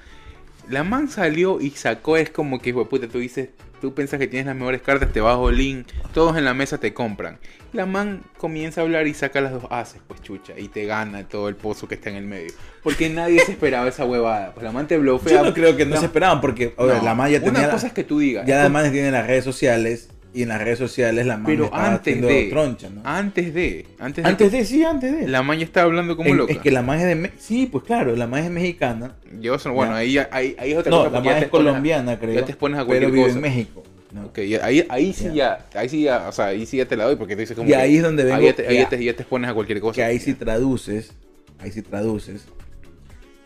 [0.69, 3.49] La man salió y sacó, es como que, hijo de puta, tú dices,
[3.85, 6.91] tú piensas que tienes las mejores cartas, te bajo link, todos en la mesa te
[6.93, 7.37] compran.
[7.71, 11.27] La man comienza a hablar y saca las dos haces, pues chucha, y te gana
[11.27, 12.51] todo el pozo que está en el medio.
[12.83, 14.53] Porque nadie se esperaba esa huevada.
[14.53, 15.39] Pues la man te blofea.
[15.39, 17.69] Yo no creo que no La- se esperaban porque No, la man ya Una tenía.
[17.69, 18.47] cosa es que tú digas.
[18.47, 21.91] Ya además tiene las redes sociales y en las redes sociales la man Pero estaba
[21.93, 23.01] antes de- troncha, ¿no?
[23.05, 23.85] Antes de.
[23.99, 24.29] Antes de.
[24.29, 25.27] Antes de, sí, antes de.
[25.29, 26.51] La man ya estaba hablando como En- loca.
[26.51, 29.15] Es que la man es de Me- Sí, pues claro, la man es mexicana.
[29.39, 29.97] Yo, bueno, Ya.
[29.99, 31.09] ahí, ahí, ahí es otra No, cosa.
[31.11, 32.33] la man te es a- colombiana, creo.
[32.35, 33.35] ya te pones a pero cualquier vive cosa.
[33.35, 33.83] en México.
[34.11, 34.25] ¿no?
[34.27, 35.65] Ok, ya- ahí, ahí sí Ya.
[35.73, 35.79] ya.
[35.79, 36.27] Ahí sí ya.
[36.27, 37.67] O sea, ahí sí ya te la doy porque tú dices como.
[37.67, 39.49] Y que- ahí es donde vengo Ahí ya te, ahí ya te, ya te pones
[39.49, 39.95] a cualquier cosa.
[39.95, 41.11] Que ahí sí traduces,
[41.59, 42.45] ahí sí traduces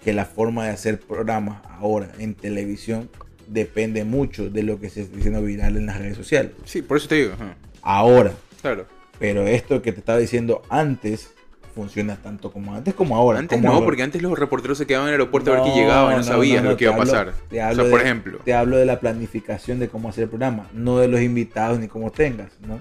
[0.04, 3.10] que la forma de hacer programas ahora en televisión
[3.50, 6.52] depende mucho de lo que se está diciendo viral en las redes sociales.
[6.66, 7.34] Sí, por eso te digo.
[7.34, 8.86] ajá, Ahora, Claro.
[9.20, 11.32] pero esto que te estaba diciendo antes
[11.76, 13.40] funciona tanto como antes como ahora.
[13.40, 13.86] Antes como no, ahora.
[13.86, 16.18] porque antes los reporteros se quedaban en el aeropuerto a ver quién No, llegaba y
[16.54, 17.34] no, no, lo que iba a pasar.
[17.50, 18.40] te O hablo sea, por de- ejemplo.
[18.44, 21.88] Te hablo de la planificación de cómo hacer el programa, no de los invitados ni
[21.88, 22.80] cómo tengas, ¿no?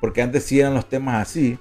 [0.00, 1.58] Porque antes sí eran los temas así,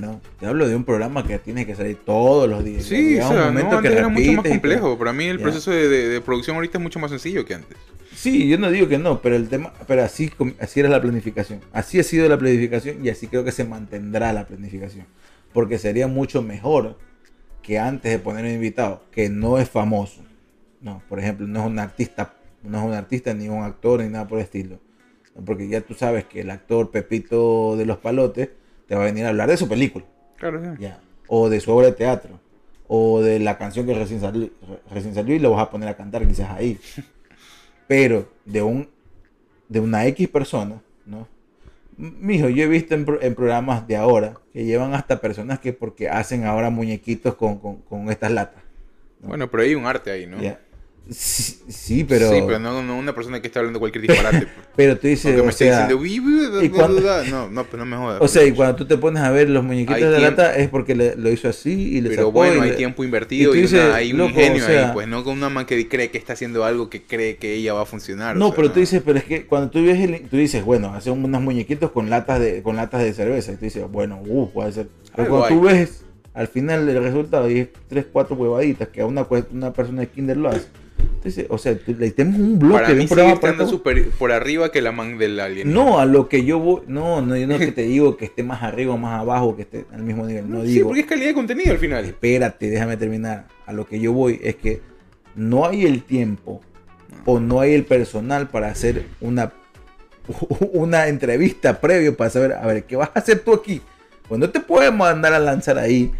[0.00, 0.20] ¿no?
[0.38, 2.84] Te hablo de un programa que tiene que salir todos los días.
[2.84, 4.98] Sí, o un sea, momento no, que antes era mucho más complejo.
[4.98, 7.76] Para mí el proceso de, de- de producción ahorita es mucho más sencillo que antes.
[8.14, 11.60] Sí, yo no digo que no, pero el tema, pero así, así era la planificación.
[11.72, 15.06] Así ha sido la planificación y así creo que se mantendrá la planificación.
[15.52, 16.98] Porque sería mucho mejor
[17.62, 20.22] que antes de poner un invitado, que no es famoso.
[20.80, 24.08] No, por ejemplo, no es un artista, no es un artista ni un actor ni
[24.08, 24.78] nada por el estilo.
[25.46, 28.50] Porque ya tú sabes que el actor Pepito de los Palotes
[28.90, 30.04] te va a venir a hablar de su película.
[30.36, 30.82] Claro, sí.
[30.82, 30.98] Ya.
[31.28, 32.40] O de su obra de teatro.
[32.88, 35.88] O de la canción que recién salió, re- recién salió y lo vas a poner
[35.88, 36.76] a cantar quizás ahí.
[37.86, 38.88] Pero de un
[39.68, 41.28] de una X persona, ¿no?
[41.96, 45.72] Mijo, yo he visto en, pro- en programas de ahora que llevan hasta personas que
[45.72, 48.64] porque hacen ahora muñequitos con, con, con estas latas.
[49.20, 50.40] Bueno, pero hay un arte ahí, ¿no?
[50.42, 50.58] Ya.
[51.12, 54.46] Sí, sí, pero, Sí, pero no, no una persona que está hablando cualquier disparate.
[54.46, 54.48] pues.
[54.76, 57.00] pero tú dices, Aunque me o esté sea, diciendo, "Uy, bla, bla, ¿y bla, cuándo-
[57.02, 57.22] bla".
[57.28, 58.18] no, no, pues no me jodas.
[58.20, 60.40] o sea, y cuando tú te pones a ver los muñequitos Hay de la tiempo.
[60.42, 62.76] lata es porque le- lo hizo así y le Pero sacó bueno, y hay le-
[62.76, 65.08] tiempo invertido y y, tú una- dices, hay un loco, ingenio o sea- ahí, pues
[65.08, 67.82] no con una man que cree que está haciendo algo que cree que ella va
[67.82, 68.36] a funcionar.
[68.36, 70.64] No, o sea, pero tú dices, pero es que cuando tú ves el, tú dices,
[70.64, 73.50] bueno, hacen unos muñequitos con latas de, con latas de cerveza.
[73.52, 74.88] Y tú dices, bueno, uh, puede ser.
[75.16, 76.04] Pero Algo cuando tú ves
[76.34, 80.06] al final el resultado y es tres, cuatro huevaditas que a una, una persona de
[80.08, 80.68] kinder lo hace,
[81.48, 83.70] o sea, tú- le tenemos un bloque Para de mí un sigue programa para estando
[83.70, 83.78] todo.
[83.78, 85.72] super- por arriba que la man del alien.
[85.72, 88.24] No, a lo que yo voy, no, no, yo no es que te digo que
[88.26, 90.88] esté más arriba o más abajo, que esté al mismo nivel, no sí, digo.
[90.88, 92.04] porque es calidad de contenido al final.
[92.04, 93.46] espérate, déjame terminar.
[93.66, 94.80] A lo que yo voy es que
[95.36, 96.60] no hay el tiempo
[97.26, 99.52] o no hay el personal para hacer una,
[100.72, 103.80] una entrevista previo para saber, a ver, ¿qué vas a hacer tú aquí?
[104.28, 106.12] Pues no te puedes mandar a lanzar ahí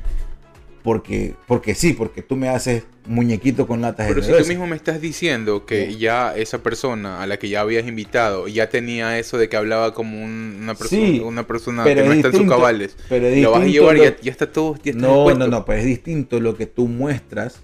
[0.82, 4.66] porque, porque sí, porque tú me haces muñequito con latas de Pero si tú mismo
[4.66, 9.18] me estás diciendo que ya esa persona a la que ya habías invitado ya tenía
[9.18, 12.18] eso de que hablaba como un- una persona, Sí, una persona pero que no es
[12.18, 12.96] está en sus cabales.
[13.08, 14.76] pero es lo vas a llevar y ya, ya está todo.
[14.82, 17.60] Ya está No, no, no, pues es distinto lo que tú muestras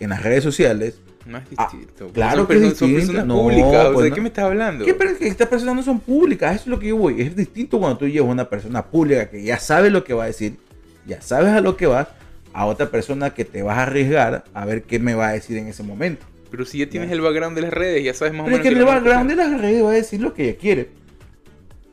[0.00, 1.00] en las redes sociales.
[1.24, 2.08] No es Ah, distinto.
[2.12, 3.12] claro son que es personas, son distinto.
[3.14, 3.66] personas No, públicas.
[3.68, 4.14] o sea, pues ¿De no.
[4.14, 4.84] qué me estás hablando?
[4.84, 4.94] ¿Qué?
[4.94, 7.20] Pero es que estas personas no son públicas, eso es lo que yo voy.
[7.20, 10.22] Es distinto cuando tú llevas a una persona pública que ya sabe lo que va
[10.24, 10.56] a decir,
[11.04, 12.06] ya sabes a lo que vas,
[12.56, 15.56] a otra persona que te vas a arriesgar a ver qué me va a decir
[15.58, 16.24] en ese momento.
[16.50, 18.62] Pero si ya tienes el background de las redes, ya sabes más o Pero es
[18.64, 18.68] menos.
[18.70, 20.88] que qué el background de las redes va a decir lo que ella quiere.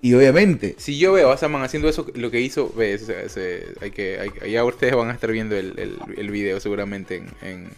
[0.02, 3.30] Y obviamente, Si yo veo a Saman haciendo eso, lo que hizo, ves, o sea,
[3.30, 7.16] se- hay que, hay- ya ustedes van a estar viendo el, el, el video seguramente
[7.18, 7.70] en, en,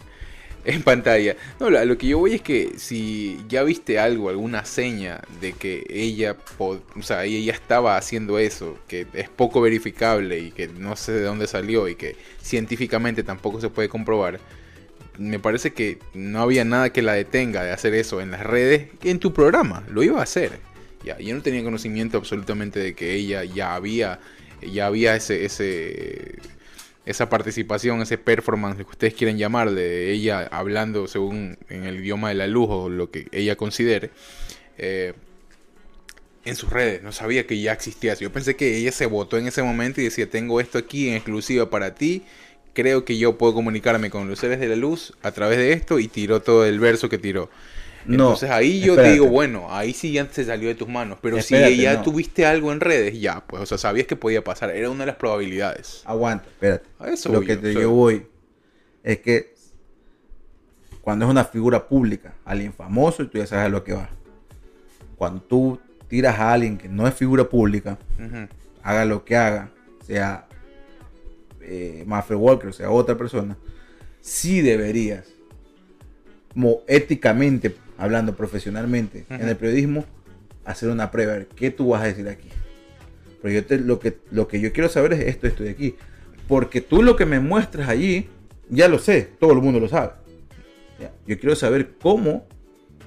[0.66, 1.36] en pantalla.
[1.60, 5.86] No, lo- que yo voy es que si ya viste algo, alguna seña de que
[5.88, 11.12] ella, o sea, ella estaba haciendo eso, que es poco verificable y que no sé
[11.12, 14.40] de dónde salió y que científicamente tampoco se puede comprobar.
[15.18, 18.88] Me parece que no había nada que la detenga de hacer eso en las redes
[19.02, 19.82] en tu programa.
[19.88, 20.52] Lo iba a hacer.
[21.04, 24.18] Ya, yo no tenía conocimiento absolutamente de que ella ya había,
[24.60, 26.34] ya había ese, ese,
[27.06, 32.28] esa participación, ese performance, que ustedes quieren llamar, de ella hablando según en el idioma
[32.28, 34.10] de la luz o lo que ella considere,
[34.76, 35.14] eh,
[36.44, 37.02] en sus redes.
[37.02, 38.14] No sabía que ya existía.
[38.14, 41.14] Yo pensé que ella se votó en ese momento y decía, tengo esto aquí en
[41.14, 42.24] exclusiva para ti.
[42.72, 45.98] Creo que yo puedo comunicarme con los seres de la luz a través de esto
[45.98, 47.48] y tiró todo el verso que tiró.
[48.06, 49.08] No, Entonces ahí yo espérate.
[49.08, 51.18] te digo, bueno, ahí sí ya se salió de tus manos.
[51.20, 52.02] Pero Espérate, si ya no.
[52.02, 54.70] tuviste algo en redes, ya, pues, o sea, sabías que podía pasar.
[54.70, 56.02] Era una de las probabilidades.
[56.04, 56.86] aguanta, espérate.
[56.98, 58.26] A eso lo voy que yo, te, yo voy
[59.02, 59.54] es que
[61.00, 64.10] cuando es una figura pública, alguien famoso, y tú ya sabes a lo que va.
[65.16, 65.78] Cuando tú
[66.08, 67.96] tiras a alguien que no es figura pública,
[68.82, 69.70] haga lo que haga,
[70.04, 70.48] sea
[71.60, 73.56] eh, Walker, sea otra persona,
[74.20, 75.26] sí deberías,
[76.52, 79.48] como éticamente, hablando profesionalmente en Ujú.
[79.48, 80.04] el periodismo,
[80.64, 82.48] hacer una prueba, a ver, ¿qué tú vas a decir aquí?
[83.42, 85.96] Pero yo te- lo, que, lo que yo quiero saber es esto, esto de aquí.
[86.48, 88.28] Porque tú lo que me muestras allí,
[88.68, 90.12] ya lo sé, todo el mundo lo sabe.
[91.00, 92.46] Ya, Yo quiero saber cómo,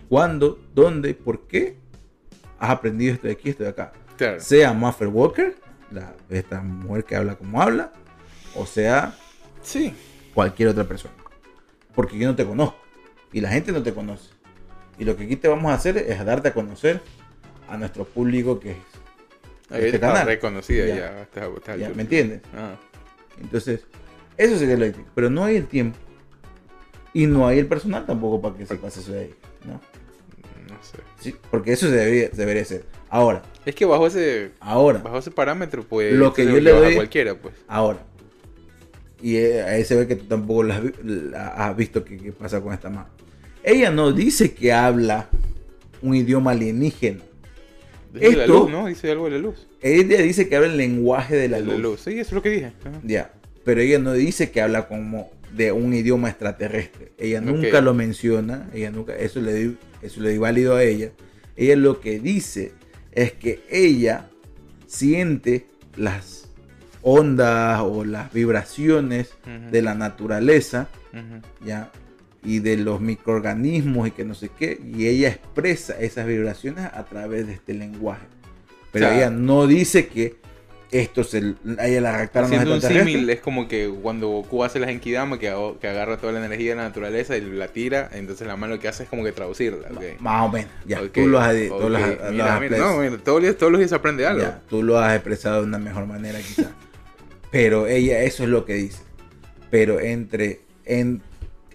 [0.08, 1.76] cuándo, dónde, por qué
[2.60, 4.40] has aprendido esto de aquí, esto de acá Claro.
[4.40, 5.56] sea Muffer Walker,
[5.92, 7.92] la, esta mujer que habla como habla,
[8.56, 9.16] o sea
[9.62, 9.94] Sí.
[10.34, 11.14] cualquier otra persona.
[11.96, 12.78] Porque yo no te conozco
[13.34, 14.30] y la gente no te conoce.
[15.00, 17.02] Y lo que aquí te vamos a hacer es darte a conocer
[17.70, 18.78] a nuestro público que es.
[19.72, 20.26] Ahí Este está canal.
[20.28, 20.96] reconocida Ya.
[20.96, 21.22] ya.
[21.22, 21.90] hasta el ya.
[21.90, 22.42] ¿Me entiendes?
[22.56, 22.76] Ah.
[23.42, 23.82] Entonces,
[24.38, 25.08] eso sería lo ético.
[25.16, 25.98] Pero no hay el tiempo.
[27.14, 29.34] Y no hay el personal tampoco para que se pase eso de ahí.
[29.66, 29.74] ¿no?
[29.74, 30.98] No sé.
[31.20, 32.86] Sí, porque eso se debería, debería ser.
[33.10, 36.82] Ahora, Es que bajo ese, ahora, bajo ese parámetro, pues, Lo que yo le llevas
[36.82, 37.56] a doy- cualquiera, pues.
[37.68, 38.00] Ahora.
[39.22, 42.18] Y eh, ahí se ve que tú tampoco la has, vi- la has visto que,
[42.18, 43.08] que pasa con esta mano.
[43.64, 45.30] Ella no dice que habla
[46.02, 47.22] un idioma alienígena.
[48.14, 48.88] Dice la Esto- luz, ¿no?
[48.88, 49.68] Dice algo de la luz.
[49.82, 52.02] Ella dice que habla el lenguaje de la luz.
[52.02, 52.72] Sí, eso es lo que dije.
[52.86, 53.00] Ajá.
[53.04, 53.34] Ya.
[53.64, 57.12] Pero ella no dice que habla como de un idioma extraterrestre.
[57.18, 58.70] Ella nunca lo menciona.
[58.74, 59.16] Ella nunca.
[59.16, 61.12] Eso le di, eso le di válido a ella.
[61.56, 62.72] Ella lo que dice
[63.12, 64.30] es que ella
[64.88, 65.68] siente
[65.98, 66.50] las
[67.02, 69.32] ondas o las vibraciones
[69.72, 70.88] de la naturaleza.
[71.66, 71.92] ¿ya?
[72.44, 74.80] Y de los microorganismos y que no sé qué.
[74.86, 78.26] Y ella expresa esas vibraciones a través de este lenguaje.
[78.92, 80.38] Pero O sea, ella no dice que
[80.92, 84.80] esto se a ella la raptaron Haciendo un símil, es como que cuando Goku hace
[84.80, 88.48] las Enkidama, que, que agarra toda la energía de la naturaleza y la tira, entonces
[88.48, 89.88] la mano lo que hace es como que traducirla.
[89.92, 90.20] ok.
[90.20, 90.72] Más o menos.
[90.88, 91.90] Ya, Ok, tú lo has, tú ok.
[91.90, 94.42] lo has- lo Mira, has mira, no, mira, todos, los- todos los días aprende algo.
[94.42, 96.70] ya, tú lo has expresado de una mejor manera quizás.
[97.52, 99.04] Pero ella eso es lo que dice.
[99.70, 101.22] Pero entre en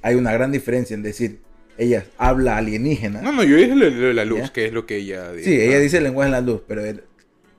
[0.05, 1.39] hay una gran diferencia en decir
[1.77, 3.21] ella habla alienígena.
[3.23, 4.53] No, no, yo dije lo, de la luz, Ya.
[4.53, 5.51] que es lo que ella dice.
[5.51, 7.03] sí, ella dice el lenguaje de la luz, pero él-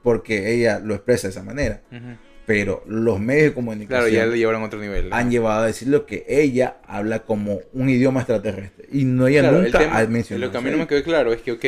[0.04, 1.82] porque ella lo expresa de esa manera.
[1.92, 2.16] Ujú.
[2.46, 5.10] Pero los medios de Claro, comunicación ya le llevaron a otro nivel.
[5.12, 8.86] han llevado a decir lo que ella habla como un idioma extraterrestre.
[8.92, 10.46] Y no ella Claro, el nunca tema- ha mencionado.
[10.46, 11.66] Lo que a mí no me quedó claro es que, ok,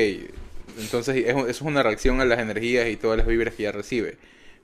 [0.79, 3.71] entonces es- eso es una reacción a las energías y todas las vibras que ella
[3.71, 4.17] recibe.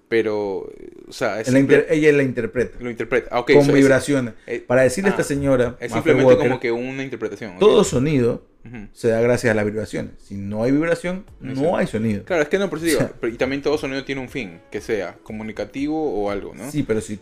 [0.10, 0.70] Pero,
[1.08, 3.30] o sea, es simple- ella la interpreta lo interpreta.
[3.32, 4.34] Ah, ok, con so es- vibraciones.
[4.46, 7.54] eh, Para decirle a ah, esta señora, Es simplemente Walker, como que una interpretación.
[7.54, 7.60] ok.
[7.60, 8.88] todo sonido Ujú.
[8.94, 10.14] se da gracias a las vibraciones.
[10.24, 11.78] Si no hay vibración, No hay no sonido.
[11.78, 12.24] hay sonido.
[12.26, 13.00] Claro, es que no, por eso digo,
[13.34, 16.70] y también todo sonido tiene un fin, que sea comunicativo o algo, ¿no?
[16.70, 17.20] Sí, pero si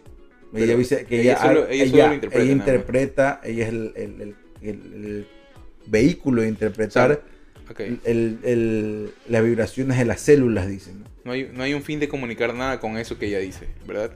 [0.52, 3.64] Pero ella dice que ella ella, solo- ella ella, solo lo interpreta, ella interpreta, ella
[3.64, 5.28] es el, el- el- el-
[5.86, 7.22] vehículo de interpretar
[7.70, 7.80] Ok.
[7.80, 11.00] el- el- las vibraciones de las células, dicen.
[11.00, 11.11] ¿no?
[11.24, 14.12] No hay, no hay un fin de comunicar nada con eso que ella dice, ¿verdad?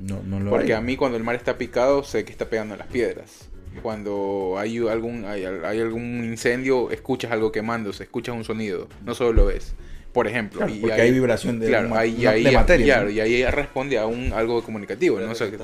[0.00, 0.78] No, no lo Porque hay.
[0.78, 3.48] a mí cuando el mar está picado sé que está pegando en las piedras.
[3.82, 9.32] Cuando hay algún, hay, hay algún incendio, escuchas algo quemándose, escuchas un sonido, no solo
[9.34, 9.74] lo ves.
[10.14, 12.86] Por ejemplo, Claro, y porque ahí- hay vibración de, claro, ahí, ahí, materia.
[12.86, 13.10] claro, ¿no?
[13.10, 15.30] y ahí ella responde a un algo comunicativo, ¿no?
[15.30, 15.58] O sea, que-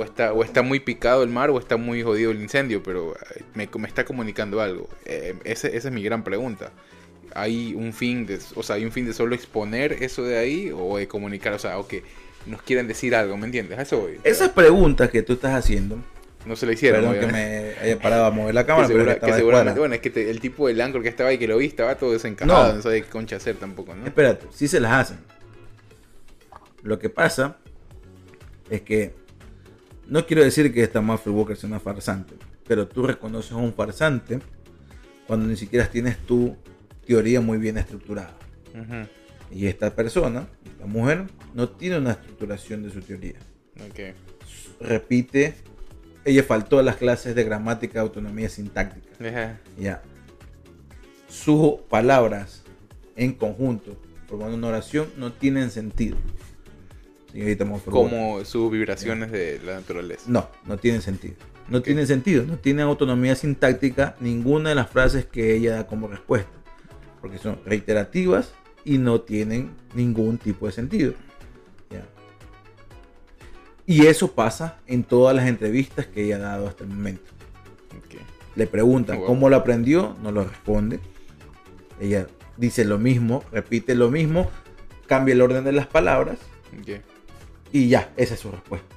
[0.00, 3.14] o está, o está muy picado el mar o está muy jodido el incendio, pero
[3.36, 4.88] eh, me, me está comunicando algo.
[5.04, 6.72] Eh, ese- esa es mi gran pregunta.
[7.36, 10.72] ¿Hay un fin de, o sea, hay un fin de solo exponer eso de ahí
[10.74, 12.02] o de comunicar, o sea, o que
[12.46, 13.78] nos quieren decir algo, ¿me entiendes?
[13.78, 14.18] A eso voy.
[14.24, 15.98] Esas preguntas que tú estás haciendo,
[16.46, 17.00] no se lo hicieron.
[17.04, 19.78] perdón que me haya parado a mover la cámara, pero segura- que que estaba seguramente,
[19.80, 21.96] bueno, es que te- el tipo del anchor que estaba ahí que lo vi estaba
[21.96, 22.74] todo desencajado, No.
[22.76, 24.06] no, sabía qué concha hacer tampoco, ¿no?
[24.06, 25.18] Espérate, sí se las hacen.
[26.82, 27.56] Lo que pasa
[28.70, 29.12] es que
[30.06, 32.34] no quiero decir que esta Mafia Walker sea una farsante,
[32.66, 34.38] pero tú reconoces a un farsante
[35.26, 36.56] cuando ni siquiera tienes tu
[37.06, 38.36] teoría muy bien estructurada.
[39.50, 41.24] Y esta persona, esta mujer,
[41.54, 43.36] no tiene una estructuración de su teoría.
[44.80, 45.54] Repite,
[46.24, 49.08] ella faltó a las clases de gramática, autonomía sintáctica.
[49.78, 50.02] Ya.
[51.28, 52.62] Sus palabras
[53.16, 53.96] en conjunto,
[54.28, 56.16] formando una oración, no tienen sentido.
[57.32, 57.64] Señorita.
[57.84, 60.24] Como sus vibraciones de la naturaleza.
[60.26, 61.34] No, no tienen sentido.
[61.68, 61.84] No Ok.
[61.84, 62.44] tienen sentido.
[62.44, 66.50] No tienen autonomía sintáctica ninguna de las frases que ella da como respuesta.
[67.26, 68.52] Porque son reiterativas
[68.84, 71.14] y no tienen ningún tipo de sentido.
[71.90, 72.04] Ya.
[73.84, 77.30] Y eso pasa en todas las entrevistas que ella ha dado hasta el momento.
[78.54, 79.26] Le preguntan Wow.
[79.26, 81.00] cómo lo aprendió, no lo responde.
[82.00, 84.48] Ella dice lo mismo, repite lo mismo,
[85.06, 86.38] cambia el orden de las palabras
[87.72, 88.95] y ya, esa es su respuesta.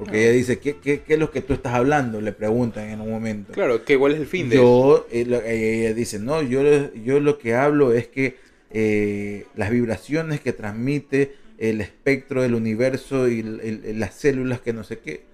[0.00, 2.20] Porque ella dice, ¿qué, qué, qué es lo que tú estás hablando?
[2.20, 3.52] Le preguntan en un momento.
[3.52, 4.62] Claro, que igual es el fin de eso.
[4.64, 8.36] yo, eh, eh, ella dice, no, yo, lo- yo lo que hablo es que
[8.72, 14.72] eh, las vibraciones que transmite el espectro del universo y el- el- las células que
[14.72, 15.24] no sé qué,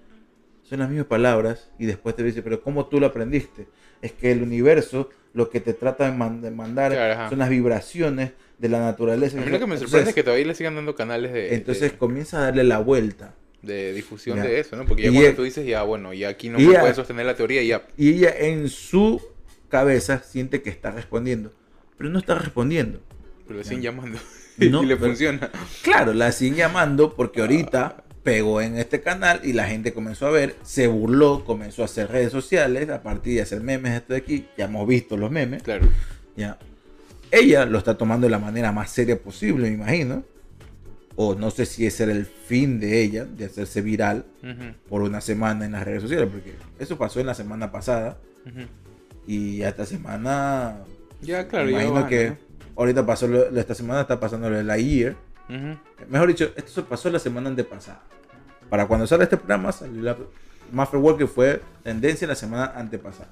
[0.63, 3.69] son las mismas palabras y después te dice, pero ¿cómo tú lo aprendiste?
[4.03, 7.51] Es que el universo lo que te trata de, man- de mandar Claro, son las
[7.51, 9.39] vibraciones de la naturaleza.
[9.39, 11.55] A mí lo que me Entonces- sorprende es que todavía le sigan dando canales de,
[11.55, 13.35] entonces de, comienza a darle la vuelta.
[13.63, 14.45] De difusión Ya.
[14.45, 14.85] de eso, ¿no?
[14.87, 16.95] Porque ya Y cuando ella- tú dices, ya, bueno, ya aquí no y ella- puede
[16.95, 17.87] sostener la teoría, ya.
[17.97, 19.21] Y ella en su
[19.69, 21.53] cabeza siente que está respondiendo,
[21.99, 23.01] pero no está respondiendo.
[23.47, 24.19] Pero le siguen llamando.
[24.59, 25.51] No, y le pero- funciona.
[25.83, 30.31] Claro, la siguen llamando porque ahorita pegó en este canal y la gente comenzó a
[30.31, 34.19] ver, se burló, comenzó a hacer redes sociales, a partir de hacer memes esto de
[34.19, 35.89] aquí, ya hemos visto los memes, Claro.
[36.37, 36.59] ya.
[37.31, 40.25] Ella lo está tomando de la manera más seria posible, me imagino.
[41.17, 45.03] O no sé si ese era el fin de ella, de hacerse viral Ujú, por
[45.03, 48.19] una semana en las redes sociales, porque eso pasó en la semana pasada
[49.27, 50.77] y esta semana
[51.23, 52.37] Ya, claro, ya imagino van, que ¿no?
[52.77, 55.17] ahorita pasó, lo- esta semana está pasando lo de la year.
[56.09, 58.03] Mejor dicho, esto se pasó la semana antepasada.
[58.69, 60.17] Para cuando sale este programa, salió la
[60.73, 63.31] Mafia Walker fue tendencia la semana antepasada.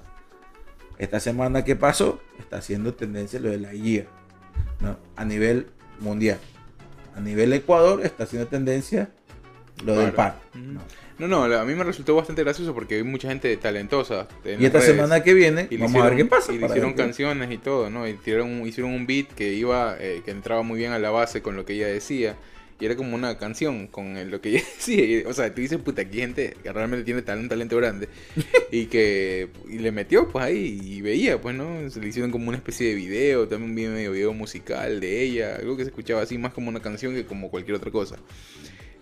[0.97, 4.07] Esta semana que pasó, está haciendo tendencia lo de la year.
[4.79, 4.97] ¿no?
[5.17, 5.67] A nivel
[5.99, 6.39] mundial.
[7.15, 9.09] A nivel Ecuador, está haciendo tendencia
[9.85, 10.39] lo del par.
[11.17, 11.27] ¿no?
[11.27, 14.27] No, a mí me resultó bastante gracioso porque hay mucha gente talentosa.
[14.43, 14.95] en Y esta redes.
[14.95, 16.51] semana que viene, Y vamos a ver hicieron- qué pasa.
[16.53, 18.05] Y le hicieron ver canciones y todo, ¿no?
[18.07, 21.41] Y hicieron, hicieron un beat que iba, eh, que entraba muy bien a la base
[21.41, 22.35] con lo que ella decía.
[22.77, 25.23] Y era como una canción con lo que ella decía.
[25.27, 28.09] O sea, tú dices, puta, aquí gente que realmente tiene tal- un talento grande.
[28.71, 31.89] y que y le metió, pues ahí, y veía, pues, ¿no?
[31.89, 35.21] Se le hicieron como una especie de video, también un video, medio video musical de
[35.21, 35.55] ella.
[35.55, 38.17] Algo que se escuchaba así más como una canción que como cualquier otra cosa.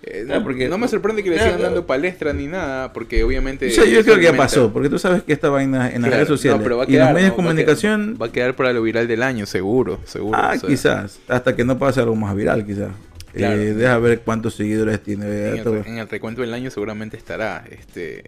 [0.06, 3.70] Eh, no, porque- no me sorprende que le sigan dando palestra ni nada, porque obviamente...
[3.70, 6.16] Yo eso creo que ya pasó, porque tú sabes que esta vaina en las Claro,
[6.16, 7.38] redes sociales no, pero va a y en los quedar, medios ¿no?
[7.38, 10.38] de Va a comunicación, quedar- Va a quedar para lo viral del año, seguro, seguro.
[10.38, 12.90] ah, o sea, quizás, hasta que no pase algo más viral, quizás.
[13.34, 13.60] Claro.
[13.60, 15.26] Eh, deja ver cuántos seguidores tiene.
[15.50, 18.24] En el, en recuento del año seguramente estará este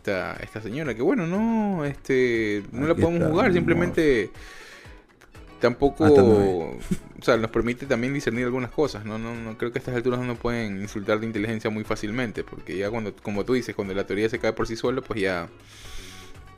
[0.00, 4.30] esta, esta señora que bueno no este no la podemos está, jugar simplemente
[5.60, 6.04] tampoco
[7.20, 9.94] o sea nos permite también discernir algunas cosas no no no creo que a estas
[9.94, 13.74] alturas no nos pueden insultar de inteligencia muy fácilmente porque ya cuando como tú dices
[13.74, 15.48] cuando la teoría se cae por sí sola pues ya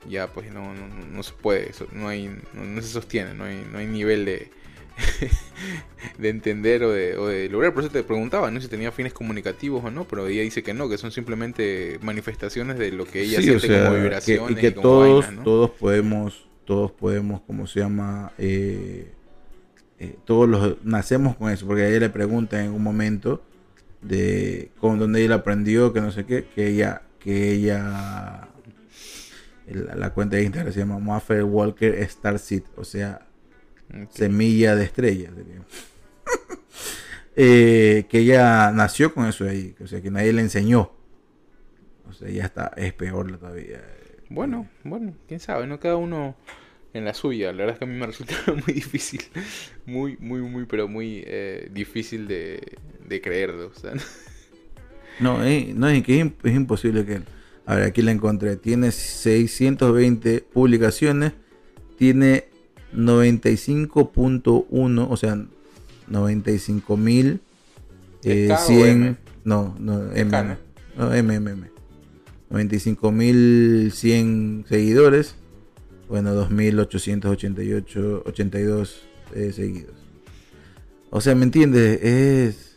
[0.09, 3.67] ya pues no no, no- se puede no hay no, no se sostiene no hay
[3.73, 4.51] no hay nivel de
[6.19, 7.73] de entender o de, o de lograr.
[7.75, 8.61] Por eso te preguntaba, ¿no?
[8.61, 12.79] Si tenía fines comunicativos o no, pero ella dice que no, que son simplemente manifestaciones
[12.79, 15.25] de lo que ella Sí, o siente sea, como que- vibraciones y que como todos,
[15.25, 15.43] vainas, ¿no?
[15.45, 19.11] todos podemos, todos podemos, como se llama, Eh,
[19.99, 23.43] eh, todos los nacemos con eso, porque a ella le preguntan en un momento
[24.01, 28.49] de con dónde ella aprendió, que no sé qué, que ella, que ella,
[29.69, 33.27] la, la cuenta de Instagram se llama Maffer Walker Star Seed, o sea,
[34.11, 35.31] Semilla de estrella.
[35.35, 35.63] sería.
[37.35, 40.93] Eh, que ella nació con eso ahí, o sea, que nadie le enseñó.
[42.07, 43.83] O sea, ya está, es peor todavía.
[44.29, 45.81] Bueno, bueno, quién sabe, ¿no?
[45.81, 46.37] Cada uno
[46.93, 47.53] en la suya.
[47.53, 48.35] La verdad es que a mí me resulta
[48.67, 49.23] muy difícil.
[49.87, 53.69] Muy, muy, muy, pero muy eh, difícil de, de creerlo.
[53.69, 53.93] O sea,
[55.21, 57.21] No, eh, no es que es, es imposible que.
[57.65, 58.57] A ver, aquí la encontré.
[58.57, 61.33] Tiene 620 publicaciones.
[61.97, 62.47] Tiene
[62.95, 65.39] 95.1, o sea,
[66.09, 67.41] 95 mil.
[68.23, 68.89] ¿Es K o 100.
[68.89, 69.17] M?
[69.45, 70.31] No, no, M.
[70.31, 70.59] K.
[70.97, 71.71] No, M, M, M.
[72.51, 75.35] 95 mil 100 seguidores.
[76.09, 79.03] Bueno, 2888, 82
[79.35, 79.95] eh, seguidos.
[81.11, 82.03] O sea, ¿me entiendes?
[82.03, 82.77] Es.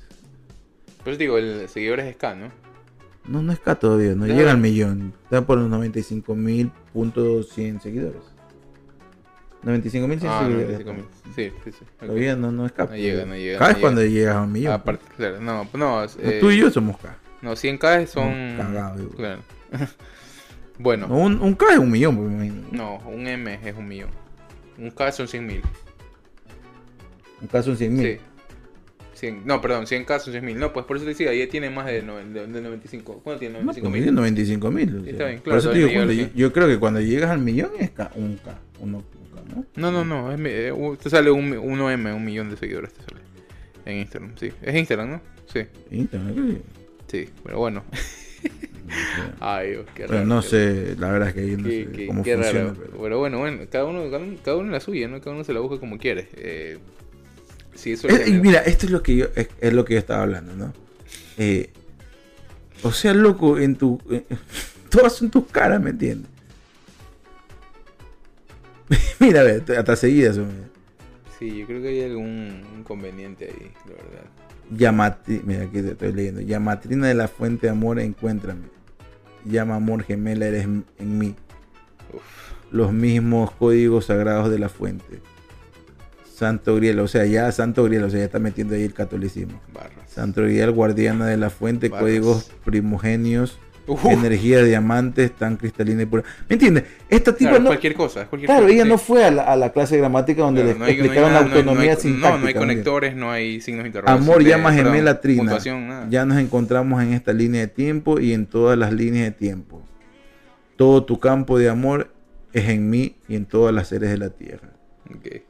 [1.04, 2.52] por eso digo, el seguidor es Scan, ¿no?
[3.28, 4.34] No, no es K todavía, no, No.
[4.34, 5.14] llega al millón.
[5.24, 8.22] Está por los 95 mil puntos 100 seguidores.
[9.66, 10.80] 95 mil 100 Ah, seguidores.
[10.86, 11.04] 95.000.
[11.36, 11.78] Sí, sí, sí.
[11.82, 12.00] ok.
[12.06, 12.86] Todavía no, no es K.
[12.86, 14.14] No llega, no llega, K no es cuando llega.
[14.14, 14.74] llegas a un millón.
[14.74, 17.18] Aparte, claro, no, no, eh, Tú y yo somos K.
[17.42, 18.56] no, 100k son...
[18.58, 19.10] Cagado, digo.
[19.12, 19.42] claro.
[20.80, 22.68] bueno, No, un, un K es un millón, pues, me imagino.
[22.72, 24.10] no, un M es un millón.
[24.78, 25.62] Un K son 100 mil.
[27.42, 28.04] Un K son 100 mil.
[28.06, 28.20] Sí.
[29.16, 30.60] 100, no, perdón, 100k son 100 mil.
[30.60, 33.22] No, pues por eso te decía, ella tiene más de, no- de- de 95.
[33.24, 33.60] ¿Cuánto tiene?
[33.60, 34.16] No, pues, 95 mide mil.
[34.16, 35.08] 95 mil.
[35.08, 37.40] Está bien, Por claro, eso te digo, cuando- al yo creo que cuando llegas al
[37.40, 38.60] millón es K, un K.
[38.82, 39.04] Uno,
[39.76, 39.92] ¿no?
[39.92, 40.32] No, no.
[40.32, 43.22] Es, eh, te sale un, 1M, un millón de seguidores te sale.
[43.86, 44.52] En Instagram, sí.
[44.62, 45.22] Es Instagram, ¿no?
[45.54, 45.60] Sí,
[45.90, 46.62] que-
[47.08, 47.30] sí.
[47.44, 47.84] Pero bueno.
[49.40, 50.14] Ay, Dios, qué raro.
[50.14, 52.60] Pero no sé, la verdad es que yo no Qué, sé qué- cómo qué funciona.
[52.70, 52.76] raro.
[52.80, 55.20] pero- Pero bueno, bueno, cada uno, cada uno, cada uno la suya, ¿no?
[55.22, 56.28] Cada uno se la busca como quiere.
[56.36, 56.78] Eh,
[57.74, 60.00] sí, eso le y mira, esto es lo que yo es, es lo que yo
[60.00, 60.74] estaba hablando, ¿no?
[61.38, 61.70] Eh,
[62.84, 64.24] o sea, loco, en tu eh,
[64.90, 66.30] todas son tus caras, ¿me entiendes?
[69.20, 69.42] mira,
[69.78, 70.40] hasta seguidas.
[71.40, 74.26] Sí, yo creo que hay algún inconveniente ahí, la verdad.
[74.72, 76.42] Yamati, mira, aquí te estoy leyendo.
[76.42, 78.68] Yamatrina de la fuente de amor, encuéntrame.
[79.44, 80.86] Llama amor gemela, eres en
[81.18, 81.36] mí.
[82.14, 82.22] Uf.
[82.72, 85.22] Los mismos códigos sagrados de la fuente.
[86.36, 89.62] Santo Griel, o sea, ya Santo Griel, o sea, ya está metiendo ahí el catolicismo.
[89.74, 90.10] Barras.
[90.10, 92.04] Santo Grial, guardiana de la fuente, Barras.
[92.04, 93.58] códigos primogenios,
[93.88, 96.24] Uf, energía de diamantes, tan cristalina y pura.
[96.50, 96.86] ¿Me entiendes?
[97.08, 97.70] Esta tipa claro, no.
[97.70, 98.90] cualquier cosa, cualquier Claro, cosa, ella sí.
[98.90, 100.96] no fue a la, a la clase de gramática donde Claro, le no hay- no
[100.96, 101.98] hay explicaron nada, la no hay- no autonomía
[102.32, 104.24] No, no hay conectores, no hay signos de interrogación.
[104.24, 105.58] Amor, llama gemela trina.
[106.10, 109.82] Ya nos encontramos en esta línea de tiempo y en todas las líneas de tiempo.
[110.78, 112.12] Todo tu campo de amor
[112.54, 114.70] es en mí y en todas las seres de la tierra.
[115.10, 115.42] Ok.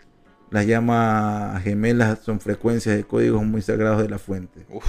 [0.52, 4.66] Las llamas gemelas son frecuencias de códigos muy sagrados de la fuente.
[4.70, 4.84] Uf.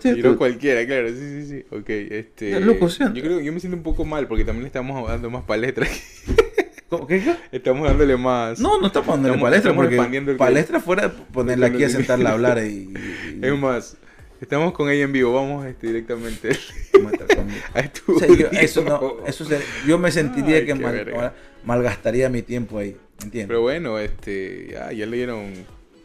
[0.00, 1.64] Tiró cualquiera, claro, sí, sí, sí.
[1.70, 2.60] Ok, este.
[2.60, 5.44] Loco, yo creo yo me siento un poco mal porque también le estamos dando más
[5.44, 5.86] palestra.
[6.88, 7.06] ¿Cómo?
[7.06, 7.22] ¿Qué?
[7.50, 8.60] estamos dándole más.
[8.60, 12.32] No, no estamos dándole Estamos- palestra estamos porque palestra fuera ponerla aquí a sentarla a
[12.34, 12.94] hablar y, y-
[13.42, 13.96] Es más,
[14.40, 16.54] estamos con ella en vivo, vamos este, directamente a
[18.06, 21.32] O sea, yo, eso no, eso ser- yo me sentiría Ay, que mal-
[21.64, 23.48] malgastaría mi tiempo ahí, ¿entiendes?
[23.48, 25.52] Pero bueno, este, ya, ya le dieron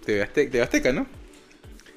[0.06, 1.06] TV Azteca, TV Azteca, ¿no?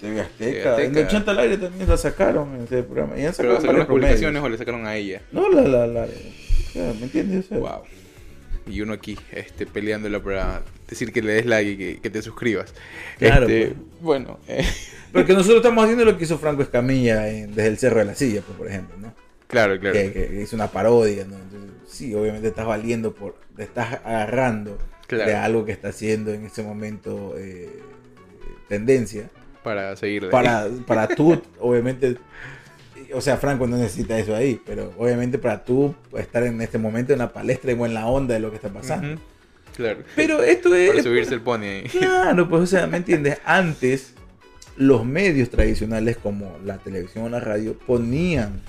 [0.03, 1.01] TV Azteca, Azteca.
[1.01, 3.15] en 80 al aire también la sacaron en ese programa.
[3.19, 5.23] Y Pero sacaron las publicaciones o le sacaron a ella.
[5.33, 6.07] No, la, la, la,
[6.74, 7.49] ya, ¿me entiendes?
[7.49, 7.83] Wow.
[8.66, 12.20] Y uno aquí, este, peleándola para decir que le des like y que, que te
[12.23, 12.74] suscribas.
[13.19, 14.01] Claro, Este, pues.
[14.03, 14.65] Bueno, eh,
[15.12, 18.15] Porque nosotros estamos haciendo lo que hizo Franco Escamilla en- desde el Cerro de la
[18.15, 19.15] Silla, pues, por ejemplo, ¿no?
[19.49, 19.95] claro, claro.
[19.95, 21.37] Que, que hizo una parodia, ¿no?
[21.37, 25.31] Entonces, sí, obviamente estás valiendo por, te estás agarrando Claro.
[25.31, 27.69] de algo que está haciendo en ese momento eh,
[28.69, 29.29] tendencia.
[29.62, 30.30] Para seguirle.
[30.30, 32.16] Para, para tú, obviamente,
[33.14, 37.12] o sea, Franco no necesita eso ahí, pero obviamente para tú estar en este momento
[37.12, 39.20] en la palestra y en la onda de lo que está pasando.
[39.76, 40.01] Claro.
[40.16, 40.90] Pero esto es...
[40.90, 41.82] Para subirse el pony ahí.
[41.84, 43.39] Claro, pues, o sea, ¿me entiendes?
[43.44, 44.14] Antes,
[44.76, 48.60] los medios tradicionales como la televisión o la radio ponían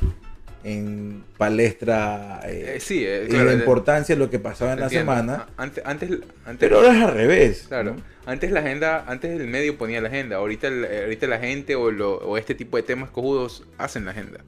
[0.64, 3.46] en palestra eh, Eh, sí, eh, y claro.
[3.46, 5.12] la eh, importancia de lo que pasaba en la entiendo.
[5.12, 6.10] semana, A- Antes, antes,
[6.46, 7.66] antes pero ahora es al revés.
[7.68, 7.96] Claro.
[7.96, 8.02] ¿no?
[8.26, 10.38] Antes la agenda, antes el medio ponía la agenda.
[10.38, 14.06] Ahorita, el- eh, ahorita la gente o, lo- o este tipo de temas cojudos hacen
[14.06, 14.40] la agenda.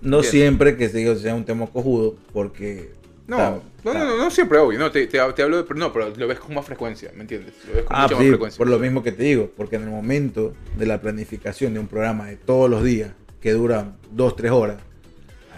[0.00, 2.92] No siempre que sea un tema cojudo, porque
[3.26, 4.78] No, no, no, no, no siempre, obvio.
[4.78, 5.64] No, te, te, te hablo de.
[5.64, 7.54] pero No, pero lo ves con más frecuencia, ¿me entiendes?
[7.66, 8.58] Lo ves con Ah, mucha sí, más frecuencia.
[8.58, 11.86] por lo mismo que te digo, porque en el momento de la planificación de un
[11.88, 14.76] programa de todos los días, que dura dos, tres horas,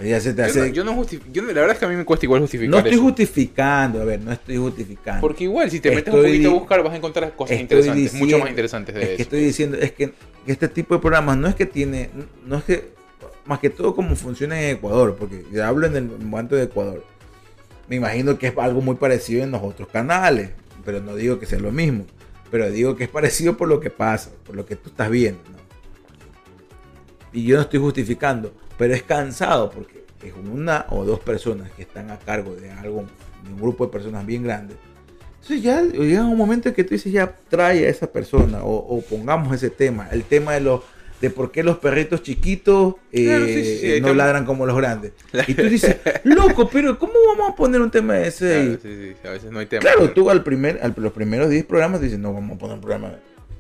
[0.03, 2.05] ya se te Yo no, yo no yo la verdad es que a mí me
[2.05, 3.03] cuesta igual justificar no estoy eso.
[3.03, 5.21] justificando, a ver, no estoy justificando.
[5.21, 8.39] Porque igual, si te metes un poquito a buscar, vas a encontrar cosas interesantes, mucho
[8.39, 9.17] más interesantes de es eso.
[9.17, 10.13] que estoy diciendo, es que
[10.47, 12.11] este tipo de programas no es que tiene,
[12.45, 12.91] no es que,
[13.47, 17.05] más que todo como funciona en Ecuador, porque yo hablo en el momento de Ecuador.
[17.89, 20.51] Me imagino que es algo muy parecido en los otros canales,
[20.85, 22.05] pero no digo que sea lo mismo,
[22.51, 25.41] pero digo que es parecido por lo que pasa, por lo que tú estás viendo.
[25.51, 25.57] ¿no?
[27.33, 31.83] Y yo no estoy justificando, pero es cansado porque es una o dos personas que
[31.83, 33.05] están a cargo de algo,
[33.45, 34.77] de un grupo de personas bien grandes.
[35.35, 38.75] Entonces ya llega un momento en que tú dices, ya trae a esa persona o,
[38.75, 40.83] o pongamos ese tema, el tema de los
[41.21, 44.67] de por qué los perritos chiquitos eh, Claro, sí, sí, sí, hay no ladran como
[44.67, 45.13] los grandes.
[45.47, 48.63] Y tú dices, loco, pero ¿cómo vamos a poner un tema de ese?
[48.63, 49.81] Claro, sí, sí, a veces no hay tema.
[49.81, 52.81] Claro, tú al primer, al, los primeros 10 programas dices, no, vamos a poner un
[52.81, 53.13] programa.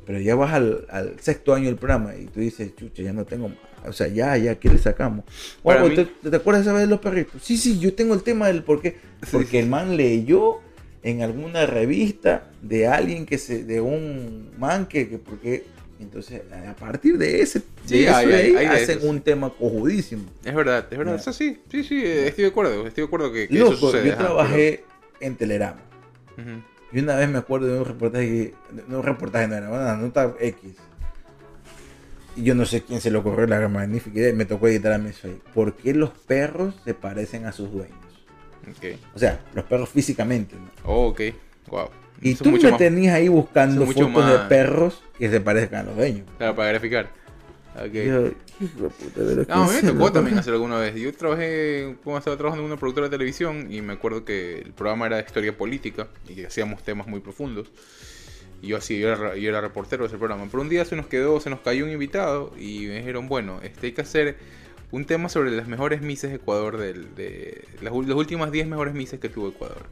[0.04, 3.24] Pero ya vas al, al sexto año del programa y tú dices, chucha, ya no
[3.24, 3.58] tengo más.
[3.88, 5.24] O sea, ya, ya, ¿qué le sacamos?
[5.88, 7.42] Mí- ¿te, te acuerdas esa vez de los perritos?
[7.42, 8.96] Sí, sí, yo tengo el tema del por qué.
[9.32, 10.58] Porque el man leyó
[11.02, 15.64] en alguna revista de alguien que se, de un man que, que porque.
[15.98, 20.24] Entonces, a partir de ese, de eso hay- hay hacen un tema cojudísimo.
[20.44, 21.14] Es verdad, es verdad.
[21.14, 21.20] Ya.
[21.22, 22.86] Eso sí, sí, sí, estoy de acuerdo.
[22.86, 24.08] Estoy de acuerdo que, que eso sucede.
[24.08, 24.84] yo ajá, trabajé
[25.20, 25.80] en Telerama.
[26.92, 28.52] Y una vez me acuerdo de un reportaje,
[28.88, 30.74] no un reportaje, no era una nota X.
[32.36, 35.40] Yo no sé quién se le ocurrió la magnífica idea, me tocó editar a ahí.
[35.54, 37.96] ¿Por qué los perros se parecen a sus dueños?
[39.14, 40.68] O sea, los perros físicamente, ¿no?
[40.84, 41.20] Oh, ok.
[41.68, 41.88] Wow.
[42.20, 45.40] Y Son tú mucho me más- tenías ahí buscando fotos de más- perros que se
[45.40, 46.26] parezcan a los dueños.
[46.38, 47.10] Claro, para graficar.
[47.76, 47.92] Ok.
[47.92, 48.30] Yo, de
[48.88, 50.94] puta, No, a mí ¿qué me tocó también hacerlo alguna vez.
[50.94, 54.72] Yo trabajé, como estaba trabajando en una productora de televisión y me acuerdo que el
[54.72, 57.70] programa era de historia política y que hacíamos temas muy profundos.
[58.62, 60.46] Y yo así, yo era, yo era reportero de ese programa.
[60.50, 63.60] Pero un día se nos quedó, se nos cayó un invitado y me dijeron, bueno,
[63.62, 64.36] este hay que hacer
[64.90, 69.20] un tema sobre las mejores mises de Ecuador, del, de las, últimas 10 mejores mises
[69.20, 69.84] que tuvo Ecuador.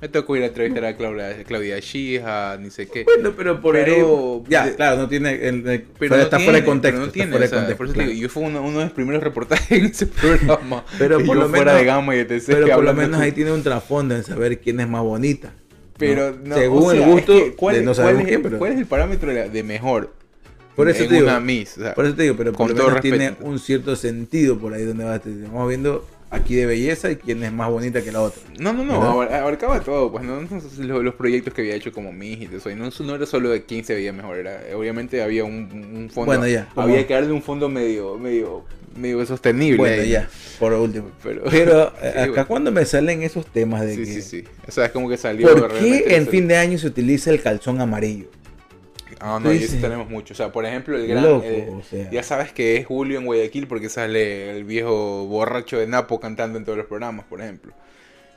[0.00, 3.04] Me tocó ir a entrevistar a Claudia, Claudia Shija, ni sé qué.
[3.04, 4.42] Bueno, pero por Pero-.
[4.48, 5.48] Ya, de- claro, no tiene.
[5.48, 7.00] el- el- Pero no está fuera de contexto.
[7.00, 8.22] no tiene, fuera o sea, de contexto, por eso te digo, claro.
[8.22, 10.84] yo fui uno, uno de los primeros reportajes en ese programa.
[10.98, 12.42] Pero por yo lo fuera menos- de gama y etc.
[12.48, 15.54] Pero por lo menos ahí tiene un trasfondo en saber quién es más bonita.
[15.98, 16.56] Pero ¿no?
[16.56, 18.58] según o sea, el gusto, es que, ¿cuál, de no cuál sabemos es, quién, pero
[18.58, 20.12] cuál es el parámetro de, mejor
[20.74, 21.78] por eso en te digo, una Miss?
[21.78, 24.74] O sea, por eso te digo, pero por lo menos tiene un cierto sentido por
[24.74, 25.16] ahí donde va.
[25.16, 28.42] Estamos viendo aquí de belleza y quién es más bonita que la otra.
[28.58, 29.10] No, no, no, ¿Verdad?
[29.12, 30.40] abar- abarcaba todo, pues, ¿no?
[30.40, 33.24] Los, los proyectos que había hecho como Miss y todo eso, y no, no era
[33.24, 35.52] solo de quién se veía mejor, era, obviamente había un,
[35.94, 38.64] un fondo, Bueno, ya, había que darle un fondo medio, medio,
[38.96, 39.76] medio sostenible.
[39.78, 40.10] Bueno, ahí.
[40.10, 41.10] ya, por último.
[41.22, 42.46] Pero, Pero eh, Sí, acá bueno.
[42.46, 44.44] cuando me salen esos temas de sí, que sí, sí.
[44.66, 47.40] O sea, es como que salió ¿Por qué en fin de año se utiliza el
[47.42, 48.26] calzón amarillo?
[49.20, 50.34] Ah, Tú no, y eso tenemos mucho.
[50.34, 51.22] O sea, por ejemplo, el gran.
[51.24, 52.10] Loco, eh, o sea.
[52.10, 56.58] Ya sabes que es Julio en Guayaquil porque sale el viejo borracho de Napo cantando
[56.58, 57.72] en todos los programas, por ejemplo.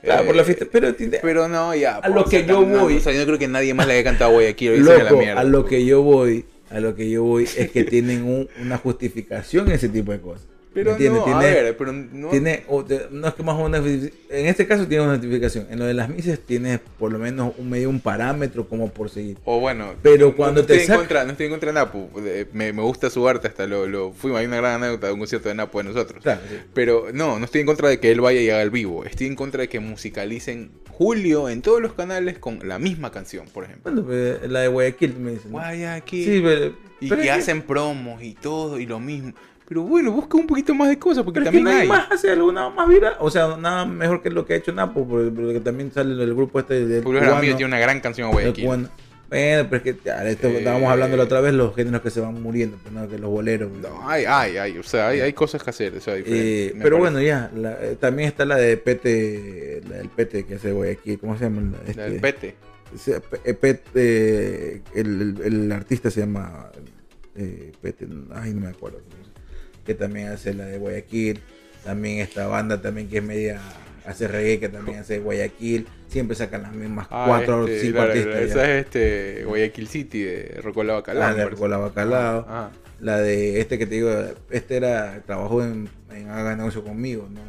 [0.02, 0.64] Claro, Eh, por la fiesta.
[0.70, 1.96] Pero, Pero no, ya.
[1.96, 3.94] A lo que yo no, voy- O sea, yo no creo que nadie más le
[3.94, 4.70] haya cantado a Guayaquil.
[4.70, 5.40] hoy se la loco, mierda.
[5.40, 8.78] a lo que yo voy, a lo que yo voy es que tienen un- una
[8.78, 10.46] justificación ese tipo de cosas.
[10.84, 12.28] Pero no, a Tiene- ver, pero no.
[12.28, 14.10] Tiene, o no es que más una, en
[14.46, 15.66] este caso tiene una notificación.
[15.70, 19.10] En lo de las mises tienes por lo menos un medio un parámetro como por
[19.10, 19.36] seguir.
[19.44, 21.66] O bueno, Pero no- cuando no te estoy en saca- contra, no estoy en contra
[21.68, 22.08] de Napo.
[22.20, 24.40] de- Me, me gusta su arte, hasta lo, lo fuimos.
[24.40, 26.22] Hay una gran anécdota de un concierto de Napo de nosotros.
[26.22, 26.56] Claro, sí.
[26.74, 29.04] Pero no, no estoy en contra de que él vaya y haga el vivo.
[29.04, 33.46] Estoy en contra de que musicalicen Julio en todos los canales con la misma canción,
[33.52, 33.92] por ejemplo.
[33.92, 35.52] Bueno, pues, la de Guayaquil me dicen.
[35.52, 36.24] Guayaquil.
[36.24, 39.32] Sí, pero, y pero que- hacen promos y todo y lo mismo.
[39.68, 41.88] Pero bueno, busca un poquito más de cosas porque pero es que también nadie hay.
[41.88, 43.16] más hace alguna más viral.
[43.20, 46.34] O sea, nada mejor que lo que ha hecho Napo, porque, porque también sale el
[46.34, 48.64] grupo este Julio cubano, Jaramillo tiene una gran canción a Guayaquil.
[48.64, 48.88] Bueno,
[49.28, 52.18] pero es que ya, esto Eh, estábamos hablando la otra vez, los géneros que se
[52.20, 53.06] van muriendo, pues, ¿no?
[53.10, 53.70] que los boleros.
[53.70, 54.78] No, hay, hay, hay.
[54.78, 55.94] O sea, hay, hay cosas que hacer.
[55.96, 56.98] O sea, Eh, pero parece.
[56.98, 61.18] bueno, ya, la- eh, también está la de Pete, la del Pete que hace Guayaquil,
[61.18, 61.60] ¿cómo se llama?
[61.60, 62.20] La- La del este?
[62.32, 62.54] pete.
[62.96, 66.70] Se- Pe- Pete, el, el- el artista se llama
[67.36, 69.00] eh, Pete, ay, no me acuerdo.
[69.88, 71.40] Que también hace la de Guayaquil.
[71.82, 73.58] También esta banda también que es media,
[74.04, 75.86] hace reggae, que también hace Guayaquil.
[76.08, 78.36] Siempre sacan las mismas Ah, cuatro o este, cinco claro, artistas.
[78.42, 78.78] Esa ya.
[78.78, 81.28] es este Guayaquil City de Rocola Bacalao.
[81.30, 81.44] Ah, de.
[81.46, 82.46] Rocola Bacalao.
[82.48, 82.70] Ah,
[83.00, 84.10] La de este que te digo,
[84.50, 87.40] este era, trabajó en, en Haga Negocio conmigo, ¿no?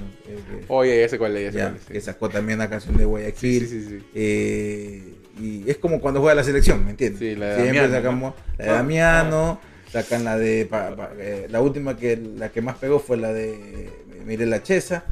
[0.69, 1.93] Oye, ya sé cuál es, sé ya, cuál es, sí.
[1.93, 3.67] que sacó también una canción de Guayaquil.
[3.67, 4.05] sí, sí, sí.
[4.15, 7.19] Eh, y es como cuando juega la selección, ¿me entiendes?
[7.19, 9.61] Sí, la de Siempre Damiano, sacamos la de Ah, Damiano,
[9.91, 10.65] sacan la de.
[10.65, 13.89] pa- pa- eh, la última que la que más pegó fue la de
[14.25, 15.03] Mire la Chesa.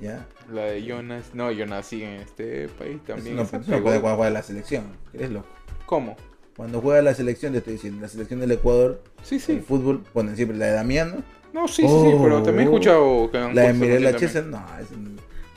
[0.00, 0.26] ¿ya?
[0.52, 1.26] La de Jonas.
[1.34, 3.38] No, yo nací en este país también.
[3.38, 4.84] Eso no, no puede cuando juega la selección.
[5.12, 5.46] ¿Eres loco?
[5.86, 6.16] ¿Cómo?
[6.56, 9.60] Cuando juega la selección, te estoy diciendo, la selección del Ecuador, Sí, el sí.
[9.66, 11.22] fútbol, ponen siempre la de Damiano,
[11.52, 12.74] No, sí, sí, sí, pero también he Oh.
[12.74, 14.14] escuchado que han la de Mirela.
[14.16, 14.94] Chesa, no, esa,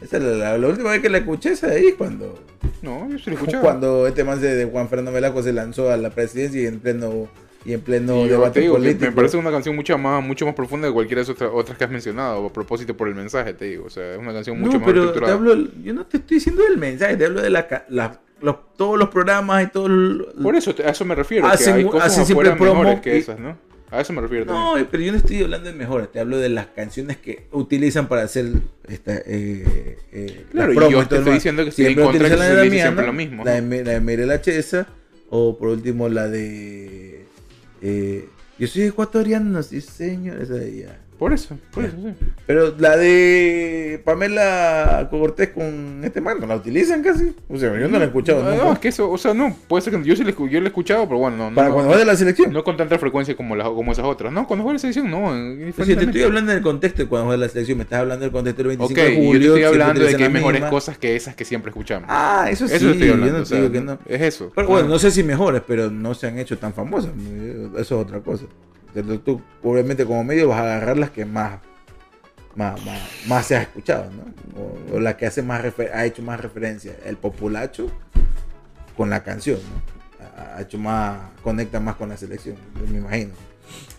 [0.06, 2.40] esa es la, la- la última vez que la escuché esa de ahí cuando,
[2.82, 3.64] No, yo sí lo he escuchado.
[3.64, 6.80] cuando este man se- de Juan Fernando Velasco se lanzó a la presidencia y en
[6.80, 7.28] pleno
[7.66, 9.06] y en pleno Y debate digo que político.
[9.06, 11.84] me parece una canción mucho más, mucho más profunda de cualquiera de esas otras, que
[11.84, 13.86] has mencionado, a propósito por el mensaje, te digo.
[13.86, 16.36] O sea, es una canción mucho no, más pero te hablo, yo no te estoy
[16.38, 19.86] diciendo del mensaje, te hablo de la, ca- la- los- todos los programas y todo
[19.88, 21.48] el- Por eso, a eso me refiero.
[21.48, 23.58] que Hacen hay cosas hacen siempre mejores que y- esas, ¿no?
[23.92, 24.88] A eso me refiero No, también.
[24.90, 28.24] pero yo no estoy hablando de mejoras, te hablo de las canciones que utilizan para
[28.24, 28.48] hacer
[28.88, 32.50] esta, eh, eh, Claro, y yo te estoy diciendo que si siempre utilizan que la
[32.64, 34.88] de siempre lo mismo, la de, la de Mirela Chesa,
[35.30, 37.23] o por último la de
[37.84, 41.03] eh, Yo soy ecuatoriano, sí señor, esa de ella.
[41.18, 42.14] Por eso, por eso, sí.
[42.46, 47.34] Pero la de Pamela Cortés con este man, ¿no la utilizan casi?
[47.48, 48.44] O sea, yo no la he escuchado.
[48.44, 48.64] No, nunca.
[48.64, 50.68] no, es que eso, o sea, no, puede ser que yo sí yo le he
[50.68, 51.50] escuchado, pero bueno, no.
[51.50, 52.52] no Para cuando va de la selección.
[52.52, 54.34] No con tanta frecuencia como, las, como esas otras.
[54.34, 55.28] No, cuando juega la selección, no.
[55.28, 58.24] O sea, te estoy hablando del contexto de cuando juega la selección, me estás hablando
[58.24, 59.54] del contexto del 25 Ok, de y yo julio.
[59.54, 60.70] te estoy hablando de que hay la mejores misma.
[60.70, 62.08] cosas que esas que siempre escuchamos.
[62.12, 63.38] Ah, eso sí, eso estoy yo hablando.
[63.38, 64.00] no o sea, digo que no.
[64.08, 64.52] Es eso.
[64.56, 67.12] Pero bueno, no sé si mejores, pero no se han hecho tan famosas.
[67.74, 68.46] Eso es otra cosa.
[68.94, 71.60] Pero tú, obviamente, como medio vas a agarrar las que más,
[72.56, 74.24] más, más, más se ha escuchado, ¿no?
[74.62, 75.64] O, o la que hace más
[75.94, 76.96] ha hecho más referencia.
[77.06, 77.88] El populacho
[78.96, 80.26] con la canción, ¿no?
[80.26, 83.32] Ha- Ha hecho más, conecta más con la selección, yo me imagino.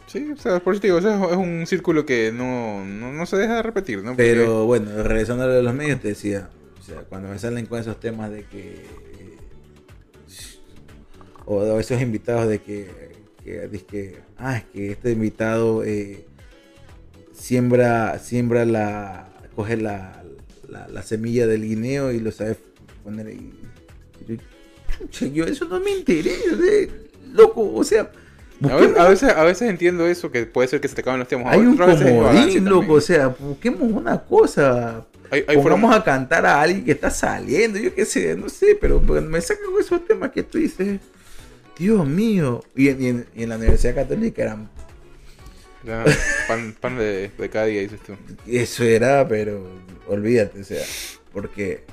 [0.06, 3.12] Sí, o sea, por eso te digo, o sea, es un círculo que no, no,
[3.12, 4.10] no se deja de repetir, ¿no?
[4.12, 6.48] Porque- Pero bueno, regresando a lo de los medios, te decía,
[6.78, 8.86] o sea, cuando me salen con esos temas de que.
[11.46, 13.03] O de esos invitados de que.
[13.44, 16.24] Que, dice que, ah, es que este invitado eh,
[17.32, 19.28] siembra, siembra la.
[19.54, 20.22] coge la,
[20.68, 22.56] la, la semilla del guineo y lo sabe
[23.02, 23.52] poner ahí.
[25.10, 26.90] Yo, yo eso no me interesa, eh,
[27.32, 28.10] loco, o sea.
[28.62, 31.18] A veces, a, veces, a veces entiendo eso, que puede ser que se te acaben
[31.18, 31.52] los temas.
[31.52, 35.04] hay un comodín, loco, o sea, busquemos una cosa.
[35.30, 38.78] Hay, hay formas- a cantar a alguien que está saliendo, yo qué sé, no sé,
[38.80, 41.00] pero, pero me sacan esos temas que tú dices,
[41.78, 42.62] Dios mío.
[42.76, 44.68] Y en, y en- y en la Universidad Católica eran,
[46.48, 48.14] pan, pan de, de cada día, dices tú.
[48.46, 49.66] eso era, pero
[50.08, 50.82] olvídate, o sea,
[51.32, 51.84] porque,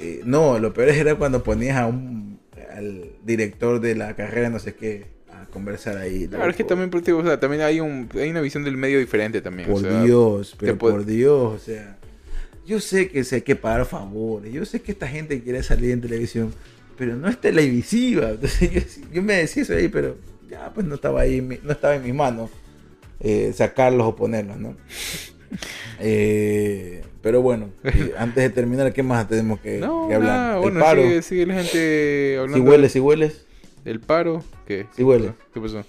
[0.00, 2.38] eh, no, lo peor era cuando ponías a un,
[2.74, 6.26] al director de la carrera, no sé qué, a conversar ahí.
[6.28, 6.76] Claro, es que loco.
[6.76, 9.68] también, o sea, también hay, un, hay una visión del medio diferente también.
[9.68, 11.96] Por o sea, Dios, pero por Dios, o sea.
[12.66, 15.90] Yo sé que se hay que pagar favores, yo sé que esta gente quiere salir
[15.90, 16.52] en televisión,
[16.98, 18.30] pero no es televisiva.
[18.30, 18.80] Entonces yo,
[19.12, 20.16] yo me decía eso ahí, pero
[20.50, 22.50] ya pues no estaba ahí, no estaba en mis manos
[23.20, 24.76] eh, sacarlos o ponerlos, ¿no?
[26.00, 30.36] Eh, pero bueno, eh, antes de terminar, ¿qué más tenemos que, No, que hablar?
[30.36, 32.56] nada, El bueno, paro, sigue, sigue la gente hablando.
[32.56, 33.46] si hueles, si hueles,
[33.84, 34.86] El paro, ¿qué?
[34.94, 35.32] Sí huele.
[35.52, 35.84] ¿Qué pasó?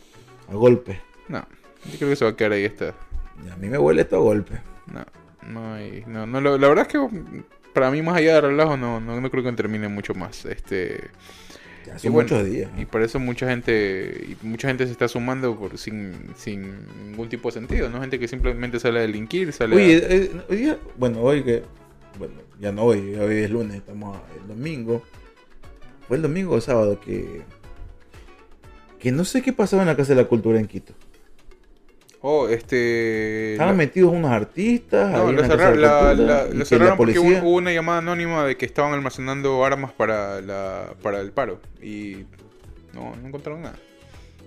[0.49, 0.99] a golpe.
[1.27, 1.45] No,
[1.91, 2.95] yo creo que se va a quedar ahí esta.
[3.51, 4.53] A mí me huele esto a golpe.
[4.91, 5.05] No,
[5.47, 6.03] no hay.
[6.07, 6.97] No, no, lo- la verdad es que
[7.79, 10.43] para mí, más allá de relajo, no, no, no creo que termine mucho más.
[10.43, 11.09] Este.
[11.87, 12.69] Ya Y bueno, muchos días.
[12.75, 12.81] ¿no?
[12.81, 16.75] Y por eso mucha gente y mucha gente se está sumando por, sin, sin
[17.05, 18.01] ningún tipo de sentido, ¿no?
[18.01, 20.13] Gente que simplemente sale a delinquir, sale Oye, a...
[20.13, 21.63] eh, hoy día, bueno, hoy que,
[22.17, 25.01] bueno, ya no hoy, hoy es lunes, estamos el domingo.
[26.09, 27.43] Fue el domingo o sábado que,
[28.99, 30.93] que no sé qué pasaba en la Casa de la Cultura en Quito.
[32.21, 33.53] Oh, este...
[33.53, 35.11] Estaban la- metidos unos artistas.
[35.11, 38.65] No, lo cerraron, la lo cerraron porque policía- hubo, hubo una llamada anónima de que
[38.65, 42.25] estaban almacenando armas para, la, para el paro y
[42.93, 43.77] no, no encontraron nada.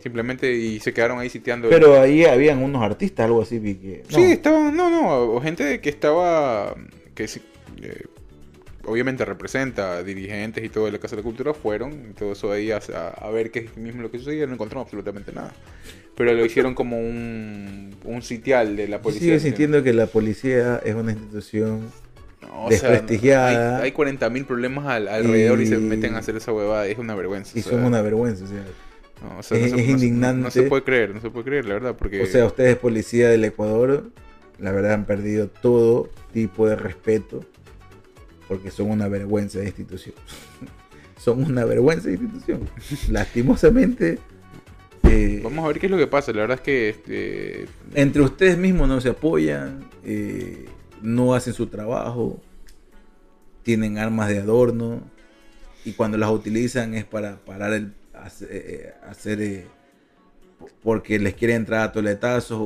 [0.03, 1.69] Simplemente y se quedaron ahí sitiando.
[1.71, 4.03] Pero ahí habían unos artistas, algo así, que.
[4.11, 4.17] no.
[4.17, 6.75] Sí, estaban, no, no, o gente que estaba,
[7.15, 7.25] que
[7.81, 8.03] eh,
[8.85, 12.51] obviamente representa dirigentes y todo de la Casa de la Cultura, fueron, y todo eso
[12.51, 15.53] ahí a ver qué es mismo lo que sucedía, no encontraron absolutamente nada.
[16.25, 19.23] Pero lo hicieron como un, un sitial de la policía.
[19.29, 19.47] sigo ¿sí?
[19.47, 21.81] sintiendo que la policía es una institución.
[22.43, 23.79] No, sea, desprestigiada.
[23.79, 25.67] hay, hay 40.000 problemas al- alrededor y...
[25.67, 27.59] se meten a hacer esa huevada, es una vergüenza.
[27.59, 28.45] Y sea, son una vergüenza.
[29.21, 30.43] No, o sea, es- no se- es indignante.
[30.45, 32.23] No, se puede creer, no se puede creer, la verdad, porque...
[32.23, 34.05] O sea, ustedes policía del Ecuador,
[34.61, 37.45] la verdad han perdido todo tipo de respeto
[38.49, 40.15] porque son una vergüenza de institución.
[41.19, 42.69] son una vergüenza de institución.
[43.11, 44.19] Lastimosamente,
[45.05, 46.89] eh, Vamos a ver qué es lo que pasa, la verdad es que...
[46.91, 50.67] Este, entre ustedes mismos no se apoyan, eh,
[51.03, 52.41] no hacen su trabajo,
[53.63, 55.01] tienen armas de adorno
[55.85, 59.67] y cuando las utilizan es para parar el hacer, eh, hacer, eh,
[60.83, 62.65] porque les quiere entrar a toletazos o,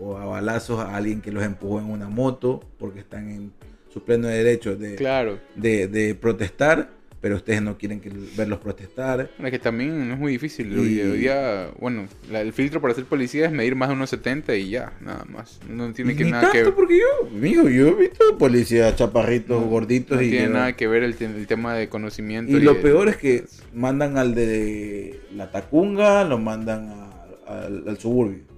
[0.00, 3.52] o a balazos a alguien que los empujó en una moto porque están en
[3.92, 5.38] su pleno derecho de, Claro.
[5.56, 6.90] de, de protestar,
[7.20, 9.30] pero ustedes no quieren que verlos protestar.
[9.42, 10.72] Es que también no es muy difícil.
[10.72, 14.08] Y- Hoy, día, bueno, la- el filtro para ser policía es medir más de unos
[14.10, 15.60] 70 y ya, nada más.
[15.68, 19.60] No tiene que Ni nada tanto, que porque yo, mijo, yo he visto policías chaparritos,
[19.60, 22.56] no- gorditos no y tiene que- nada que ver el, te- el tema de conocimiento.
[22.56, 23.44] Y lo de- peor es que
[23.74, 27.10] mandan al de la Tacunga, lo mandan a-
[27.46, 28.48] al, al suburbio.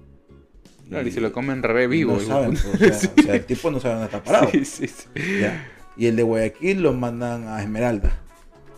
[0.89, 2.13] Claro, y se lo comen re vivo.
[2.13, 2.87] No saben, o, sea,
[3.17, 4.49] o sea, el tipo no sabe dónde está parado.
[4.51, 5.05] Sí, sí, sí.
[5.41, 5.67] ya.
[5.97, 8.19] Y el de Guayaquil lo mandan a Esmeralda.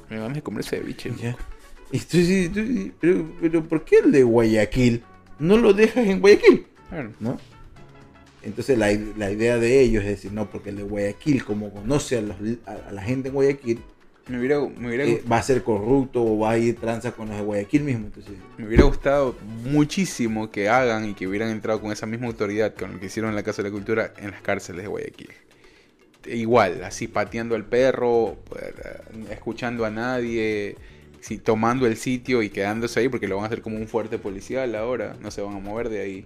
[0.10, 1.12] Me van a comer ceviche.
[1.22, 1.36] Ya.
[1.92, 5.04] Y tú dices, tú pero, pero ¿por qué el de Guayaquil
[5.40, 6.66] no lo dejas en Guayaquil?
[6.90, 7.12] Claro.
[7.20, 7.40] ¿No?
[8.44, 12.18] Entonces la, la idea de ellos es decir, no, porque el de Guayaquil, como conoce
[12.18, 13.80] a, los- a- a la gente en Guayaquil,
[14.28, 17.28] Me hubiera, me, hubiera, eh, va a ser corrupto o va a ir tranza con
[17.28, 18.06] los de Guayaquil mismo.
[18.08, 22.76] Entonces, me hubiera gustado muchísimo que hagan y que hubieran entrado con esa misma autoridad
[22.76, 25.30] con lo que hicieron en la Casa de la Cultura en las cárceles de Guayaquil.
[26.28, 28.74] Igual, así pateando al perro, eh,
[29.32, 30.76] escuchando a nadie,
[31.22, 34.18] sí, tomando el sitio y quedándose ahí porque lo van a hacer como un fuerte
[34.18, 36.26] policial ahora, no se van a mover de ahí.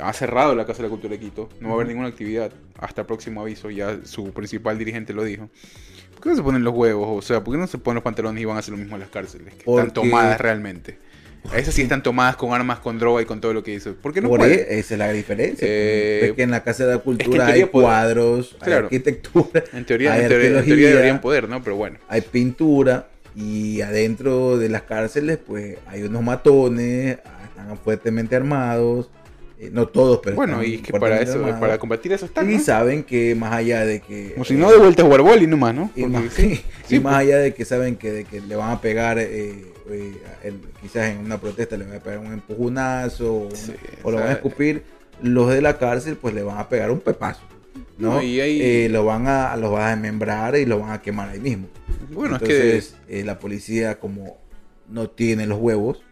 [0.00, 2.52] Ha cerrado la Casa de la Cultura de Quito, no va a haber ninguna actividad
[2.78, 5.48] hasta próximo aviso, ya su principal dirigente lo dijo.
[6.14, 7.08] ¿Por qué no se ponen los huevos?
[7.10, 8.96] O sea, ¿por qué no se ponen los pantalones y van a hacer lo mismo
[8.96, 9.54] en las cárceles?
[9.54, 10.98] Que Porque- están tomadas realmente.
[11.54, 13.94] Esas sí están tomadas con armas, con droga y con todo lo que hizo.
[13.94, 14.58] ¿Por qué no por pueden?
[14.60, 15.66] ahí, esa es la diferencia.
[15.68, 19.84] Eh, es que en la Casa de la Cultura hay puede- cuadros, hay arquitectura, En
[19.84, 21.62] teoría, hay en teoría, en teoría arqueología, deberían poder, ¿no?
[21.62, 21.98] Pero bueno.
[22.08, 27.18] hay pintura y adentro de las cárceles pues hay unos matones,
[27.48, 29.10] están fuertemente armados,
[29.60, 31.60] eh, no todos, pero Bueno, y es que para eso, armados.
[31.60, 32.50] para combatir eso están.
[32.50, 32.60] y ¿no?
[32.62, 35.46] saben que más allá de que Como si eh, no de vuelta a jugar boli
[35.46, 35.90] nomás, ¿no?
[35.94, 37.26] y más, sí, y sí, más pues.
[37.26, 41.18] allá de que saben que, de que le van a pegar eh, eh, quizás en
[41.18, 44.82] una protesta le van a pegar un empujonazo o, Sí, o lo van a escupir
[45.22, 47.42] los de la cárcel pues le van a pegar un pepazo
[47.98, 48.14] ¿no?
[48.14, 51.28] No, y Eh, lo van a los van a desmembrar y lo van a quemar
[51.28, 51.68] ahí mismo
[52.10, 54.38] Bueno, entonces eh, la policía como
[54.88, 56.02] no tiene los huevos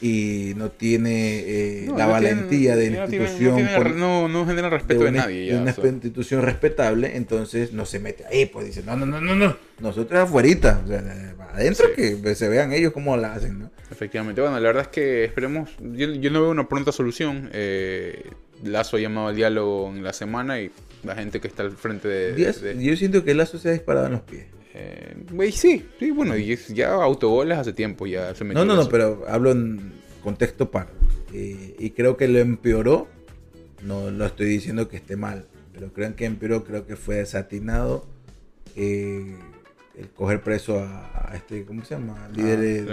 [0.00, 4.46] y no tiene eh, no, la no valentía tienen- de tienen- institución No, tienen- no,
[4.46, 5.46] generan respeto de, una, nadie.
[5.48, 5.86] Ya, una o sea.
[5.88, 10.18] institución respetable, entonces no se mete ahí, pues dice, no, no, no, no, no, nosotros
[10.20, 12.16] afuerita, o sea, adentro Sí.
[12.22, 13.70] que se vean ellos cómo la hacen, ¿no?
[13.90, 17.50] Efectivamente, bueno, la verdad es que esperemos, yo, yo no veo una pronta solución.
[17.52, 18.22] Eh,
[18.62, 20.70] Lazo ha llamado al diálogo en la semana y
[21.02, 22.32] la gente que está al frente de...
[22.34, 24.44] De- yo siento que lazo se ha disparado en los pies.
[24.74, 25.16] Eh,
[25.52, 29.24] sí, sí, bueno, y ya autogoles hace tiempo, ya se metió No, no, no, pero
[29.28, 29.92] hablo en
[30.22, 30.88] contexto par.
[31.32, 33.08] Eh, y creo que lo empeoró,
[33.84, 38.06] no lo estoy diciendo que esté mal, pero creo que empeoró, creo que fue desatinado
[38.76, 39.36] eh,
[39.96, 42.28] el coger preso a, a este, ¿cómo se llama?
[42.34, 42.86] Líder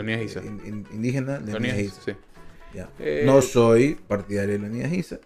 [0.43, 2.11] in- in- indígena, Leonidas, sí.
[3.25, 5.19] No soy partidario de Leonidas Issa,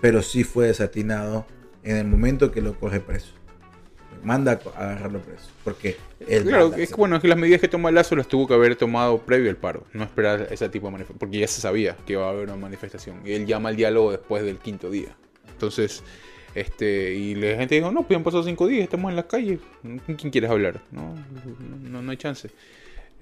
[0.00, 1.46] pero sí fue desatinado
[1.82, 3.32] en el momento que lo coge preso.
[4.22, 5.48] Manda a agarrarlo preso.
[5.64, 5.96] Porque
[6.42, 8.76] Claro, es que bueno, es que las medidas que toma Lazo las tuvo que haber
[8.76, 12.12] tomado previo al paro, no esperar ese tipo de manifestación, porque ya se sabía que
[12.14, 13.20] iba a haber una manifestación.
[13.24, 15.16] Y él llama al diálogo después del quinto día.
[15.52, 16.02] Entonces,
[16.54, 19.60] este, y la gente dijo, no, pues han pasado cinco días, estamos en las calles,
[19.82, 20.80] ¿con quién quieres hablar?
[20.90, 21.14] No,
[21.88, 22.50] no, no hay chance.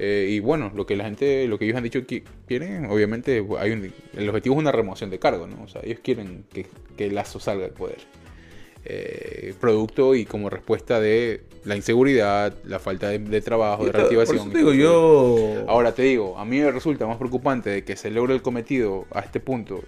[0.01, 3.45] Eh, y bueno, lo que la gente, lo que ellos han dicho que quieren, obviamente,
[3.59, 5.63] hay un- el objetivo es una remoción de cargo, ¿no?
[5.65, 6.67] O sea, ellos quieren que,
[6.97, 7.99] que Lazo salga del poder.
[8.91, 14.51] Eh, producto y como respuesta de la inseguridad, la falta de, de trabajo, de reactivación.
[14.51, 15.65] te digo, yo.
[15.69, 19.05] Ahora te digo, a mí me resulta más preocupante de que se logre el cometido
[19.13, 19.83] a este punto.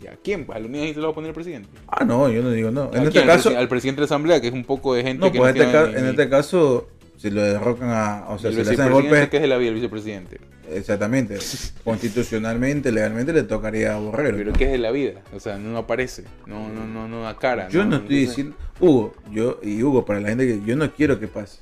[0.00, 0.46] ¿Y a quién?
[0.52, 1.68] A la unidad se lo va a poner el presidente.
[1.88, 2.82] Ah, no, yo no digo no.
[2.92, 3.28] ¿A En este quién?
[3.28, 3.58] Al caso.
[3.58, 5.72] al presidente de la asamblea, que es un poco de gente No, que pues en
[5.72, 8.26] no este, en ni- este caso, si lo derrocan a.
[8.28, 9.28] O sea, el si le hacen vicepresidente golpe.
[9.30, 10.38] que es de la vida el vicepresidente.
[10.70, 11.38] Exactamente.
[11.84, 14.36] Constitucionalmente, legalmente le tocaría a Borrero.
[14.36, 17.36] Pero que es de la vida, o sea, no aparece, no, no, no, no da
[17.36, 17.68] cara.
[17.68, 18.56] Yo no estoy diciendo.
[18.80, 19.58] Hugo, yo.
[19.62, 20.60] Y Hugo, para la gente que.
[20.64, 21.58] Yo no quiero que pase.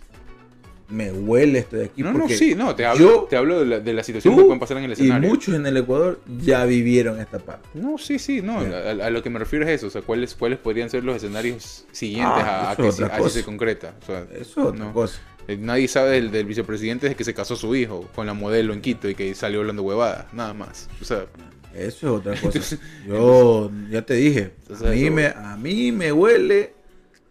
[0.88, 2.00] Me huele esto de aquí.
[2.00, 4.38] No, no, sí, no, te hablo, yo- te hablo de la, de la situación tú
[4.38, 5.28] que pueden pasar en el Y escenario.
[5.28, 7.68] muchos en el Ecuador ya vivieron esta parte.
[7.74, 8.60] No, sí, sí, no.
[8.60, 9.88] A, a lo que me refiero es eso.
[9.88, 13.42] O sea, ¿cuáles, cuáles podrían ser los escenarios siguientes Ah, a, a que a se
[13.42, 13.94] concreta?
[14.00, 14.92] O sea, Eso es otra no.
[14.92, 15.18] cosa.
[15.48, 18.73] Eh, Nadie sabe del, del vicepresidente desde que se casó su hijo con la modelo
[18.73, 20.89] en Quito y que salió hablando huevadas, nada más.
[21.01, 21.27] O sea,
[21.74, 22.47] Eso es otra cosa.
[22.47, 26.74] Entonces- Yo ya te dije, a mí, eso- me, a mí me huele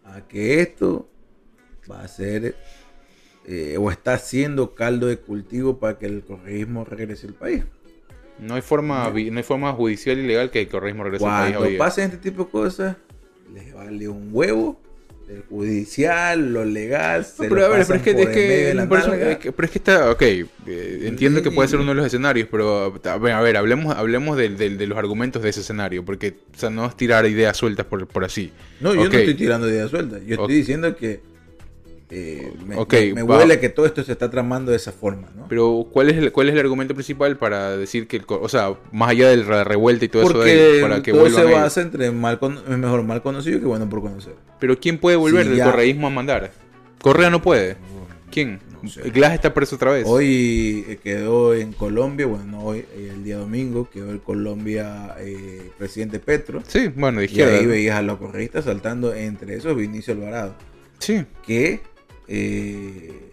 [0.06, 1.10] a que esto
[1.92, 2.56] va a ser
[3.48, 7.64] eh, o está siendo caldo de cultivo para que el correísmo regrese al país.
[8.40, 11.56] no hay forma, no hay forma judicial y legal que el correísmo regrese al país
[11.58, 12.98] Cuando pasen este tipo de cosas,
[13.54, 14.82] les vale un huevo
[15.28, 17.26] del judicial, lo legal.
[17.40, 18.74] No, pero lo a ver, pero pasan es que, por es el que- medio de
[18.76, 19.32] la por eso- nalga.
[19.32, 20.48] es que- pero es que está, ok, eh,
[21.06, 24.38] entiendo que puede ser uno de los escenarios, pero a ver, a ver, hablemos, hablemos
[24.38, 28.08] de los argumentos de ese escenario, porque o sea, no es tirar ideas sueltas por,
[28.08, 28.52] por así.
[28.80, 30.22] No, yo no estoy tirando ideas sueltas.
[30.26, 31.22] Yo estoy diciendo que
[32.10, 35.28] eh, me, Ok, me- me huele que todo esto se está tramando de esa forma,
[35.36, 35.48] ¿no?
[35.48, 38.76] Pero ¿cuál es el, cuál es el argumento principal para decir que, el, o sea,
[38.92, 41.52] más allá de la revuelta y todo eso de ahí, para que todo se ellos?
[41.54, 44.36] basa entre mal con- mejor mal conocido que bueno por conocer.
[44.60, 45.66] Pero ¿quién puede volver Sí, del ya.
[45.66, 46.52] correísmo a mandar?
[47.02, 47.78] Correa no puede.
[48.32, 48.60] ¿Quién?
[48.84, 49.10] No sé.
[49.10, 50.06] Glass está preso otra vez.
[50.08, 55.16] Hoy eh, quedó en Colombia, bueno, no hoy, eh, el día domingo, quedó en Colombia
[55.20, 56.62] eh, presidente Petro.
[56.68, 57.56] Sí, bueno, de Y izquierda.
[57.58, 57.70] ahí ¿no?
[57.70, 60.54] veías a los correístas saltando entre esos Vinicio Alvarado.
[61.00, 61.26] Sí.
[61.46, 61.82] que
[62.28, 63.32] eh,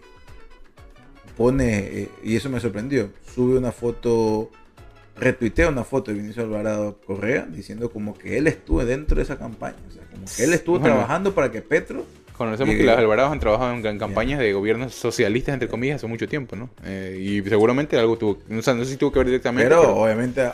[1.37, 4.51] pone, eh, y eso me sorprendió, sube una foto,
[5.19, 9.37] retuitea una foto de Vinicio Alvarado Correa diciendo como que él estuvo dentro de esa
[9.37, 10.93] campaña, o sea, como que él estuvo Bueno.
[10.95, 12.05] trabajando para que Petro,
[12.37, 16.07] Conocemos que los Alvarados han trabajado en, en campañas de gobiernos socialistas, entre comillas, hace
[16.07, 16.67] mucho tiempo, ¿no?
[16.83, 19.81] Eh, y seguramente algo tuvo, o sea, no sé si tuvo que ver directamente, pero
[19.81, 20.49] pero, obviamente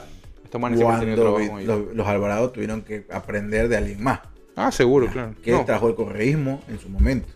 [0.52, 4.20] cuando vi- los, los Alvarado tuvieron que aprender de alguien más,
[4.58, 5.34] Ah, seguro, claro.
[5.42, 7.30] que No, trajo el correísmo en su momento.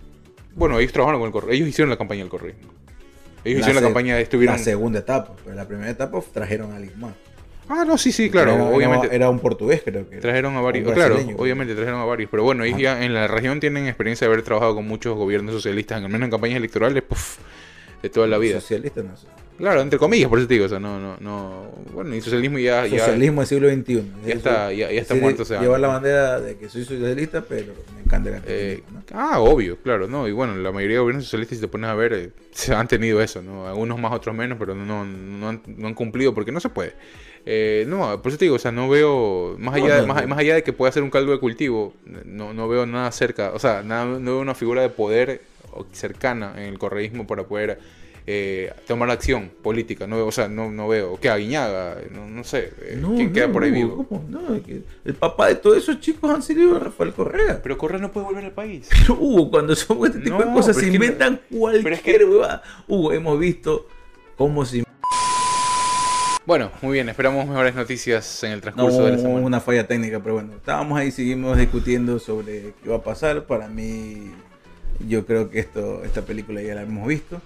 [0.56, 2.54] Bueno, ellos trabajaron con el correo, ellos hicieron la campaña del correo.
[3.44, 4.56] Ellos hicieron la campaña, estuvieron...
[4.56, 7.14] La segunda etapa, pero la primera etapa trajeron a alguien más.
[7.68, 9.16] Ah, no, sí, sí, claro, Era- obviamente.
[9.16, 10.18] Era un portugués, creo que.
[10.18, 13.60] Trajeron a varios, claro, obviamente trajeron a varios, pero bueno, ellos ya en la región
[13.60, 17.38] tienen experiencia de haber trabajado con muchos gobiernos socialistas, al menos en campañas electorales, puf,
[18.02, 18.60] de toda la vida.
[18.60, 19.28] Socialista, no sé.
[19.58, 22.58] Claro, entre comillas, por eso te digo, o sea, no, no, no, bueno, y socialismo
[22.58, 24.04] ya, Socialismo del siglo XXI.
[24.26, 25.82] ya está- ya- ya está muerto ese Llevar año.
[25.82, 30.28] la bandera de que soy socialista, pero me encanta el Eh, ah, obvio, claro, ¿no?
[30.28, 32.88] Y bueno, la mayoría de gobiernos socialistas, si te pones a ver, eh, se han
[32.88, 33.68] tenido eso, ¿no?
[33.68, 36.94] Algunos más, otros menos, pero no, no, han, no han cumplido porque no se puede.
[37.46, 40.56] Eh, no, por eso te digo, o sea, no veo, más allá, de, más, allá
[40.56, 41.94] de que pueda ser un caldo de cultivo,
[42.26, 45.86] no, no veo nada cerca, o sea, nada, no veo una figura de poder o-
[45.92, 47.80] cercana en el correísmo para poder
[48.26, 52.44] eh, tomar acción política, no veo, o sea, no, no veo, que Aguiñaga, no, no
[52.44, 54.06] sé, eh, ¿quién queda por ahí vivo?
[54.08, 54.26] ¿cómo?
[54.30, 57.60] No, es que el papá de todos esos chicos han sido Rafael Correa.
[57.62, 58.88] Pero Correa no puede volver al país.
[59.02, 62.26] Pero Hugo, cuando son este tipo de No, cosas, se inventan cualquier pero es que-
[62.26, 62.64] huevada.
[62.88, 63.88] Hugo, hemos visto
[64.38, 64.84] cómo se
[66.46, 69.46] Bueno, muy bien, esperamos mejores noticias en el No, transcurso de la hubo semana.
[69.46, 73.46] una falla técnica, pero bueno, estábamos ahí, seguimos discutiendo sobre qué va a pasar.
[73.46, 74.32] Para mí,
[75.08, 77.42] yo creo que esto, esta película ya la hemos visto.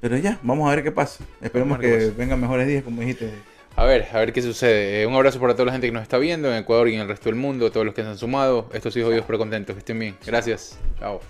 [0.00, 1.24] Pero ya, vamos a ver qué pasa.
[1.40, 3.30] Esperemos que vengan mejores días, como dijiste.
[3.76, 5.02] A ver, a ver qué sucede.
[5.02, 7.00] Eh, un abrazo para toda la gente que nos está viendo en Ecuador y en
[7.00, 8.68] el resto del mundo, todos los que se han sumado.
[8.72, 10.16] Estos hijos Dios pero contentos, que estén bien.
[10.26, 10.78] Gracias.
[10.98, 11.20] Chao.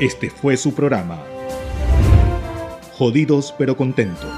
[0.00, 1.22] Este fue su programa.
[2.92, 4.30] Jodidos pero contentos.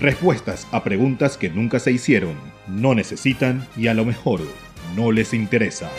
[0.00, 4.40] Respuestas a preguntas que nunca se hicieron, no necesitan y a lo mejor
[4.96, 5.90] no les interesa.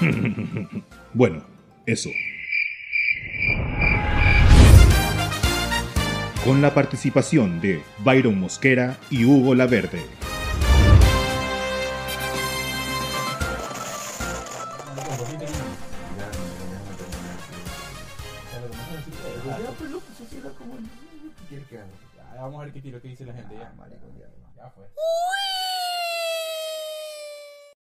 [1.14, 1.44] bueno,
[1.86, 2.10] eso.
[6.44, 10.00] Con la participación de Byron Mosquera y Hugo Laverde.
[22.40, 23.72] Vamos a ver qué tiro, qué dice la gente ya.
[24.56, 24.86] Ya fue.